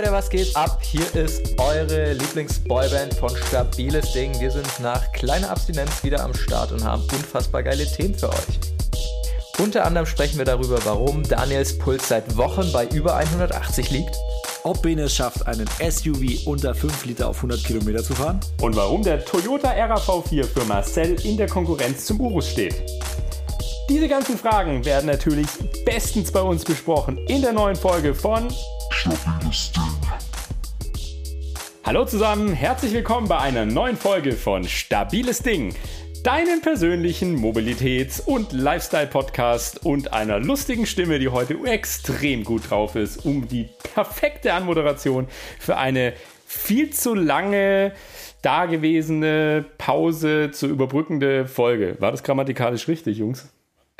Leute, 0.00 0.12
was 0.12 0.30
geht 0.30 0.56
ab? 0.56 0.78
Hier 0.80 1.14
ist 1.14 1.60
eure 1.60 2.14
Lieblingsboyband 2.14 3.12
von 3.12 3.36
Stabiles 3.36 4.12
Ding. 4.12 4.32
Wir 4.40 4.50
sind 4.50 4.66
nach 4.80 5.12
kleiner 5.12 5.50
Abstinenz 5.50 6.02
wieder 6.02 6.24
am 6.24 6.32
Start 6.32 6.72
und 6.72 6.82
haben 6.82 7.02
unfassbar 7.02 7.62
geile 7.62 7.84
Themen 7.84 8.14
für 8.14 8.30
euch. 8.30 8.60
Unter 9.58 9.84
anderem 9.84 10.06
sprechen 10.06 10.38
wir 10.38 10.46
darüber, 10.46 10.78
warum 10.86 11.22
Daniels 11.22 11.76
Puls 11.76 12.08
seit 12.08 12.34
Wochen 12.38 12.72
bei 12.72 12.86
über 12.86 13.14
180 13.14 13.90
liegt. 13.90 14.16
Ob 14.62 14.80
Bene 14.80 15.02
es 15.02 15.14
schafft, 15.14 15.46
einen 15.46 15.68
SUV 15.86 16.46
unter 16.46 16.74
5 16.74 17.04
Liter 17.04 17.28
auf 17.28 17.36
100 17.36 17.62
Kilometer 17.62 18.02
zu 18.02 18.14
fahren. 18.14 18.40
Und 18.62 18.76
warum 18.76 19.02
der 19.02 19.22
Toyota 19.22 19.70
RAV4 19.70 20.44
für 20.44 20.64
Marcel 20.64 21.20
in 21.26 21.36
der 21.36 21.48
Konkurrenz 21.48 22.06
zum 22.06 22.22
Urus 22.22 22.48
steht. 22.48 22.74
Diese 23.90 24.08
ganzen 24.08 24.38
Fragen 24.38 24.82
werden 24.82 25.06
natürlich 25.08 25.48
bestens 25.84 26.32
bei 26.32 26.40
uns 26.40 26.64
besprochen 26.64 27.18
in 27.28 27.42
der 27.42 27.52
neuen 27.52 27.76
Folge 27.76 28.14
von 28.14 28.48
Stabiles 29.00 29.72
Ding. 29.72 30.10
Hallo 31.86 32.04
zusammen, 32.04 32.52
herzlich 32.52 32.92
willkommen 32.92 33.28
bei 33.28 33.38
einer 33.38 33.64
neuen 33.64 33.96
Folge 33.96 34.32
von 34.32 34.64
Stabiles 34.64 35.42
Ding, 35.42 35.74
deinen 36.22 36.60
persönlichen 36.60 37.34
Mobilitäts- 37.42 38.20
und 38.20 38.52
Lifestyle-Podcast 38.52 39.86
und 39.86 40.12
einer 40.12 40.38
lustigen 40.38 40.84
Stimme, 40.84 41.18
die 41.18 41.30
heute 41.30 41.56
extrem 41.64 42.44
gut 42.44 42.68
drauf 42.68 42.94
ist, 42.94 43.24
um 43.24 43.48
die 43.48 43.70
perfekte 43.94 44.52
Anmoderation 44.52 45.28
für 45.58 45.78
eine 45.78 46.12
viel 46.44 46.90
zu 46.90 47.14
lange 47.14 47.94
dagewesene 48.42 49.64
Pause 49.78 50.50
zu 50.50 50.66
überbrückende 50.66 51.46
Folge. 51.46 51.96
War 52.00 52.10
das 52.10 52.22
grammatikalisch 52.22 52.86
richtig, 52.86 53.16
Jungs? 53.16 53.48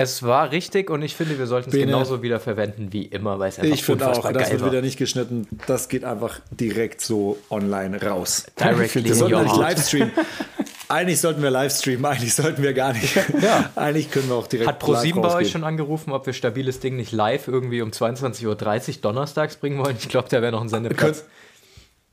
Es 0.03 0.23
war 0.23 0.51
richtig 0.51 0.89
und 0.89 1.03
ich 1.03 1.15
finde, 1.15 1.39
wir 1.39 1.47
sollten 1.47 1.69
es 1.69 1.77
genauso 1.77 2.23
wieder 2.23 2.41
verwenden 2.41 2.91
wie 2.91 3.05
immer, 3.05 3.39
weil 3.39 3.51
es 3.51 3.59
einfach 3.59 3.75
Ich 3.75 3.85
finde 3.85 4.11
auch, 4.11 4.33
das 4.33 4.51
wird 4.51 4.65
wieder 4.65 4.81
nicht 4.81 4.97
geschnitten. 4.97 5.47
Das 5.67 5.91
geht 5.91 6.05
einfach 6.05 6.41
direkt 6.51 7.03
so 7.03 7.37
online 7.51 8.01
raus. 8.03 8.47
Directly 8.59 9.05
wir 9.05 9.15
sollten 9.15 9.43
nicht 9.43 9.57
Livestream. 9.59 10.11
Eigentlich 10.89 11.21
sollten 11.21 11.43
wir 11.43 11.51
Livestreamen, 11.51 12.05
eigentlich 12.05 12.35
sollten 12.35 12.65
wir 12.65 12.73
gar 12.73 12.95
nicht. 12.95 13.15
Ja. 13.15 13.71
Eigentlich 13.77 14.11
können 14.11 14.29
wir 14.29 14.35
auch 14.35 14.49
direkt 14.49 14.69
Hat 14.69 14.79
ProSieben 14.81 15.23
bei 15.23 15.33
euch 15.35 15.51
schon 15.51 15.63
angerufen, 15.63 16.11
ob 16.13 16.27
wir 16.27 16.33
stabiles 16.33 16.81
Ding 16.81 16.97
nicht 16.97 17.13
live 17.13 17.47
irgendwie 17.47 17.81
um 17.81 17.91
22.30 17.91 18.47
Uhr 18.47 18.95
donnerstags 19.03 19.57
bringen 19.57 19.79
wollen? 19.79 19.97
Ich 20.01 20.09
glaube, 20.09 20.29
da 20.31 20.43
wäre 20.43 20.51
noch 20.51 20.63
ein 20.63 20.69
Sendeplatz. 20.69 21.19
Könnt, 21.19 21.31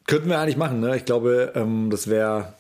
könnten 0.06 0.30
wir 0.30 0.40
eigentlich 0.40 0.58
machen, 0.58 0.82
ne? 0.82 0.96
Ich 0.96 1.06
glaube, 1.06 1.54
ähm, 1.56 1.90
das 1.90 2.08
wäre 2.08 2.54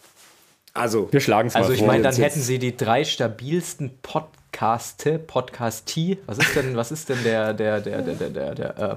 also, 0.73 1.11
wir 1.11 1.19
schlagen 1.19 1.49
es 1.49 1.53
mal 1.53 1.61
Also 1.61 1.73
ich 1.73 1.81
meine, 1.81 2.01
dann 2.01 2.15
hätten 2.15 2.39
sie 2.39 2.57
die 2.57 2.77
drei 2.77 3.03
stabilsten 3.03 3.99
Podcasts 4.01 4.36
Podcaste, 4.57 5.19
Podcastie. 5.19 6.17
Was 6.25 6.39
ist 6.39 6.55
denn, 6.55 6.75
was 6.75 6.91
ist 6.91 7.07
denn 7.09 7.23
der, 7.23 7.53
der, 7.53 7.79
der, 7.79 8.01
der, 8.01 8.15
der, 8.15 8.29
der, 8.31 8.55
der 8.55 8.79
äh, 8.79 8.95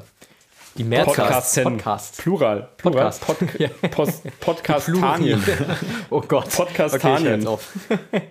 die 0.79 0.85
Mehrzahl? 0.85 1.43
Podcast. 1.65 2.17
Plural. 2.17 2.71
Plural. 2.79 3.13
Podcast. 3.21 3.81
Pod, 3.83 3.91
Post, 3.91 4.41
Podcastanien. 4.41 5.45
oh 6.09 6.23
Gott. 6.23 6.49
Podcastanien. 6.49 7.47
Okay, 7.47 7.61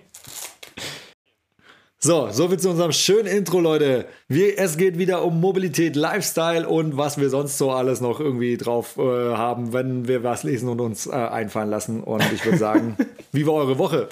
so, 2.00 2.30
soviel 2.32 2.58
zu 2.58 2.70
unserem 2.70 2.90
schönen 2.90 3.28
Intro, 3.28 3.60
Leute. 3.60 4.06
Wir, 4.26 4.58
es 4.58 4.76
geht 4.76 4.98
wieder 4.98 5.22
um 5.22 5.40
Mobilität, 5.40 5.94
Lifestyle 5.94 6.68
und 6.68 6.96
was 6.96 7.16
wir 7.16 7.30
sonst 7.30 7.58
so 7.58 7.70
alles 7.70 8.00
noch 8.00 8.18
irgendwie 8.18 8.56
drauf 8.56 8.96
äh, 8.98 9.02
haben, 9.02 9.72
wenn 9.72 10.08
wir 10.08 10.24
was 10.24 10.42
lesen 10.42 10.68
und 10.68 10.80
uns 10.80 11.06
äh, 11.06 11.12
einfallen 11.12 11.70
lassen. 11.70 12.02
Und 12.02 12.24
ich 12.32 12.44
würde 12.44 12.58
sagen, 12.58 12.96
wie 13.30 13.46
war 13.46 13.54
eure 13.54 13.78
Woche? 13.78 14.08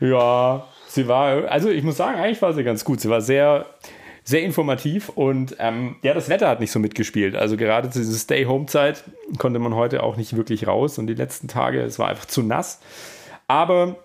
Ja, 0.00 0.66
sie 0.94 1.08
war, 1.08 1.48
also 1.50 1.68
ich 1.68 1.82
muss 1.82 1.96
sagen, 1.96 2.18
eigentlich 2.18 2.40
war 2.40 2.54
sie 2.54 2.64
ganz 2.64 2.84
gut. 2.84 3.00
Sie 3.00 3.10
war 3.10 3.20
sehr, 3.20 3.66
sehr 4.22 4.42
informativ 4.42 5.10
und 5.10 5.56
ähm, 5.58 5.96
ja, 6.02 6.14
das 6.14 6.28
Wetter 6.28 6.48
hat 6.48 6.60
nicht 6.60 6.70
so 6.70 6.78
mitgespielt. 6.78 7.36
Also 7.36 7.56
gerade 7.56 7.90
zu 7.90 7.98
dieser 7.98 8.16
Stay-Home-Zeit 8.16 9.04
konnte 9.38 9.58
man 9.58 9.74
heute 9.74 10.02
auch 10.02 10.16
nicht 10.16 10.36
wirklich 10.36 10.66
raus 10.66 10.98
und 10.98 11.06
die 11.08 11.14
letzten 11.14 11.48
Tage, 11.48 11.82
es 11.82 11.98
war 11.98 12.08
einfach 12.08 12.26
zu 12.26 12.42
nass. 12.42 12.80
Aber 13.48 13.96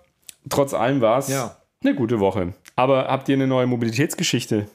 trotz 0.50 0.74
allem 0.74 1.00
war 1.00 1.20
es 1.20 1.30
ja. 1.30 1.56
eine 1.84 1.96
gute 1.96 2.20
Woche. 2.20 2.54
Aber 2.76 3.08
habt 3.08 3.30
ihr 3.30 3.36
eine 3.36 3.48
neue 3.48 3.68
Mobilitätsgeschichte? 3.68 4.68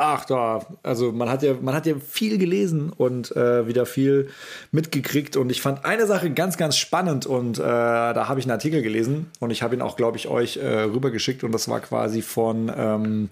Ach 0.00 0.24
da, 0.24 0.64
also 0.84 1.10
man 1.10 1.28
hat 1.28 1.42
ja, 1.42 1.54
man 1.60 1.74
hat 1.74 1.84
ja 1.84 1.96
viel 1.98 2.38
gelesen 2.38 2.92
und 2.96 3.34
äh, 3.34 3.66
wieder 3.66 3.84
viel 3.84 4.30
mitgekriegt. 4.70 5.36
Und 5.36 5.50
ich 5.50 5.60
fand 5.60 5.84
eine 5.84 6.06
Sache 6.06 6.30
ganz, 6.30 6.56
ganz 6.56 6.76
spannend 6.76 7.26
und 7.26 7.58
äh, 7.58 7.62
da 7.62 8.28
habe 8.28 8.38
ich 8.38 8.46
einen 8.46 8.52
Artikel 8.52 8.80
gelesen 8.80 9.26
und 9.40 9.50
ich 9.50 9.64
habe 9.64 9.74
ihn 9.74 9.82
auch, 9.82 9.96
glaube 9.96 10.16
ich, 10.16 10.28
euch 10.28 10.56
äh, 10.58 10.82
rübergeschickt. 10.82 11.42
Und 11.42 11.50
das 11.50 11.68
war 11.68 11.80
quasi 11.80 12.22
von 12.22 12.72
ähm, 12.76 13.28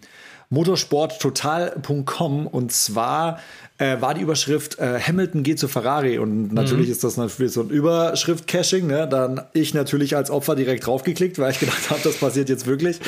motorsporttotal.com 0.50 2.48
und 2.48 2.72
zwar 2.72 3.38
äh, 3.78 4.00
war 4.00 4.14
die 4.14 4.22
Überschrift 4.22 4.80
äh, 4.80 4.98
Hamilton 4.98 5.44
geht 5.44 5.60
zu 5.60 5.68
Ferrari. 5.68 6.18
Und 6.18 6.52
natürlich 6.52 6.86
mhm. 6.86 6.92
ist 6.92 7.04
das 7.04 7.16
natürlich 7.16 7.52
so 7.52 7.60
ein 7.60 7.70
Überschrift-Caching, 7.70 8.88
ne? 8.88 9.06
dann 9.06 9.40
ich 9.52 9.72
natürlich 9.72 10.16
als 10.16 10.32
Opfer 10.32 10.56
direkt 10.56 10.84
draufgeklickt, 10.84 11.38
weil 11.38 11.52
ich 11.52 11.60
gedacht 11.60 11.90
habe, 11.90 12.00
das 12.02 12.16
passiert 12.16 12.48
jetzt 12.48 12.66
wirklich, 12.66 12.98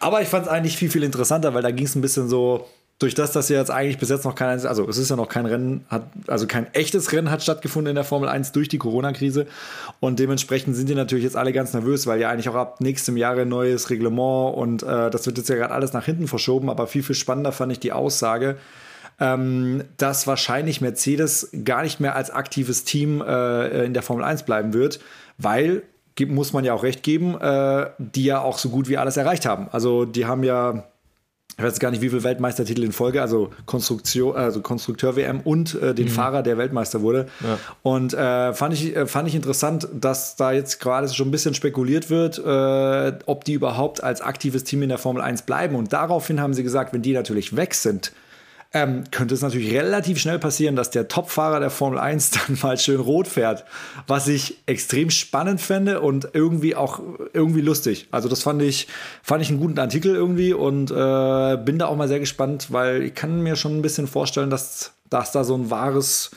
aber 0.00 0.20
ich 0.20 0.26
fand 0.26 0.46
es 0.46 0.50
eigentlich 0.50 0.76
viel, 0.76 0.90
viel 0.90 1.04
interessanter, 1.04 1.54
weil 1.54 1.62
da 1.62 1.70
ging 1.70 1.86
es 1.86 1.94
ein 1.94 2.00
bisschen 2.00 2.28
so 2.28 2.66
durch 2.98 3.14
das, 3.14 3.32
dass 3.32 3.48
ja 3.48 3.58
jetzt 3.58 3.70
eigentlich 3.70 3.98
bis 3.98 4.08
jetzt 4.08 4.24
noch 4.24 4.36
kein, 4.36 4.64
also 4.64 4.88
es 4.88 4.98
ist 4.98 5.10
ja 5.10 5.16
noch 5.16 5.28
kein 5.28 5.46
Rennen, 5.46 5.84
hat, 5.88 6.04
also 6.28 6.46
kein 6.46 6.72
echtes 6.74 7.12
Rennen 7.12 7.30
hat 7.30 7.42
stattgefunden 7.42 7.90
in 7.90 7.94
der 7.96 8.04
Formel 8.04 8.28
1 8.28 8.52
durch 8.52 8.68
die 8.68 8.78
Corona-Krise. 8.78 9.46
Und 9.98 10.20
dementsprechend 10.20 10.76
sind 10.76 10.88
die 10.88 10.94
natürlich 10.94 11.24
jetzt 11.24 11.36
alle 11.36 11.52
ganz 11.52 11.72
nervös, 11.72 12.06
weil 12.06 12.20
ja 12.20 12.30
eigentlich 12.30 12.48
auch 12.48 12.54
ab 12.54 12.80
nächstem 12.80 13.16
Jahr 13.16 13.36
ein 13.36 13.48
neues 13.48 13.90
Reglement 13.90 14.56
und 14.56 14.84
äh, 14.84 15.10
das 15.10 15.26
wird 15.26 15.38
jetzt 15.38 15.48
ja 15.48 15.56
gerade 15.56 15.74
alles 15.74 15.92
nach 15.92 16.04
hinten 16.04 16.28
verschoben. 16.28 16.70
Aber 16.70 16.86
viel, 16.86 17.02
viel 17.02 17.16
spannender 17.16 17.50
fand 17.50 17.72
ich 17.72 17.80
die 17.80 17.92
Aussage, 17.92 18.56
ähm, 19.18 19.82
dass 19.96 20.28
wahrscheinlich 20.28 20.80
Mercedes 20.80 21.50
gar 21.64 21.82
nicht 21.82 21.98
mehr 21.98 22.14
als 22.14 22.30
aktives 22.30 22.84
Team 22.84 23.22
äh, 23.22 23.84
in 23.84 23.94
der 23.94 24.02
Formel 24.02 24.24
1 24.24 24.44
bleiben 24.44 24.72
wird, 24.72 25.00
weil 25.36 25.82
muss 26.28 26.52
man 26.52 26.64
ja 26.64 26.74
auch 26.74 26.84
recht 26.84 27.02
geben, 27.02 27.40
äh, 27.40 27.90
die 27.98 28.24
ja 28.24 28.40
auch 28.40 28.58
so 28.58 28.68
gut 28.68 28.88
wie 28.88 28.98
alles 28.98 29.16
erreicht 29.16 29.46
haben. 29.46 29.66
Also 29.72 30.04
die 30.04 30.26
haben 30.26 30.44
ja 30.44 30.84
ich 31.56 31.62
weiß 31.62 31.78
gar 31.78 31.90
nicht, 31.90 32.02
wie 32.02 32.08
viele 32.08 32.24
Weltmeistertitel 32.24 32.82
in 32.82 32.92
Folge, 32.92 33.22
also 33.22 33.50
Konstruktion, 33.64 34.34
also 34.34 34.60
Konstrukteur-WM 34.60 35.40
und 35.40 35.80
äh, 35.80 35.94
den 35.94 36.06
mhm. 36.06 36.10
Fahrer, 36.10 36.42
der 36.42 36.58
Weltmeister 36.58 37.00
wurde. 37.00 37.26
Ja. 37.42 37.58
Und 37.82 38.12
äh, 38.12 38.52
fand, 38.52 38.74
ich, 38.74 38.96
äh, 38.96 39.06
fand 39.06 39.28
ich 39.28 39.36
interessant, 39.36 39.88
dass 39.92 40.34
da 40.34 40.50
jetzt 40.50 40.80
gerade 40.80 41.08
schon 41.08 41.28
ein 41.28 41.30
bisschen 41.30 41.54
spekuliert 41.54 42.10
wird, 42.10 42.38
äh, 42.38 43.18
ob 43.26 43.44
die 43.44 43.52
überhaupt 43.52 44.02
als 44.02 44.20
aktives 44.20 44.64
Team 44.64 44.82
in 44.82 44.88
der 44.88 44.98
Formel 44.98 45.22
1 45.22 45.42
bleiben. 45.42 45.76
Und 45.76 45.92
daraufhin 45.92 46.40
haben 46.40 46.54
sie 46.54 46.64
gesagt, 46.64 46.92
wenn 46.92 47.02
die 47.02 47.12
natürlich 47.12 47.54
weg 47.54 47.74
sind, 47.74 48.12
ähm, 48.74 49.04
könnte 49.12 49.34
es 49.34 49.40
natürlich 49.40 49.72
relativ 49.72 50.18
schnell 50.18 50.40
passieren, 50.40 50.74
dass 50.74 50.90
der 50.90 51.06
Topfahrer 51.06 51.60
der 51.60 51.70
Formel 51.70 51.98
1 51.98 52.32
dann 52.32 52.58
mal 52.62 52.76
schön 52.76 53.00
rot 53.00 53.28
fährt, 53.28 53.64
was 54.08 54.26
ich 54.26 54.58
extrem 54.66 55.10
spannend 55.10 55.60
fände 55.60 56.00
und 56.00 56.28
irgendwie 56.32 56.74
auch 56.74 57.00
irgendwie 57.32 57.60
lustig. 57.60 58.08
Also 58.10 58.28
das 58.28 58.42
fand 58.42 58.60
ich, 58.62 58.88
fand 59.22 59.42
ich 59.42 59.48
einen 59.48 59.60
guten 59.60 59.78
Artikel 59.78 60.14
irgendwie 60.14 60.52
und 60.52 60.90
äh, 60.90 61.56
bin 61.56 61.78
da 61.78 61.86
auch 61.86 61.96
mal 61.96 62.08
sehr 62.08 62.18
gespannt, 62.18 62.72
weil 62.72 63.04
ich 63.04 63.14
kann 63.14 63.42
mir 63.42 63.54
schon 63.54 63.78
ein 63.78 63.82
bisschen 63.82 64.08
vorstellen, 64.08 64.50
dass, 64.50 64.92
dass 65.08 65.30
da 65.30 65.44
so 65.44 65.54
ein 65.54 65.70
wahres, 65.70 66.32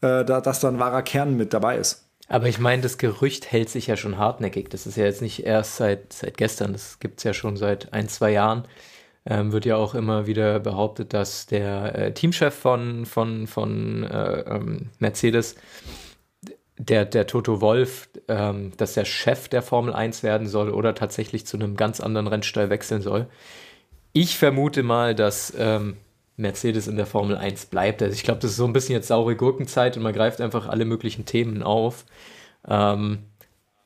äh, 0.00 0.24
da, 0.24 0.40
dass 0.40 0.60
da 0.60 0.68
ein 0.68 0.78
wahrer 0.78 1.02
Kern 1.02 1.36
mit 1.36 1.52
dabei 1.52 1.76
ist. 1.76 2.08
Aber 2.28 2.48
ich 2.48 2.58
meine, 2.58 2.80
das 2.80 2.96
Gerücht 2.96 3.52
hält 3.52 3.68
sich 3.68 3.88
ja 3.88 3.98
schon 3.98 4.16
hartnäckig. 4.16 4.70
Das 4.70 4.86
ist 4.86 4.96
ja 4.96 5.04
jetzt 5.04 5.20
nicht 5.20 5.44
erst 5.44 5.76
seit, 5.76 6.14
seit 6.14 6.38
gestern, 6.38 6.72
das 6.72 6.98
gibt 7.00 7.18
es 7.18 7.24
ja 7.24 7.34
schon 7.34 7.58
seit 7.58 7.92
ein, 7.92 8.08
zwei 8.08 8.30
Jahren 8.30 8.64
ähm, 9.24 9.52
wird 9.52 9.64
ja 9.64 9.76
auch 9.76 9.94
immer 9.94 10.26
wieder 10.26 10.58
behauptet, 10.60 11.12
dass 11.12 11.46
der 11.46 11.94
äh, 11.96 12.14
Teamchef 12.14 12.54
von, 12.54 13.06
von, 13.06 13.46
von 13.46 14.04
äh, 14.04 14.40
ähm, 14.40 14.90
Mercedes, 14.98 15.54
der, 16.78 17.04
der 17.04 17.26
Toto 17.26 17.60
Wolf, 17.60 18.08
ähm, 18.28 18.72
dass 18.76 18.94
der 18.94 19.04
Chef 19.04 19.48
der 19.48 19.62
Formel 19.62 19.92
1 19.92 20.22
werden 20.22 20.48
soll 20.48 20.70
oder 20.70 20.94
tatsächlich 20.94 21.46
zu 21.46 21.56
einem 21.56 21.76
ganz 21.76 22.00
anderen 22.00 22.26
Rennstall 22.26 22.70
wechseln 22.70 23.02
soll. 23.02 23.26
Ich 24.12 24.36
vermute 24.36 24.82
mal, 24.82 25.14
dass 25.14 25.52
ähm, 25.56 25.96
Mercedes 26.36 26.88
in 26.88 26.96
der 26.96 27.06
Formel 27.06 27.36
1 27.36 27.66
bleibt. 27.66 28.02
Also 28.02 28.14
ich 28.14 28.24
glaube, 28.24 28.40
das 28.40 28.52
ist 28.52 28.56
so 28.56 28.66
ein 28.66 28.72
bisschen 28.72 28.94
jetzt 28.94 29.08
saure 29.08 29.36
Gurkenzeit 29.36 29.96
und 29.96 30.02
man 30.02 30.12
greift 30.12 30.40
einfach 30.40 30.68
alle 30.68 30.84
möglichen 30.84 31.24
Themen 31.24 31.62
auf. 31.62 32.04
Ähm, 32.66 33.20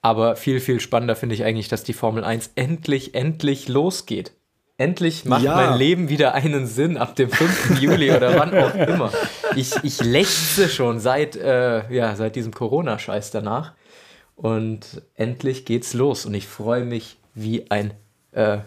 aber 0.03 0.37
viel, 0.37 0.61
viel 0.61 0.81
spannender 0.81 1.17
finde 1.17 1.35
ich 1.35 1.45
eigentlich, 1.45 1.69
dass 1.69 1.85
die 1.85 1.93
Formel 1.93 2.25
1 2.25 2.53
endlich, 2.55 3.15
endlich 3.15 3.69
losgeht. 3.69 4.33
Endlich 4.79 5.25
macht 5.25 5.43
ja. 5.43 5.55
mein 5.55 5.79
Leben 5.79 6.09
wieder 6.11 6.35
einen 6.35 6.67
Sinn 6.67 6.99
ab 6.99 7.17
dem 7.17 7.31
5. 7.31 7.81
Juli 7.81 8.11
oder 8.11 8.39
wann 8.39 8.55
auch 8.55 8.75
immer. 8.89 9.11
Ich, 9.55 9.73
ich 9.83 10.03
lechze 10.03 10.69
schon 10.69 11.01
seit, 11.01 11.35
äh, 11.35 11.91
ja, 11.93 12.15
seit 12.15 12.37
diesem 12.37 12.53
Corona-Scheiß 12.53 13.31
danach. 13.31 13.73
Und 14.35 15.03
endlich 15.15 15.65
geht's 15.65 15.95
los 15.95 16.27
und 16.27 16.35
ich 16.35 16.47
freue 16.47 16.85
mich 16.85 17.17
wie 17.35 17.71
ein 17.71 17.95
äh, 18.33 18.59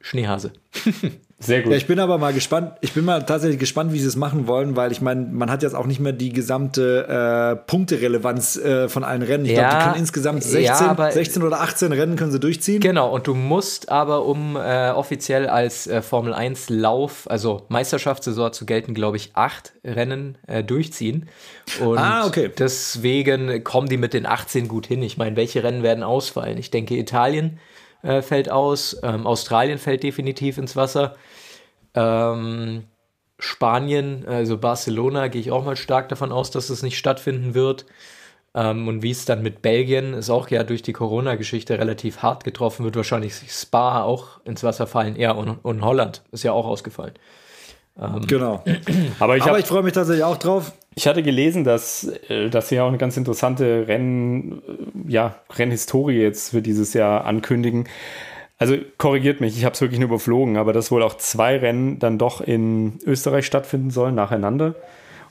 Schneehase. 0.00 0.52
Sehr 1.40 1.62
gut. 1.62 1.72
Ja, 1.72 1.76
ich 1.76 1.86
bin 1.86 1.98
aber 1.98 2.16
mal 2.16 2.32
gespannt. 2.32 2.72
Ich 2.80 2.92
bin 2.92 3.04
mal 3.04 3.24
tatsächlich 3.24 3.58
gespannt, 3.58 3.92
wie 3.92 3.98
sie 3.98 4.06
es 4.06 4.16
machen 4.16 4.46
wollen, 4.46 4.76
weil 4.76 4.92
ich 4.92 5.00
meine, 5.00 5.26
man 5.26 5.50
hat 5.50 5.62
jetzt 5.62 5.74
auch 5.74 5.86
nicht 5.86 6.00
mehr 6.00 6.12
die 6.12 6.32
gesamte 6.32 7.06
äh, 7.08 7.56
Punkterelevanz 7.66 8.56
äh, 8.56 8.88
von 8.88 9.04
allen 9.04 9.22
Rennen. 9.22 9.44
Ich 9.44 9.52
ja, 9.52 9.60
glaube, 9.60 9.76
die 9.76 9.84
können 9.84 9.96
insgesamt 9.96 10.42
16, 10.42 10.64
ja, 10.64 11.10
16 11.10 11.42
oder 11.42 11.60
18 11.60 11.92
Rennen 11.92 12.16
können 12.16 12.30
sie 12.30 12.40
durchziehen. 12.40 12.80
Genau, 12.80 13.12
und 13.12 13.26
du 13.26 13.34
musst 13.34 13.90
aber, 13.90 14.24
um 14.24 14.56
äh, 14.56 14.90
offiziell 14.90 15.48
als 15.48 15.86
äh, 15.86 16.02
Formel 16.02 16.32
1 16.32 16.70
Lauf, 16.70 17.28
also 17.28 17.62
Meisterschaftssaison 17.68 18.52
zu 18.52 18.64
gelten, 18.64 18.94
glaube 18.94 19.16
ich, 19.16 19.32
acht 19.34 19.72
Rennen 19.84 20.38
äh, 20.46 20.62
durchziehen. 20.62 21.28
Und 21.80 21.98
ah, 21.98 22.26
okay. 22.26 22.50
deswegen 22.56 23.64
kommen 23.64 23.88
die 23.88 23.96
mit 23.96 24.14
den 24.14 24.24
18 24.24 24.68
gut 24.68 24.86
hin. 24.86 25.02
Ich 25.02 25.18
meine, 25.18 25.36
welche 25.36 25.64
Rennen 25.64 25.82
werden 25.82 26.04
ausfallen? 26.04 26.58
Ich 26.58 26.70
denke, 26.70 26.96
Italien 26.96 27.58
äh, 28.04 28.22
fällt 28.22 28.50
aus. 28.50 28.96
Ähm, 29.02 29.26
Australien 29.26 29.78
fällt 29.78 30.02
definitiv 30.02 30.58
ins 30.58 30.76
Wasser. 30.76 31.16
Ähm, 31.94 32.84
Spanien, 33.38 34.24
also 34.28 34.58
Barcelona, 34.58 35.28
gehe 35.28 35.40
ich 35.40 35.50
auch 35.50 35.64
mal 35.64 35.76
stark 35.76 36.08
davon 36.08 36.30
aus, 36.30 36.50
dass 36.50 36.70
es 36.70 36.82
nicht 36.82 36.98
stattfinden 36.98 37.54
wird. 37.54 37.86
Ähm, 38.54 38.86
und 38.86 39.02
wie 39.02 39.10
es 39.10 39.24
dann 39.24 39.42
mit 39.42 39.62
Belgien 39.62 40.14
ist 40.14 40.30
auch 40.30 40.48
ja 40.48 40.62
durch 40.62 40.82
die 40.82 40.92
Corona-Geschichte 40.92 41.78
relativ 41.78 42.22
hart 42.22 42.44
getroffen, 42.44 42.84
wird 42.84 42.94
wahrscheinlich 42.94 43.34
Spa 43.48 44.02
auch 44.02 44.40
ins 44.44 44.62
Wasser 44.62 44.86
fallen. 44.86 45.16
Ja, 45.16 45.32
und, 45.32 45.58
und 45.64 45.84
Holland 45.84 46.22
ist 46.30 46.44
ja 46.44 46.52
auch 46.52 46.66
ausgefallen. 46.66 47.14
Ähm, 47.98 48.26
genau. 48.26 48.62
Aber 49.18 49.36
ich, 49.36 49.44
ich 49.44 49.66
freue 49.66 49.82
mich 49.82 49.92
tatsächlich 49.92 50.24
auch 50.24 50.36
drauf. 50.36 50.72
Ich 50.96 51.06
hatte 51.06 51.22
gelesen, 51.22 51.64
dass, 51.64 52.04
äh, 52.28 52.48
dass 52.50 52.68
sie 52.68 52.76
ja 52.76 52.84
auch 52.84 52.88
eine 52.88 52.98
ganz 52.98 53.16
interessante 53.16 53.86
Renn, 53.88 54.62
äh, 55.06 55.12
ja, 55.12 55.36
Rennhistorie 55.56 56.20
jetzt 56.20 56.50
für 56.50 56.62
dieses 56.62 56.94
Jahr 56.94 57.24
ankündigen. 57.24 57.88
Also 58.58 58.76
korrigiert 58.98 59.40
mich, 59.40 59.56
ich 59.56 59.64
habe 59.64 59.74
es 59.74 59.80
wirklich 59.80 59.98
nur 59.98 60.08
überflogen, 60.08 60.56
aber 60.56 60.72
dass 60.72 60.90
wohl 60.90 61.02
auch 61.02 61.16
zwei 61.16 61.56
Rennen 61.56 61.98
dann 61.98 62.18
doch 62.18 62.40
in 62.40 62.98
Österreich 63.04 63.46
stattfinden 63.46 63.90
sollen, 63.90 64.14
nacheinander, 64.14 64.76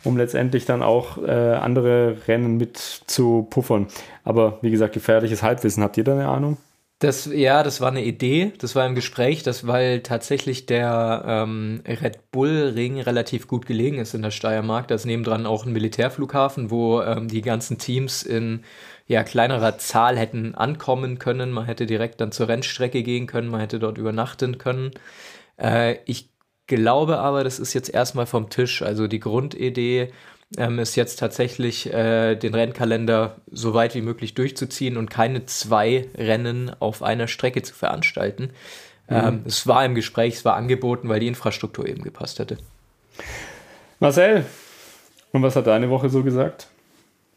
um 0.03 0.17
letztendlich 0.17 0.65
dann 0.65 0.83
auch 0.83 1.17
äh, 1.17 1.31
andere 1.31 2.17
Rennen 2.27 2.57
mit 2.57 2.77
zu 2.77 3.47
puffern. 3.49 3.87
Aber 4.25 4.59
wie 4.61 4.71
gesagt, 4.71 4.93
gefährliches 4.93 5.41
Halbwissen. 5.41 5.81
Habt 5.83 5.97
ihr 5.97 6.03
da 6.03 6.13
eine 6.13 6.27
Ahnung? 6.27 6.57
Das, 7.03 7.25
ja, 7.25 7.63
das 7.63 7.81
war 7.81 7.89
eine 7.89 8.01
Idee, 8.05 8.53
das 8.59 8.75
war 8.75 8.87
im 8.87 8.95
Gespräch, 8.95 9.43
das 9.43 9.67
weil 9.67 9.99
tatsächlich 9.99 10.67
der 10.67 11.25
ähm, 11.27 11.81
Red 11.85 12.31
Bull 12.31 12.71
Ring 12.73 12.97
relativ 13.01 13.45
gut 13.49 13.65
gelegen 13.65 13.97
ist 13.97 14.13
in 14.13 14.21
der 14.21 14.31
Steiermark. 14.31 14.87
Da 14.87 14.95
ist 14.95 15.03
nebendran 15.03 15.45
auch 15.45 15.65
ein 15.65 15.73
Militärflughafen, 15.73 16.71
wo 16.71 17.01
ähm, 17.01 17.27
die 17.27 17.41
ganzen 17.41 17.77
Teams 17.77 18.23
in 18.23 18.63
ja, 19.05 19.25
kleinerer 19.25 19.77
Zahl 19.79 20.17
hätten 20.17 20.55
ankommen 20.55 21.19
können. 21.19 21.51
Man 21.51 21.65
hätte 21.65 21.85
direkt 21.87 22.21
dann 22.21 22.31
zur 22.31 22.47
Rennstrecke 22.47 23.03
gehen 23.03 23.27
können, 23.27 23.49
man 23.49 23.59
hätte 23.59 23.79
dort 23.79 23.97
übernachten 23.97 24.57
können. 24.57 24.91
Äh, 25.57 25.97
ich 26.05 26.29
glaube 26.67 27.17
aber, 27.19 27.43
das 27.43 27.59
ist 27.59 27.73
jetzt 27.73 27.89
erstmal 27.93 28.27
vom 28.27 28.49
Tisch. 28.49 28.81
Also 28.81 29.07
die 29.07 29.19
Grundidee 29.19 30.13
ähm, 30.57 30.79
ist 30.79 30.95
jetzt 30.95 31.19
tatsächlich 31.19 31.91
äh, 31.93 32.35
den 32.35 32.53
Rennkalender 32.53 33.35
so 33.51 33.73
weit 33.73 33.95
wie 33.95 34.01
möglich 34.01 34.33
durchzuziehen 34.33 34.97
und 34.97 35.09
keine 35.09 35.45
zwei 35.45 36.07
Rennen 36.15 36.71
auf 36.79 37.01
einer 37.03 37.27
Strecke 37.27 37.61
zu 37.61 37.73
veranstalten. 37.73 38.51
Mhm. 39.09 39.15
Ähm, 39.15 39.41
es 39.45 39.67
war 39.67 39.83
im 39.85 39.95
Gespräch, 39.95 40.35
es 40.35 40.45
war 40.45 40.55
angeboten, 40.55 41.09
weil 41.09 41.19
die 41.19 41.27
Infrastruktur 41.27 41.87
eben 41.87 42.03
gepasst 42.03 42.39
hätte. 42.39 42.57
Marcel, 43.99 44.45
und 45.31 45.41
was 45.41 45.55
hat 45.55 45.67
deine 45.67 45.89
Woche 45.89 46.09
so 46.09 46.23
gesagt? 46.23 46.67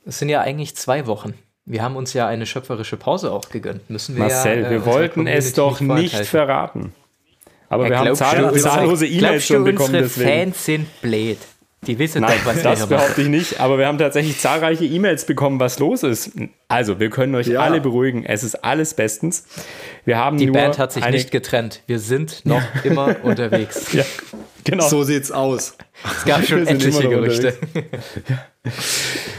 Es 0.04 0.19
sind 0.19 0.28
ja 0.28 0.40
eigentlich 0.40 0.76
zwei 0.76 1.06
Wochen. 1.06 1.34
Wir 1.64 1.82
haben 1.82 1.96
uns 1.96 2.12
ja 2.12 2.28
eine 2.28 2.46
schöpferische 2.46 2.96
Pause 2.96 3.32
auch 3.32 3.48
gegönnt. 3.48 3.90
Müssen 3.90 4.14
wir 4.14 4.24
Marcel, 4.24 4.60
ja, 4.60 4.66
äh, 4.69 4.70
wir 4.70 4.86
wollten 4.86 5.26
es 5.26 5.52
doch 5.52 5.80
nicht 5.80 6.14
verraten. 6.14 6.92
Aber 7.69 7.84
ja, 7.84 7.90
wir 7.90 7.98
haben 7.98 8.14
zahllose, 8.14 8.60
zahllose 8.60 9.06
E-Mails 9.06 9.44
schon 9.44 9.64
bekommen. 9.64 9.86
Unsere 9.86 10.02
deswegen. 10.04 10.30
Fans 10.30 10.64
sind 10.64 11.00
blöd. 11.02 11.38
Die 11.82 11.99
wissen 11.99 12.23
Nein, 12.23 12.38
doch, 12.38 12.46
was 12.46 12.62
das 12.62 12.88
behaupte 12.88 13.23
ich 13.23 13.28
nicht. 13.28 13.61
Aber 13.61 13.78
wir 13.78 13.87
haben 13.87 13.99
tatsächlich 13.99 14.40
zahlreiche 14.40 14.84
E-Mails 14.84 15.25
bekommen, 15.25 15.61
was 15.61 15.78
los 15.78 16.02
ist. 16.02 16.32
Also, 16.69 16.99
wir 16.99 17.11
können 17.11 17.34
euch 17.34 17.46
ja. 17.46 17.61
alle 17.61 17.81
beruhigen. 17.81 18.25
Es 18.25 18.43
ist 18.43 18.56
alles 18.64 18.94
bestens. 18.94 19.44
Wir 20.05 20.17
haben 20.17 20.38
Die 20.38 20.46
Band 20.50 20.78
hat 20.78 20.93
sich 20.93 21.06
nicht 21.08 21.31
getrennt. 21.31 21.82
Wir 21.87 21.99
sind 21.99 22.44
noch 22.44 22.62
immer 22.82 23.17
unterwegs. 23.23 23.93
Ja, 23.93 24.05
genau. 24.64 24.88
So 24.88 25.05
sieht's 25.05 25.31
aus. 25.31 25.76
Es 26.05 26.25
gab 26.25 26.44
schon 26.44 26.67
etliche 26.67 27.08
Gerüchte. 27.08 27.55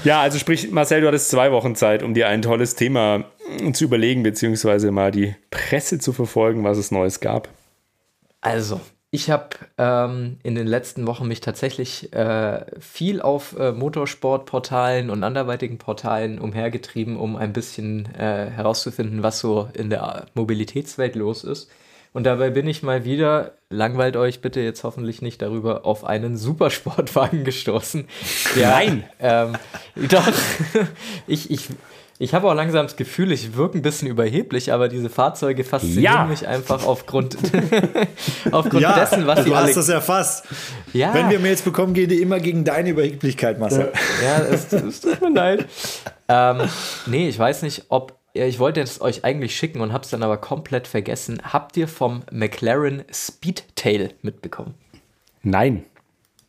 ja, 0.04 0.22
also 0.22 0.38
sprich, 0.40 0.72
Marcel, 0.72 1.02
du 1.02 1.08
hattest 1.08 1.30
zwei 1.30 1.52
Wochen 1.52 1.76
Zeit, 1.76 2.02
um 2.02 2.14
dir 2.14 2.30
ein 2.30 2.42
tolles 2.42 2.76
Thema 2.76 3.26
zu 3.74 3.84
überlegen, 3.84 4.24
beziehungsweise 4.24 4.92
mal 4.92 5.12
die 5.12 5.36
Presse 5.50 6.00
zu 6.00 6.14
verfolgen, 6.14 6.64
was 6.64 6.78
es 6.78 6.92
Neues 6.92 7.20
gab. 7.20 7.50
Also, 8.42 8.80
ich 9.10 9.30
habe 9.30 9.50
ähm, 9.78 10.38
in 10.44 10.56
den 10.56 10.68
letzten 10.68 11.08
Wochen 11.08 11.28
mich 11.28 11.40
tatsächlich 11.40 12.12
äh, 12.14 12.66
viel 12.80 13.22
auf 13.22 13.58
äh, 13.58 13.72
Motorsportportalen 13.72 15.10
und 15.10 15.24
anderweitigen 15.24 15.78
Portalen 15.78 16.40
umhergetrieben, 16.40 17.16
um 17.16 17.38
ein 17.38 17.54
bisschen 17.54 18.14
äh, 18.16 18.50
herauszufinden, 18.50 19.24
was 19.24 19.40
so 19.40 19.70
in 19.74 19.90
der 19.90 20.26
Mobilitätswelt 20.34 21.16
los 21.16 21.46
ist. 21.46 21.70
Und 22.14 22.24
dabei 22.24 22.50
bin 22.50 22.68
ich 22.68 22.84
mal 22.84 23.06
wieder, 23.06 23.54
langweilt 23.70 24.18
euch 24.18 24.42
bitte 24.42 24.60
jetzt 24.60 24.84
hoffentlich 24.84 25.22
nicht 25.22 25.42
darüber, 25.42 25.86
auf 25.86 26.04
einen 26.04 26.36
Supersportwagen 26.36 27.44
gestoßen. 27.46 28.08
Der, 28.56 28.70
Nein! 28.72 29.04
Ähm, 29.20 29.54
doch, 30.10 30.28
ich, 31.28 31.52
ich, 31.52 31.70
ich 32.20 32.34
habe 32.34 32.50
auch 32.50 32.56
langsam 32.56 32.86
das 32.88 32.96
Gefühl, 32.96 33.32
ich 33.32 33.56
wirke 33.56 33.78
ein 33.78 33.84
bisschen 33.84 34.08
überheblich, 34.08 34.74
aber 34.74 34.88
diese 34.88 35.10
Fahrzeuge 35.10 35.64
faszinieren 35.64 36.02
ja. 36.04 36.26
mich 36.26 36.48
einfach 36.48 36.86
aufgrund, 36.86 37.38
aufgrund 38.52 38.82
ja, 38.82 38.98
dessen, 38.98 39.28
was 39.28 39.44
sie 39.44 39.54
alle... 39.54 39.66
Du 39.66 39.68
hast 39.68 39.78
das 39.78 39.90
erfasst. 39.90 40.46
Ja. 40.94 41.14
Wenn 41.14 41.30
wir 41.30 41.40
Mails 41.40 41.62
bekommen, 41.62 41.94
gehen 41.94 42.10
die 42.10 42.20
immer 42.22 42.40
gegen 42.40 42.64
deine 42.64 42.90
Überheblichkeit, 42.90 43.60
Marcel. 43.60 43.92
Ja, 44.24 44.40
es, 44.40 44.74
es 44.74 45.02
tut 45.02 45.22
mir 45.22 45.30
leid. 45.30 45.68
Ähm, 46.28 46.62
nee, 47.06 47.30
ich 47.30 47.38
weiß 47.38 47.62
nicht, 47.62 47.86
ob... 47.90 48.18
Ich 48.34 48.60
wollte 48.60 48.82
es 48.82 49.02
euch 49.02 49.24
eigentlich 49.24 49.56
schicken 49.56 49.82
und 49.82 49.94
habe 49.94 50.04
es 50.04 50.12
dann 50.12 50.22
aber 50.22 50.38
komplett 50.38 50.88
vergessen. 50.88 51.42
Habt 51.44 51.76
ihr 51.78 51.88
vom 51.88 52.22
McLaren 52.32 53.04
Speedtail 53.12 54.14
mitbekommen? 54.22 54.76
Nein. 55.42 55.86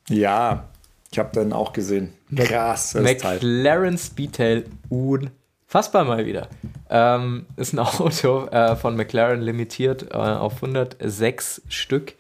Ja, 0.09 0.69
ich 1.11 1.19
habe 1.19 1.31
dann 1.33 1.53
auch 1.53 1.73
gesehen. 1.73 2.13
Krass. 2.35 2.95
McLaren 2.95 3.97
Speedtail, 3.97 4.65
un 4.91 5.31
Fassbar 5.71 6.05
mal 6.05 6.25
wieder. 6.25 6.49
Ähm, 6.89 7.45
ist 7.57 7.75
ein 7.75 7.79
Auto 7.79 8.47
äh, 8.47 8.75
von 8.75 8.97
McLaren 8.97 9.43
limitiert 9.43 10.07
äh, 10.11 10.17
auf 10.17 10.55
106 10.55 11.61
Stück 11.69 12.15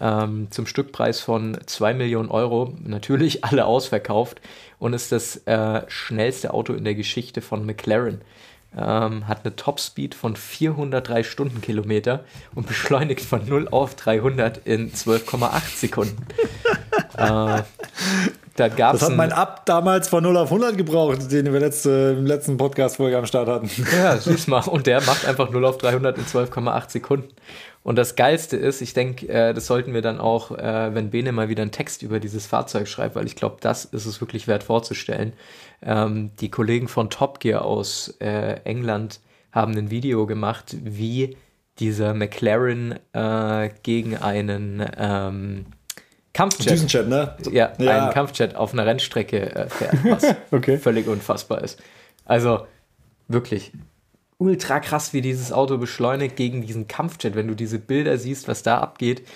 ähm, 0.00 0.48
zum 0.50 0.66
Stückpreis 0.66 1.20
von 1.20 1.56
2 1.64 1.94
Millionen 1.94 2.28
Euro. 2.28 2.74
Natürlich 2.82 3.44
alle 3.46 3.66
ausverkauft 3.66 4.40
und 4.80 4.94
ist 4.94 5.12
das 5.12 5.36
äh, 5.46 5.82
schnellste 5.86 6.52
Auto 6.52 6.72
in 6.72 6.82
der 6.82 6.96
Geschichte 6.96 7.40
von 7.40 7.64
McLaren. 7.64 8.20
Ähm, 8.76 9.28
hat 9.28 9.44
eine 9.44 9.54
Topspeed 9.54 10.16
von 10.16 10.34
403 10.34 11.22
Stundenkilometer 11.22 12.24
und 12.56 12.66
beschleunigt 12.66 13.24
von 13.24 13.46
0 13.46 13.68
auf 13.68 13.94
300 13.94 14.66
in 14.66 14.92
12,8 14.92 15.76
Sekunden. 15.76 16.26
äh, 17.16 17.62
da 18.58 18.68
gab's 18.68 19.00
das 19.00 19.10
hat 19.10 19.16
mein 19.16 19.32
Ab 19.32 19.64
damals 19.66 20.08
von 20.08 20.22
0 20.24 20.36
auf 20.36 20.50
100 20.50 20.76
gebraucht, 20.76 21.30
den 21.30 21.52
wir 21.52 21.60
letzte, 21.60 22.16
im 22.18 22.26
letzten 22.26 22.56
Podcast-Folge 22.56 23.16
am 23.16 23.26
Start 23.26 23.48
hatten. 23.48 23.70
Ja, 23.96 24.16
süß 24.16 24.48
mal. 24.48 24.66
Und 24.66 24.86
der 24.88 25.00
macht 25.02 25.26
einfach 25.26 25.50
0 25.50 25.64
auf 25.64 25.78
300 25.78 26.18
in 26.18 26.24
12,8 26.24 26.90
Sekunden. 26.90 27.28
Und 27.84 27.96
das 27.96 28.16
Geilste 28.16 28.56
ist, 28.56 28.80
ich 28.80 28.94
denke, 28.94 29.28
äh, 29.28 29.54
das 29.54 29.66
sollten 29.66 29.94
wir 29.94 30.02
dann 30.02 30.18
auch, 30.18 30.50
äh, 30.50 30.92
wenn 30.92 31.10
Bene 31.10 31.30
mal 31.30 31.48
wieder 31.48 31.62
einen 31.62 31.70
Text 31.70 32.02
über 32.02 32.18
dieses 32.18 32.46
Fahrzeug 32.46 32.88
schreibt, 32.88 33.14
weil 33.14 33.26
ich 33.26 33.36
glaube, 33.36 33.58
das 33.60 33.84
ist 33.84 34.06
es 34.06 34.20
wirklich 34.20 34.48
wert 34.48 34.64
vorzustellen. 34.64 35.34
Ähm, 35.80 36.32
die 36.40 36.50
Kollegen 36.50 36.88
von 36.88 37.10
Top 37.10 37.38
Gear 37.38 37.64
aus 37.64 38.16
äh, 38.20 38.60
England 38.64 39.20
haben 39.52 39.76
ein 39.76 39.90
Video 39.90 40.26
gemacht, 40.26 40.76
wie 40.82 41.36
dieser 41.78 42.12
McLaren 42.12 42.98
gegen 43.84 44.16
einen 44.16 44.84
ähm, 44.98 45.66
Kampfjet. 46.38 46.70
Düsenjet, 46.70 47.08
ne? 47.08 47.34
Ja, 47.50 47.72
ja, 47.78 47.98
einen 48.04 48.12
Kampfjet 48.12 48.54
auf 48.54 48.72
einer 48.72 48.86
Rennstrecke 48.86 49.56
äh, 49.56 49.68
fährt, 49.68 50.04
was 50.04 50.36
okay. 50.52 50.78
völlig 50.78 51.08
unfassbar 51.08 51.64
ist. 51.64 51.82
Also 52.24 52.64
wirklich 53.26 53.72
ultra 54.36 54.78
krass, 54.78 55.12
wie 55.12 55.20
dieses 55.20 55.50
Auto 55.50 55.78
beschleunigt 55.78 56.36
gegen 56.36 56.64
diesen 56.64 56.86
Kampfjet. 56.86 57.34
Wenn 57.34 57.48
du 57.48 57.56
diese 57.56 57.80
Bilder 57.80 58.18
siehst, 58.18 58.46
was 58.46 58.62
da 58.62 58.78
abgeht, 58.78 59.26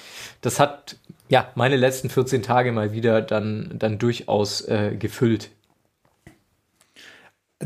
das 0.43 0.61
hat 0.61 0.97
ja 1.29 1.49
meine 1.57 1.75
letzten 1.75 2.09
14 2.09 2.45
Tage 2.45 2.71
mal 2.71 2.93
wieder 2.93 3.21
dann, 3.21 3.73
dann 3.75 3.99
durchaus 3.99 4.61
äh, 4.61 4.95
gefüllt. 4.97 5.51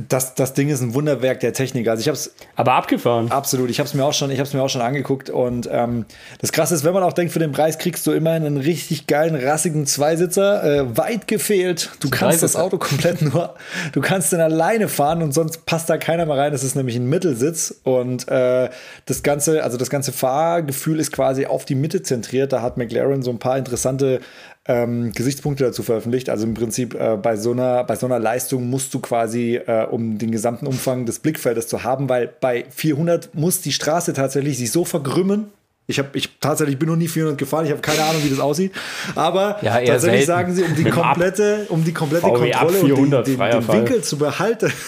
Das, 0.09 0.35
das 0.35 0.55
Ding 0.55 0.69
ist 0.69 0.81
ein 0.83 0.95
Wunderwerk 0.95 1.41
der 1.41 1.53
Technik. 1.53 1.89
Also 1.89 2.01
ich 2.01 2.09
habe 2.09 2.17
es 2.17 2.35
aber 2.55 2.75
abgefahren. 2.75 3.31
Absolut. 3.31 3.71
Ich 3.71 3.79
habe 3.79 3.87
es 3.87 3.95
mir 3.95 4.05
auch 4.05 4.13
schon, 4.13 4.31
ich 4.31 4.39
habe 4.39 4.49
mir 4.57 4.63
auch 4.63 4.69
schon 4.69 4.83
angeguckt 4.83 5.31
und 5.31 5.69
ähm, 5.71 6.05
das 6.41 6.53
Krasse 6.53 6.75
ist, 6.75 6.85
wenn 6.85 6.93
man 6.93 7.03
auch 7.03 7.13
denkt, 7.13 7.33
für 7.33 7.39
den 7.39 7.53
Preis 7.53 7.79
kriegst 7.79 8.07
du 8.07 8.13
immer 8.13 8.31
einen 8.31 8.57
richtig 8.57 9.07
geilen 9.07 9.35
rassigen 9.35 9.87
Zweisitzer. 9.87 10.65
Äh, 10.65 10.97
weit 10.97 11.27
gefehlt. 11.27 11.91
Du 12.01 12.11
kannst 12.11 12.43
das 12.43 12.57
Auto 12.57 12.79
komplett 12.79 13.23
nur, 13.23 13.55
du 13.93 14.01
kannst 14.01 14.33
den 14.33 14.41
alleine 14.41 14.89
fahren 14.89 15.23
und 15.23 15.33
sonst 15.33 15.67
passt 15.67 15.89
da 15.89 15.97
keiner 15.97 16.27
mehr 16.27 16.37
rein. 16.37 16.53
Das 16.53 16.63
ist 16.63 16.77
nämlich 16.77 16.97
ein 16.97 17.07
Mittelsitz 17.07 17.75
und 17.83 18.29
äh, 18.29 18.69
das 19.07 19.23
ganze, 19.23 19.63
also 19.65 19.77
das 19.77 19.91
ganze 19.91 20.13
Fahrgefühl 20.13 21.01
ist 21.01 21.13
quasi 21.13 21.47
auf 21.47 21.65
die 21.65 21.75
Mitte 21.75 22.03
zentriert. 22.03 22.53
Da 22.53 22.63
hat 22.63 22.77
McLaren 22.77 23.23
so 23.23 23.31
ein 23.31 23.39
paar 23.39 23.57
interessante 23.57 24.21
ähm, 24.69 25.13
Gesichtspunkte 25.13 25.65
dazu 25.65 25.83
veröffentlicht. 25.83 26.29
Also 26.31 26.45
im 26.45 26.55
Prinzip 26.55 26.95
äh, 26.95 27.17
bei, 27.17 27.37
so 27.37 27.53
einer, 27.53 27.85
bei 27.85 27.97
so 27.97 28.07
einer 28.07 28.19
Leistung 28.19 28.69
musst 28.69 28.93
du 28.95 29.01
quasi, 29.01 29.57
äh, 29.57 29.87
um 29.87 30.19
den 30.19 30.31
gesamten 30.31 30.67
Umfang 30.67 31.07
des 31.07 31.21
Blickfeldes 31.21 31.69
zu 31.69 31.85
haben, 31.85 32.09
weil 32.09 32.33
bei 32.41 32.65
400 32.71 33.35
muss 33.35 33.61
die 33.61 33.73
Straße 33.73 34.13
tatsächlich 34.13 34.59
sich 34.59 34.73
so 34.73 34.85
vergrümmen. 34.85 35.47
Ich 35.89 36.01
habe 36.01 36.09
ich 36.15 36.39
tatsächlich 36.41 36.81
bin 36.81 36.89
noch 36.89 36.97
nie 36.97 37.07
400 37.07 37.39
gefahren. 37.39 37.65
Ich 37.65 37.71
habe 37.71 37.81
keine 37.81 38.03
Ahnung, 38.03 38.25
wie 38.25 38.31
das 38.31 38.41
aussieht. 38.41 38.73
Aber 39.15 39.59
ja, 39.63 39.81
tatsächlich 39.81 40.27
selten. 40.27 40.27
sagen 40.27 40.55
sie, 40.55 40.63
um 40.65 40.75
die 40.75 40.85
komplette, 40.91 41.67
um 41.69 41.85
die 41.85 41.93
komplette 41.93 42.27
VW 42.27 42.51
Kontrolle 42.51 42.81
400, 42.81 42.99
und 42.99 43.39
den, 43.39 43.39
den, 43.39 43.61
den 43.61 43.69
Winkel 43.69 44.03
zu 44.03 44.19
behalten, 44.19 44.73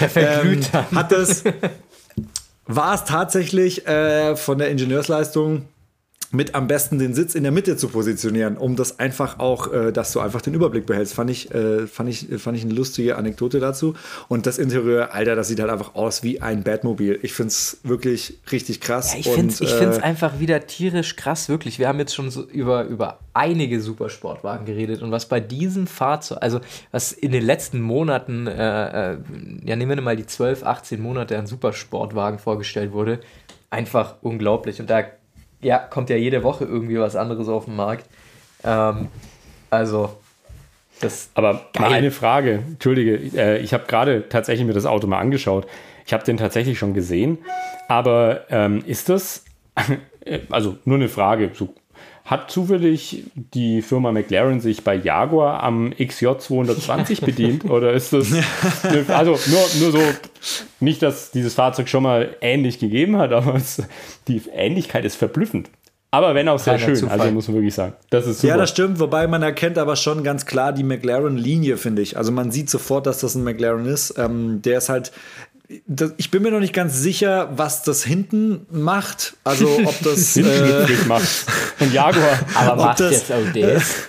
Der 0.00 0.08
verglüht 0.08 0.70
ähm, 0.74 0.96
hat 0.96 1.12
das 1.12 1.44
war 2.66 2.94
es 2.94 3.04
tatsächlich 3.04 3.86
äh, 3.86 4.36
von 4.36 4.58
der 4.58 4.70
Ingenieursleistung 4.70 5.66
mit 6.32 6.54
am 6.54 6.66
besten 6.66 6.98
den 6.98 7.12
Sitz 7.14 7.34
in 7.34 7.42
der 7.42 7.52
Mitte 7.52 7.76
zu 7.76 7.88
positionieren, 7.88 8.56
um 8.56 8.74
das 8.74 8.98
einfach 8.98 9.38
auch, 9.38 9.70
äh, 9.70 9.92
dass 9.92 10.12
du 10.12 10.20
einfach 10.20 10.40
den 10.40 10.54
Überblick 10.54 10.86
behältst. 10.86 11.12
Fand 11.12 11.28
ich, 11.30 11.54
äh, 11.54 11.86
fand 11.86 12.08
ich, 12.08 12.26
fand 12.38 12.56
ich 12.56 12.64
eine 12.64 12.72
lustige 12.72 13.16
Anekdote 13.16 13.60
dazu. 13.60 13.94
Und 14.28 14.46
das 14.46 14.58
Interieur, 14.58 15.12
Alter, 15.14 15.36
das 15.36 15.48
sieht 15.48 15.60
halt 15.60 15.70
einfach 15.70 15.94
aus 15.94 16.22
wie 16.22 16.40
ein 16.40 16.62
Batmobil. 16.64 17.18
Ich 17.22 17.34
finde 17.34 17.48
es 17.48 17.78
wirklich 17.82 18.38
richtig 18.50 18.80
krass. 18.80 19.12
Ja, 19.12 19.20
ich 19.20 19.28
finde 19.28 19.52
es 19.52 19.60
äh, 19.60 20.00
einfach 20.00 20.40
wieder 20.40 20.66
tierisch 20.66 21.16
krass, 21.16 21.50
wirklich. 21.50 21.78
Wir 21.78 21.86
haben 21.86 21.98
jetzt 21.98 22.14
schon 22.14 22.30
so 22.30 22.44
über, 22.44 22.84
über 22.84 23.18
einige 23.34 23.82
Supersportwagen 23.82 24.64
geredet 24.64 25.02
und 25.02 25.10
was 25.10 25.26
bei 25.26 25.40
diesem 25.40 25.86
Fahrzeug, 25.86 26.38
also 26.40 26.60
was 26.92 27.12
in 27.12 27.32
den 27.32 27.44
letzten 27.44 27.80
Monaten, 27.80 28.46
äh, 28.46 29.12
äh 29.12 29.18
ja 29.64 29.76
nehmen 29.76 29.96
wir 29.96 30.02
mal 30.02 30.16
die 30.16 30.26
12, 30.26 30.64
18 30.64 31.00
Monate 31.00 31.38
an 31.38 31.46
Supersportwagen 31.46 32.38
vorgestellt 32.38 32.92
wurde, 32.92 33.20
einfach 33.70 34.16
unglaublich. 34.22 34.80
Und 34.80 34.88
da 34.88 35.04
ja, 35.62 35.78
kommt 35.78 36.10
ja 36.10 36.16
jede 36.16 36.42
Woche 36.42 36.64
irgendwie 36.64 36.98
was 36.98 37.16
anderes 37.16 37.48
auf 37.48 37.64
den 37.64 37.76
Markt. 37.76 38.06
Ähm, 38.64 39.08
also, 39.70 40.10
das. 41.00 41.30
Aber 41.34 41.54
geil. 41.72 41.88
mal 41.88 41.92
eine 41.92 42.10
Frage, 42.10 42.62
Entschuldige, 42.66 43.14
äh, 43.36 43.58
ich 43.58 43.72
habe 43.72 43.84
gerade 43.86 44.28
tatsächlich 44.28 44.66
mir 44.66 44.74
das 44.74 44.86
Auto 44.86 45.06
mal 45.06 45.18
angeschaut. 45.18 45.66
Ich 46.04 46.12
habe 46.12 46.24
den 46.24 46.36
tatsächlich 46.36 46.78
schon 46.78 46.94
gesehen, 46.94 47.38
aber 47.88 48.44
ähm, 48.50 48.82
ist 48.86 49.08
das, 49.08 49.44
also 50.50 50.76
nur 50.84 50.96
eine 50.96 51.08
Frage, 51.08 51.50
so 51.54 51.74
hat 52.32 52.50
zufällig 52.50 53.24
die 53.34 53.82
Firma 53.82 54.10
McLaren 54.10 54.60
sich 54.60 54.82
bei 54.82 54.94
Jaguar 54.94 55.62
am 55.62 55.92
XJ 55.92 56.38
220 56.38 57.20
bedient? 57.26 57.64
Oder 57.66 57.92
ist 57.92 58.14
das. 58.14 58.32
also 59.08 59.38
nur, 59.50 59.60
nur 59.80 59.92
so, 59.92 60.00
nicht, 60.80 61.02
dass 61.02 61.30
dieses 61.30 61.52
Fahrzeug 61.52 61.90
schon 61.90 62.02
mal 62.02 62.34
ähnlich 62.40 62.78
gegeben 62.78 63.18
hat, 63.18 63.32
aber 63.32 63.54
es, 63.54 63.82
die 64.28 64.40
Ähnlichkeit 64.54 65.04
ist 65.04 65.16
verblüffend. 65.16 65.68
Aber 66.10 66.34
wenn 66.34 66.48
auch 66.48 66.58
sehr 66.58 66.74
Keiner 66.74 66.86
schön, 66.86 66.96
Zufall. 66.96 67.20
also 67.20 67.32
muss 67.32 67.48
man 67.48 67.56
wirklich 67.56 67.74
sagen. 67.74 67.94
Das 68.10 68.26
ist 68.26 68.40
super. 68.40 68.54
Ja, 68.54 68.56
das 68.58 68.70
stimmt, 68.70 68.98
wobei 68.98 69.26
man 69.26 69.42
erkennt 69.42 69.78
aber 69.78 69.96
schon 69.96 70.22
ganz 70.24 70.44
klar 70.44 70.72
die 70.72 70.84
McLaren-Linie, 70.84 71.76
finde 71.76 72.02
ich. 72.02 72.18
Also 72.18 72.32
man 72.32 72.50
sieht 72.50 72.68
sofort, 72.68 73.06
dass 73.06 73.20
das 73.20 73.34
ein 73.34 73.44
McLaren 73.44 73.86
ist. 73.86 74.18
Ähm, 74.18 74.60
der 74.62 74.78
ist 74.78 74.88
halt, 74.88 75.12
ich 76.16 76.30
bin 76.30 76.42
mir 76.42 76.50
noch 76.50 76.60
nicht 76.60 76.72
ganz 76.72 76.98
sicher, 76.98 77.50
was 77.56 77.82
das 77.82 78.04
hinten 78.04 78.66
macht. 78.70 79.34
Also 79.44 79.68
ob 79.84 79.94
das 80.04 80.36
äh, 80.36 80.86
macht. 81.06 81.46
Und 81.80 81.92
Jaguar. 81.92 82.38
Aber 82.54 82.84
macht 82.84 83.00
das, 83.00 83.12
jetzt 83.12 83.32
auch 83.32 83.52
das. 83.54 84.02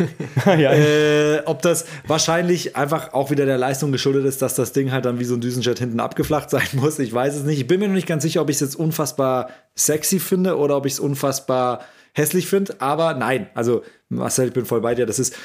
ja. 0.60 0.74
äh, 0.74 1.42
ob 1.46 1.62
das 1.62 1.86
wahrscheinlich 2.08 2.76
einfach 2.76 3.14
auch 3.14 3.32
wieder 3.32 3.46
der 3.46 3.58
Leistung 3.58 3.92
geschuldet 3.92 4.26
ist, 4.26 4.42
dass 4.42 4.56
das 4.56 4.74
Ding 4.74 4.92
halt 4.92 5.06
dann 5.06 5.20
wie 5.20 5.26
so 5.26 5.36
ein 5.36 5.42
Düsenjet 5.42 5.80
hinten 5.80 6.00
abgeflacht 6.00 6.50
sein 6.50 6.68
muss. 6.74 7.00
Ich 7.00 7.14
weiß 7.14 7.36
es 7.36 7.44
nicht. 7.44 7.60
Ich 7.60 7.68
bin 7.68 7.80
mir 7.80 7.88
noch 7.88 7.96
nicht 7.96 8.08
ganz 8.08 8.24
sicher, 8.24 8.42
ob 8.42 8.50
ich 8.50 8.58
es 8.58 8.62
jetzt 8.62 8.76
unfassbar 8.76 9.50
sexy 9.76 10.20
finde 10.20 10.58
oder 10.58 10.78
ob 10.78 10.86
ich 10.86 10.94
es 10.94 11.00
unfassbar 11.00 11.82
hässlich 12.14 12.48
finde. 12.48 12.76
Aber 12.80 13.14
nein, 13.16 13.48
also 13.56 13.84
Marcel, 14.10 14.48
ich 14.48 14.54
bin 14.54 14.66
voll 14.66 14.82
bei 14.82 14.96
dir. 14.96 15.06
Das 15.06 15.20
ist 15.20 15.36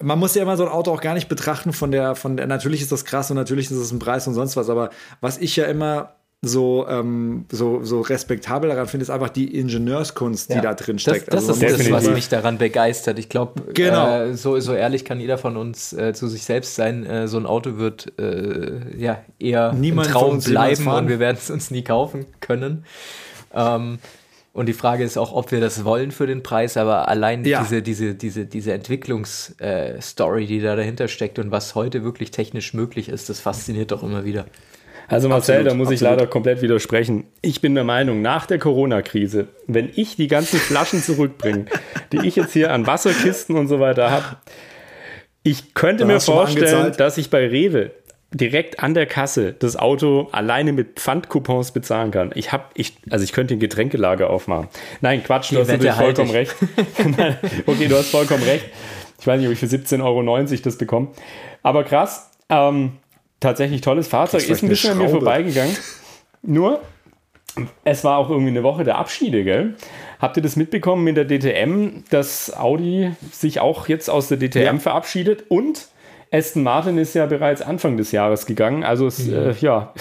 man 0.00 0.18
muss 0.18 0.34
ja 0.34 0.42
immer 0.42 0.56
so 0.56 0.64
ein 0.64 0.70
Auto 0.70 0.92
auch 0.92 1.00
gar 1.00 1.14
nicht 1.14 1.28
betrachten 1.28 1.72
von 1.72 1.90
der, 1.90 2.14
von 2.14 2.36
der, 2.36 2.46
natürlich 2.46 2.82
ist 2.82 2.92
das 2.92 3.04
krass 3.04 3.30
und 3.30 3.36
natürlich 3.36 3.70
ist 3.70 3.76
es 3.76 3.92
ein 3.92 3.98
Preis 3.98 4.26
und 4.26 4.34
sonst 4.34 4.56
was, 4.56 4.70
aber 4.70 4.90
was 5.20 5.38
ich 5.38 5.56
ja 5.56 5.66
immer 5.66 6.14
so, 6.40 6.86
ähm, 6.88 7.46
so, 7.50 7.82
so 7.82 8.00
respektabel 8.00 8.70
daran 8.70 8.86
finde, 8.86 9.02
ist 9.02 9.10
einfach 9.10 9.30
die 9.30 9.58
Ingenieurskunst, 9.58 10.50
die 10.50 10.54
ja. 10.54 10.60
da 10.60 10.74
drin 10.74 11.00
steckt. 11.00 11.32
Das, 11.32 11.46
das 11.46 11.48
also 11.48 11.66
ist 11.66 11.80
das, 11.80 11.90
was 11.90 12.10
mich 12.10 12.28
daran 12.28 12.58
begeistert. 12.58 13.18
Ich 13.18 13.28
glaube, 13.28 13.72
genau. 13.74 14.08
äh, 14.08 14.34
so, 14.34 14.58
so 14.60 14.72
ehrlich 14.72 15.04
kann 15.04 15.18
jeder 15.18 15.36
von 15.36 15.56
uns 15.56 15.92
äh, 15.92 16.14
zu 16.14 16.28
sich 16.28 16.44
selbst 16.44 16.76
sein. 16.76 17.04
Äh, 17.04 17.26
so 17.26 17.38
ein 17.38 17.46
Auto 17.46 17.78
wird 17.78 18.12
äh, 18.20 18.96
ja 18.96 19.20
eher 19.40 19.72
Niemand 19.72 20.10
Traum 20.10 20.38
bleiben 20.38 20.86
und 20.86 21.08
wir 21.08 21.18
werden 21.18 21.38
es 21.40 21.50
uns 21.50 21.72
nie 21.72 21.82
kaufen 21.82 22.26
können. 22.38 22.84
Ähm, 23.52 23.98
und 24.52 24.66
die 24.66 24.72
Frage 24.72 25.04
ist 25.04 25.16
auch, 25.16 25.32
ob 25.32 25.52
wir 25.52 25.60
das 25.60 25.84
wollen 25.84 26.10
für 26.10 26.26
den 26.26 26.42
Preis, 26.42 26.76
aber 26.76 27.08
allein 27.08 27.44
ja. 27.44 27.62
diese, 27.62 27.82
diese, 27.82 28.14
diese, 28.14 28.46
diese 28.46 28.72
Entwicklungsstory, 28.72 30.44
äh, 30.44 30.46
die 30.46 30.60
da 30.60 30.74
dahinter 30.74 31.08
steckt 31.08 31.38
und 31.38 31.50
was 31.50 31.74
heute 31.74 32.02
wirklich 32.02 32.30
technisch 32.30 32.74
möglich 32.74 33.08
ist, 33.08 33.28
das 33.28 33.40
fasziniert 33.40 33.92
doch 33.92 34.02
immer 34.02 34.24
wieder. 34.24 34.46
Also 35.08 35.28
Marcel, 35.28 35.54
absolut, 35.56 35.70
da 35.70 35.74
muss 35.74 35.86
absolut. 35.86 35.94
ich 35.94 36.00
leider 36.00 36.26
komplett 36.26 36.60
widersprechen. 36.60 37.24
Ich 37.40 37.62
bin 37.62 37.74
der 37.74 37.84
Meinung, 37.84 38.20
nach 38.20 38.44
der 38.44 38.58
Corona-Krise, 38.58 39.48
wenn 39.66 39.90
ich 39.94 40.16
die 40.16 40.26
ganzen 40.26 40.58
Flaschen 40.58 41.02
zurückbringe, 41.02 41.64
die 42.12 42.26
ich 42.26 42.36
jetzt 42.36 42.52
hier 42.52 42.72
an 42.72 42.86
Wasserkisten 42.86 43.56
und 43.56 43.68
so 43.68 43.80
weiter 43.80 44.10
habe, 44.10 44.36
ich 45.42 45.72
könnte 45.72 46.04
Dann 46.04 46.08
mir 46.08 46.20
vorstellen, 46.20 46.92
dass 46.98 47.16
ich 47.16 47.30
bei 47.30 47.46
Rewe 47.46 47.92
direkt 48.32 48.80
an 48.80 48.94
der 48.94 49.06
Kasse 49.06 49.54
das 49.58 49.76
Auto 49.76 50.28
alleine 50.32 50.72
mit 50.72 51.00
Pfandcoupons 51.00 51.72
bezahlen 51.72 52.10
kann. 52.10 52.30
Ich 52.34 52.52
habe, 52.52 52.64
ich, 52.74 52.94
also 53.10 53.24
ich 53.24 53.32
könnte 53.32 53.54
ein 53.54 53.60
Getränkelager 53.60 54.28
aufmachen. 54.28 54.68
Nein, 55.00 55.24
Quatsch, 55.24 55.52
du 55.52 55.58
hast 55.58 55.68
natürlich 55.68 55.94
vollkommen 55.94 56.30
recht. 56.30 56.54
okay, 57.66 57.88
du 57.88 57.96
hast 57.96 58.10
vollkommen 58.10 58.42
recht. 58.42 58.66
Ich 59.20 59.26
weiß 59.26 59.38
nicht, 59.38 59.46
ob 59.46 59.52
ich 59.52 59.58
für 59.58 59.66
17,90 59.66 60.04
Euro 60.04 60.60
das 60.62 60.76
bekomme. 60.78 61.08
Aber 61.62 61.84
krass, 61.84 62.30
ähm, 62.50 62.92
tatsächlich 63.40 63.80
tolles 63.80 64.08
Fahrzeug. 64.08 64.46
Ist 64.48 64.62
ein 64.62 64.68
bisschen 64.68 64.92
an 64.92 64.98
mir 64.98 65.08
vorbeigegangen. 65.08 65.76
Nur, 66.42 66.82
es 67.84 68.04
war 68.04 68.18
auch 68.18 68.30
irgendwie 68.30 68.50
eine 68.50 68.62
Woche 68.62 68.84
der 68.84 68.98
Abschiede, 68.98 69.42
gell? 69.42 69.74
Habt 70.20 70.36
ihr 70.36 70.42
das 70.42 70.56
mitbekommen 70.56 71.04
mit 71.04 71.16
der 71.16 71.24
DTM, 71.26 72.04
dass 72.10 72.54
Audi 72.56 73.12
sich 73.32 73.60
auch 73.60 73.88
jetzt 73.88 74.10
aus 74.10 74.28
der 74.28 74.38
DTM 74.38 74.58
ja. 74.58 74.78
verabschiedet 74.78 75.44
und 75.48 75.88
Aston 76.30 76.62
Martin 76.62 76.98
ist 76.98 77.14
ja 77.14 77.26
bereits 77.26 77.62
Anfang 77.62 77.96
des 77.96 78.12
Jahres 78.12 78.46
gegangen. 78.46 78.84
Also 78.84 79.06
es, 79.06 79.26
mhm. 79.26 79.34
äh, 79.34 79.52
ja, 79.52 79.92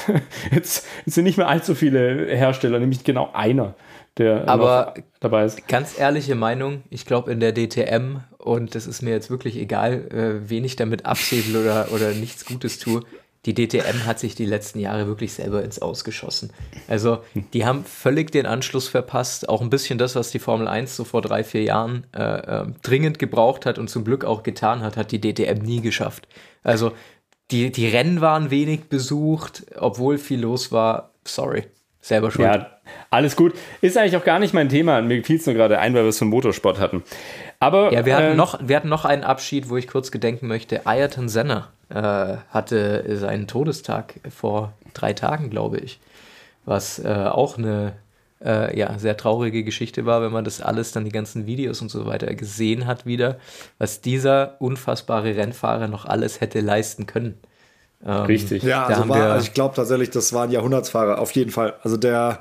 jetzt, 0.52 0.86
jetzt, 1.06 1.14
sind 1.16 1.24
nicht 1.24 1.38
mehr 1.38 1.48
allzu 1.48 1.76
viele 1.76 2.28
Hersteller, 2.28 2.80
nämlich 2.80 3.04
genau 3.04 3.30
einer, 3.34 3.76
der 4.18 4.48
Aber 4.48 4.94
dabei 5.20 5.46
ist. 5.46 5.68
Ganz 5.68 5.98
ehrliche 6.00 6.36
Meinung, 6.36 6.84
ich 6.90 7.06
glaube 7.06 7.32
in 7.32 7.40
der 7.40 7.54
DTM, 7.54 8.18
und 8.38 8.76
das 8.76 8.88
ist 8.88 9.02
mir 9.02 9.12
jetzt 9.12 9.30
wirklich 9.30 9.58
egal, 9.58 10.08
äh, 10.12 10.50
wen 10.50 10.66
ich 10.66 10.76
damit 10.76 11.06
abschädel 11.06 11.62
oder, 11.62 11.88
oder 11.94 12.12
nichts 12.12 12.46
Gutes 12.46 12.80
tue, 12.80 13.02
die 13.48 13.54
DTM 13.54 14.06
hat 14.06 14.20
sich 14.20 14.36
die 14.36 14.46
letzten 14.46 14.80
Jahre 14.80 15.08
wirklich 15.08 15.34
selber 15.34 15.64
ins 15.64 15.80
Ausgeschossen. 15.80 16.52
Also 16.90 17.20
die 17.54 17.66
haben 17.66 17.86
völlig 17.86 18.30
den 18.32 18.46
Anschluss 18.46 18.90
verpasst, 18.90 19.48
auch 19.48 19.62
ein 19.62 19.70
bisschen 19.70 19.98
das, 19.98 20.16
was 20.16 20.32
die 20.32 20.40
Formel 20.40 20.68
1 20.68 20.98
so 20.98 21.06
vor 21.06 21.22
drei, 21.22 21.46
vier 21.46 21.64
Jahren 21.64 22.06
äh, 22.14 22.22
äh, 22.22 22.66
dringend 22.84 23.20
gebraucht 23.20 23.66
hat 23.66 23.80
und 23.80 23.90
zum 23.90 24.04
Glück 24.04 24.26
auch 24.26 24.44
getan 24.44 24.82
hat, 24.82 24.98
hat 24.98 25.14
die 25.14 25.22
DTM 25.22 25.64
nie 25.64 25.80
geschafft. 25.80 26.28
Also 26.62 26.92
die, 27.50 27.72
die 27.72 27.88
Rennen 27.88 28.20
waren 28.20 28.52
wenig 28.52 28.90
besucht, 28.90 29.66
obwohl 29.78 30.18
viel 30.18 30.42
los 30.42 30.74
war. 30.74 31.12
Sorry, 31.24 31.64
selber 32.02 32.32
schuld. 32.32 32.48
Ja, 32.48 32.72
alles 33.10 33.38
gut. 33.38 33.54
Ist 33.80 33.98
eigentlich 33.98 34.18
auch 34.18 34.26
gar 34.26 34.40
nicht 34.40 34.54
mein 34.54 34.68
Thema. 34.68 35.02
Mir 35.02 35.24
fiel 35.24 35.38
es 35.38 35.46
nur 35.46 35.56
gerade 35.56 35.80
ein, 35.80 35.94
weil 35.94 36.04
wir 36.04 36.10
es 36.10 36.20
vom 36.20 36.28
Motorsport 36.28 36.80
hatten. 36.80 37.04
Aber, 37.60 37.94
ja, 37.94 38.06
wir 38.06 38.18
hatten, 38.18 38.34
äh, 38.34 38.36
noch, 38.36 38.60
wir 38.62 38.76
hatten 38.76 38.90
noch 38.90 39.06
einen 39.06 39.24
Abschied, 39.24 39.70
wo 39.70 39.78
ich 39.78 39.88
kurz 39.88 40.12
gedenken 40.12 40.48
möchte. 40.48 40.86
Ayrton 40.86 41.30
Senna 41.30 41.70
hatte 41.96 43.18
seinen 43.18 43.48
Todestag 43.48 44.16
vor 44.30 44.74
drei 44.94 45.14
Tagen, 45.14 45.50
glaube 45.50 45.78
ich. 45.80 46.00
Was 46.66 47.00
äh, 47.00 47.08
auch 47.08 47.58
eine 47.58 47.94
äh, 48.44 48.78
ja, 48.78 48.98
sehr 49.00 49.18
traurige 49.18 49.64
Geschichte 49.64 50.06
war, 50.06 50.22
wenn 50.22 50.32
man 50.32 50.44
das 50.44 50.62
alles, 50.62 50.92
dann 50.92 51.06
die 51.06 51.12
ganzen 51.12 51.46
Videos 51.46 51.82
und 51.82 51.90
so 51.90 52.06
weiter 52.06 52.34
gesehen 52.36 52.86
hat 52.86 53.06
wieder, 53.06 53.38
was 53.78 54.02
dieser 54.02 54.60
unfassbare 54.60 55.36
Rennfahrer 55.36 55.88
noch 55.88 56.06
alles 56.06 56.42
hätte 56.42 56.60
leisten 56.60 57.06
können. 57.06 57.40
Ähm, 58.06 58.26
Richtig. 58.26 58.64
Ja, 58.64 58.86
also, 58.86 59.10
war, 59.10 59.32
also 59.32 59.48
ich 59.48 59.54
glaube 59.54 59.76
tatsächlich, 59.76 60.12
das 60.12 60.34
war 60.34 60.44
ein 60.44 60.52
Jahrhundertsfahrer, 60.52 61.20
auf 61.20 61.32
jeden 61.32 61.52
Fall. 61.52 61.76
Also 61.82 61.98
der 61.98 62.40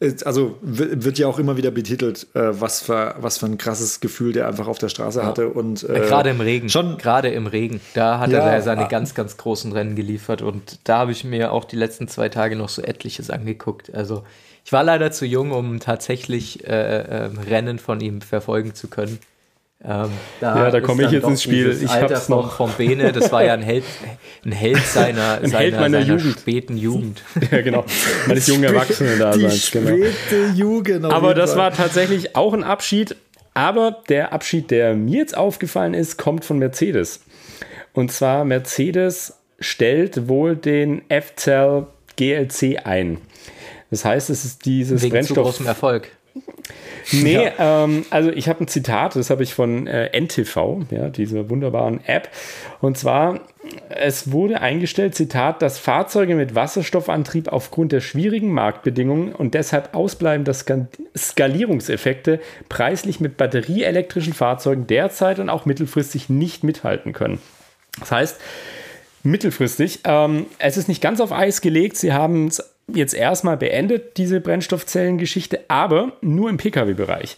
also 0.00 0.56
wird 0.60 1.18
ja 1.18 1.26
auch 1.26 1.38
immer 1.38 1.56
wieder 1.56 1.70
betitelt, 1.70 2.28
äh, 2.34 2.60
was, 2.60 2.82
für, 2.82 3.16
was 3.18 3.38
für 3.38 3.46
ein 3.46 3.58
krasses 3.58 4.00
Gefühl 4.00 4.32
der 4.32 4.46
einfach 4.46 4.68
auf 4.68 4.78
der 4.78 4.88
Straße 4.88 5.18
ja. 5.20 5.26
hatte. 5.26 5.48
Und, 5.48 5.82
äh, 5.88 6.00
gerade 6.00 6.30
im 6.30 6.40
Regen. 6.40 6.68
Schon 6.68 6.98
gerade 6.98 7.28
im 7.28 7.46
Regen. 7.46 7.80
Da 7.94 8.20
hat 8.20 8.30
ja, 8.30 8.38
er 8.38 8.62
seine 8.62 8.84
ah. 8.84 8.88
ganz, 8.88 9.14
ganz 9.14 9.36
großen 9.36 9.72
Rennen 9.72 9.96
geliefert. 9.96 10.40
Und 10.42 10.78
da 10.84 10.98
habe 10.98 11.12
ich 11.12 11.24
mir 11.24 11.52
auch 11.52 11.64
die 11.64 11.76
letzten 11.76 12.06
zwei 12.06 12.28
Tage 12.28 12.54
noch 12.54 12.68
so 12.68 12.82
etliches 12.82 13.28
angeguckt. 13.30 13.92
Also 13.92 14.22
ich 14.64 14.72
war 14.72 14.84
leider 14.84 15.10
zu 15.10 15.26
jung, 15.26 15.50
um 15.50 15.80
tatsächlich 15.80 16.66
äh, 16.66 17.00
äh, 17.00 17.30
Rennen 17.48 17.78
von 17.78 18.00
ihm 18.00 18.20
verfolgen 18.20 18.74
zu 18.74 18.88
können. 18.88 19.18
Ähm, 19.84 20.10
da 20.40 20.56
ja, 20.56 20.70
da 20.72 20.80
komme 20.80 21.04
ich 21.04 21.12
jetzt 21.12 21.26
ins 21.26 21.42
Spiel. 21.42 21.70
Ich 21.70 21.88
Alter 21.88 22.16
hab's 22.16 22.28
noch. 22.28 22.56
Vom 22.56 22.72
Bene, 22.72 23.12
das 23.12 23.30
war 23.30 23.44
ja 23.44 23.54
ein 23.54 23.62
Held, 23.62 23.84
ein 24.44 24.50
Held 24.50 24.84
seiner, 24.84 25.34
ein 25.42 25.50
seiner, 25.50 25.58
Held 25.58 25.74
meiner 25.76 26.00
seiner 26.00 26.18
Jugend. 26.18 26.40
späten 26.40 26.76
Jugend. 26.76 27.22
ja, 27.52 27.60
genau. 27.62 27.84
Meines 28.26 28.48
jungen 28.48 28.64
Erwachsenen-Daseins. 28.64 29.70
Genau. 29.70 29.88
Späte 29.88 30.52
Jugend. 30.54 31.04
Aber 31.04 31.34
das 31.34 31.56
war 31.56 31.72
tatsächlich 31.72 32.34
auch 32.34 32.54
ein 32.54 32.64
Abschied. 32.64 33.16
Aber 33.54 34.02
der 34.08 34.32
Abschied, 34.32 34.70
der 34.70 34.94
mir 34.94 35.18
jetzt 35.18 35.36
aufgefallen 35.36 35.94
ist, 35.94 36.16
kommt 36.16 36.44
von 36.44 36.58
Mercedes. 36.58 37.20
Und 37.92 38.12
zwar 38.12 38.44
Mercedes 38.44 39.34
stellt 39.60 40.28
wohl 40.28 40.56
den 40.56 41.02
F-Cell 41.08 41.86
GLC 42.16 42.80
ein. 42.84 43.18
Das 43.90 44.04
heißt, 44.04 44.28
es 44.30 44.44
ist 44.44 44.64
dieses 44.64 45.02
Wegen 45.02 45.12
Brennstoff. 45.12 45.36
Zu 45.36 45.42
großem 45.42 45.66
Erfolg. 45.66 46.10
Nee, 47.12 47.32
ja. 47.34 47.84
ähm, 47.84 48.04
also 48.10 48.30
ich 48.30 48.48
habe 48.48 48.64
ein 48.64 48.68
Zitat, 48.68 49.16
das 49.16 49.30
habe 49.30 49.42
ich 49.42 49.54
von 49.54 49.86
äh, 49.86 50.10
NTV, 50.18 50.82
ja, 50.90 51.08
dieser 51.08 51.48
wunderbaren 51.48 52.04
App. 52.04 52.28
Und 52.80 52.98
zwar, 52.98 53.40
es 53.88 54.30
wurde 54.30 54.60
eingestellt, 54.60 55.14
Zitat, 55.14 55.62
dass 55.62 55.78
Fahrzeuge 55.78 56.34
mit 56.34 56.54
Wasserstoffantrieb 56.54 57.48
aufgrund 57.48 57.92
der 57.92 58.00
schwierigen 58.00 58.52
Marktbedingungen 58.52 59.34
und 59.34 59.54
deshalb 59.54 59.94
ausbleibender 59.94 60.54
Skalierungseffekte 61.16 62.40
preislich 62.68 63.20
mit 63.20 63.36
batterieelektrischen 63.36 64.34
Fahrzeugen 64.34 64.86
derzeit 64.86 65.38
und 65.38 65.48
auch 65.48 65.64
mittelfristig 65.64 66.28
nicht 66.28 66.62
mithalten 66.62 67.12
können. 67.12 67.40
Das 68.00 68.12
heißt, 68.12 68.40
mittelfristig, 69.22 70.00
ähm, 70.04 70.46
es 70.58 70.76
ist 70.76 70.88
nicht 70.88 71.02
ganz 71.02 71.20
auf 71.20 71.32
Eis 71.32 71.60
gelegt, 71.60 71.96
sie 71.96 72.12
haben 72.12 72.48
es 72.48 72.77
jetzt 72.92 73.14
erstmal 73.14 73.56
beendet, 73.56 74.16
diese 74.16 74.40
Brennstoffzellengeschichte, 74.40 75.60
aber 75.68 76.12
nur 76.20 76.50
im 76.50 76.56
Pkw-Bereich. 76.56 77.36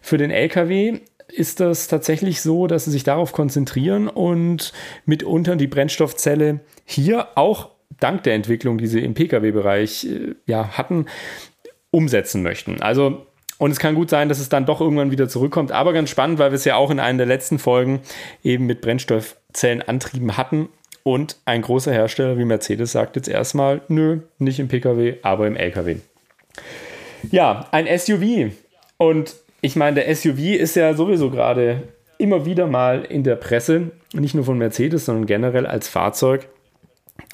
Für 0.00 0.18
den 0.18 0.30
Lkw 0.30 1.00
ist 1.28 1.60
das 1.60 1.88
tatsächlich 1.88 2.40
so, 2.40 2.66
dass 2.66 2.84
sie 2.84 2.92
sich 2.92 3.04
darauf 3.04 3.32
konzentrieren 3.32 4.08
und 4.08 4.72
mitunter 5.04 5.56
die 5.56 5.66
Brennstoffzelle 5.66 6.60
hier 6.84 7.28
auch 7.36 7.70
dank 8.00 8.22
der 8.22 8.34
Entwicklung, 8.34 8.78
die 8.78 8.86
sie 8.86 9.00
im 9.00 9.14
Pkw-Bereich 9.14 10.04
äh, 10.04 10.34
ja, 10.46 10.76
hatten, 10.76 11.06
umsetzen 11.90 12.42
möchten. 12.42 12.82
Also 12.82 13.26
und 13.58 13.70
es 13.70 13.78
kann 13.78 13.94
gut 13.94 14.10
sein, 14.10 14.28
dass 14.28 14.38
es 14.38 14.50
dann 14.50 14.66
doch 14.66 14.80
irgendwann 14.80 15.10
wieder 15.10 15.28
zurückkommt. 15.28 15.72
Aber 15.72 15.92
ganz 15.92 16.10
spannend, 16.10 16.38
weil 16.38 16.50
wir 16.50 16.56
es 16.56 16.64
ja 16.64 16.76
auch 16.76 16.90
in 16.90 17.00
einer 17.00 17.18
der 17.18 17.26
letzten 17.26 17.58
Folgen 17.58 18.00
eben 18.42 18.66
mit 18.66 18.82
Brennstoffzellenantrieben 18.82 20.36
hatten. 20.36 20.68
Und 21.06 21.36
ein 21.44 21.62
großer 21.62 21.92
Hersteller 21.92 22.36
wie 22.36 22.44
Mercedes 22.44 22.90
sagt 22.90 23.14
jetzt 23.14 23.28
erstmal, 23.28 23.80
nö, 23.86 24.22
nicht 24.40 24.58
im 24.58 24.66
Pkw, 24.66 25.18
aber 25.22 25.46
im 25.46 25.54
Lkw. 25.54 25.98
Ja, 27.30 27.68
ein 27.70 27.86
SUV. 27.96 28.50
Und 28.96 29.36
ich 29.60 29.76
meine, 29.76 30.02
der 30.02 30.12
SUV 30.12 30.40
ist 30.40 30.74
ja 30.74 30.94
sowieso 30.94 31.30
gerade 31.30 31.84
immer 32.18 32.44
wieder 32.44 32.66
mal 32.66 33.04
in 33.04 33.22
der 33.22 33.36
Presse, 33.36 33.92
nicht 34.14 34.34
nur 34.34 34.42
von 34.42 34.58
Mercedes, 34.58 35.04
sondern 35.04 35.26
generell 35.26 35.64
als 35.64 35.86
Fahrzeug, 35.86 36.48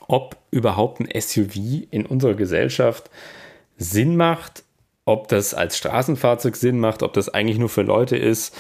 ob 0.07 0.37
überhaupt 0.51 1.01
ein 1.01 1.09
SUV 1.19 1.87
in 1.91 2.05
unserer 2.05 2.35
Gesellschaft 2.35 3.09
Sinn 3.79 4.17
macht, 4.17 4.65
ob 5.07 5.29
das 5.29 5.55
als 5.55 5.79
Straßenfahrzeug 5.79 6.57
Sinn 6.57 6.79
macht, 6.79 7.03
ob 7.03 7.15
das 7.15 7.31
eigentlich 7.31 7.59
nur 7.59 7.71
für 7.71 7.81
Leute 7.81 8.19
ist, 8.19 8.55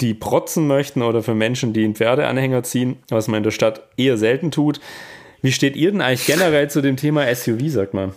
die 0.00 0.14
protzen 0.14 0.66
möchten 0.66 1.02
oder 1.02 1.22
für 1.22 1.34
Menschen, 1.34 1.72
die 1.72 1.84
einen 1.84 1.94
Pferdeanhänger 1.94 2.62
ziehen, 2.62 2.96
was 3.08 3.28
man 3.28 3.38
in 3.38 3.44
der 3.44 3.50
Stadt 3.50 3.82
eher 3.96 4.16
selten 4.16 4.50
tut. 4.50 4.80
Wie 5.42 5.52
steht 5.52 5.76
ihr 5.76 5.90
denn 5.92 6.00
eigentlich 6.00 6.26
generell 6.26 6.70
zu 6.70 6.80
dem 6.80 6.96
Thema 6.96 7.32
SUV, 7.34 7.68
sagt 7.68 7.94
man? 7.94 8.12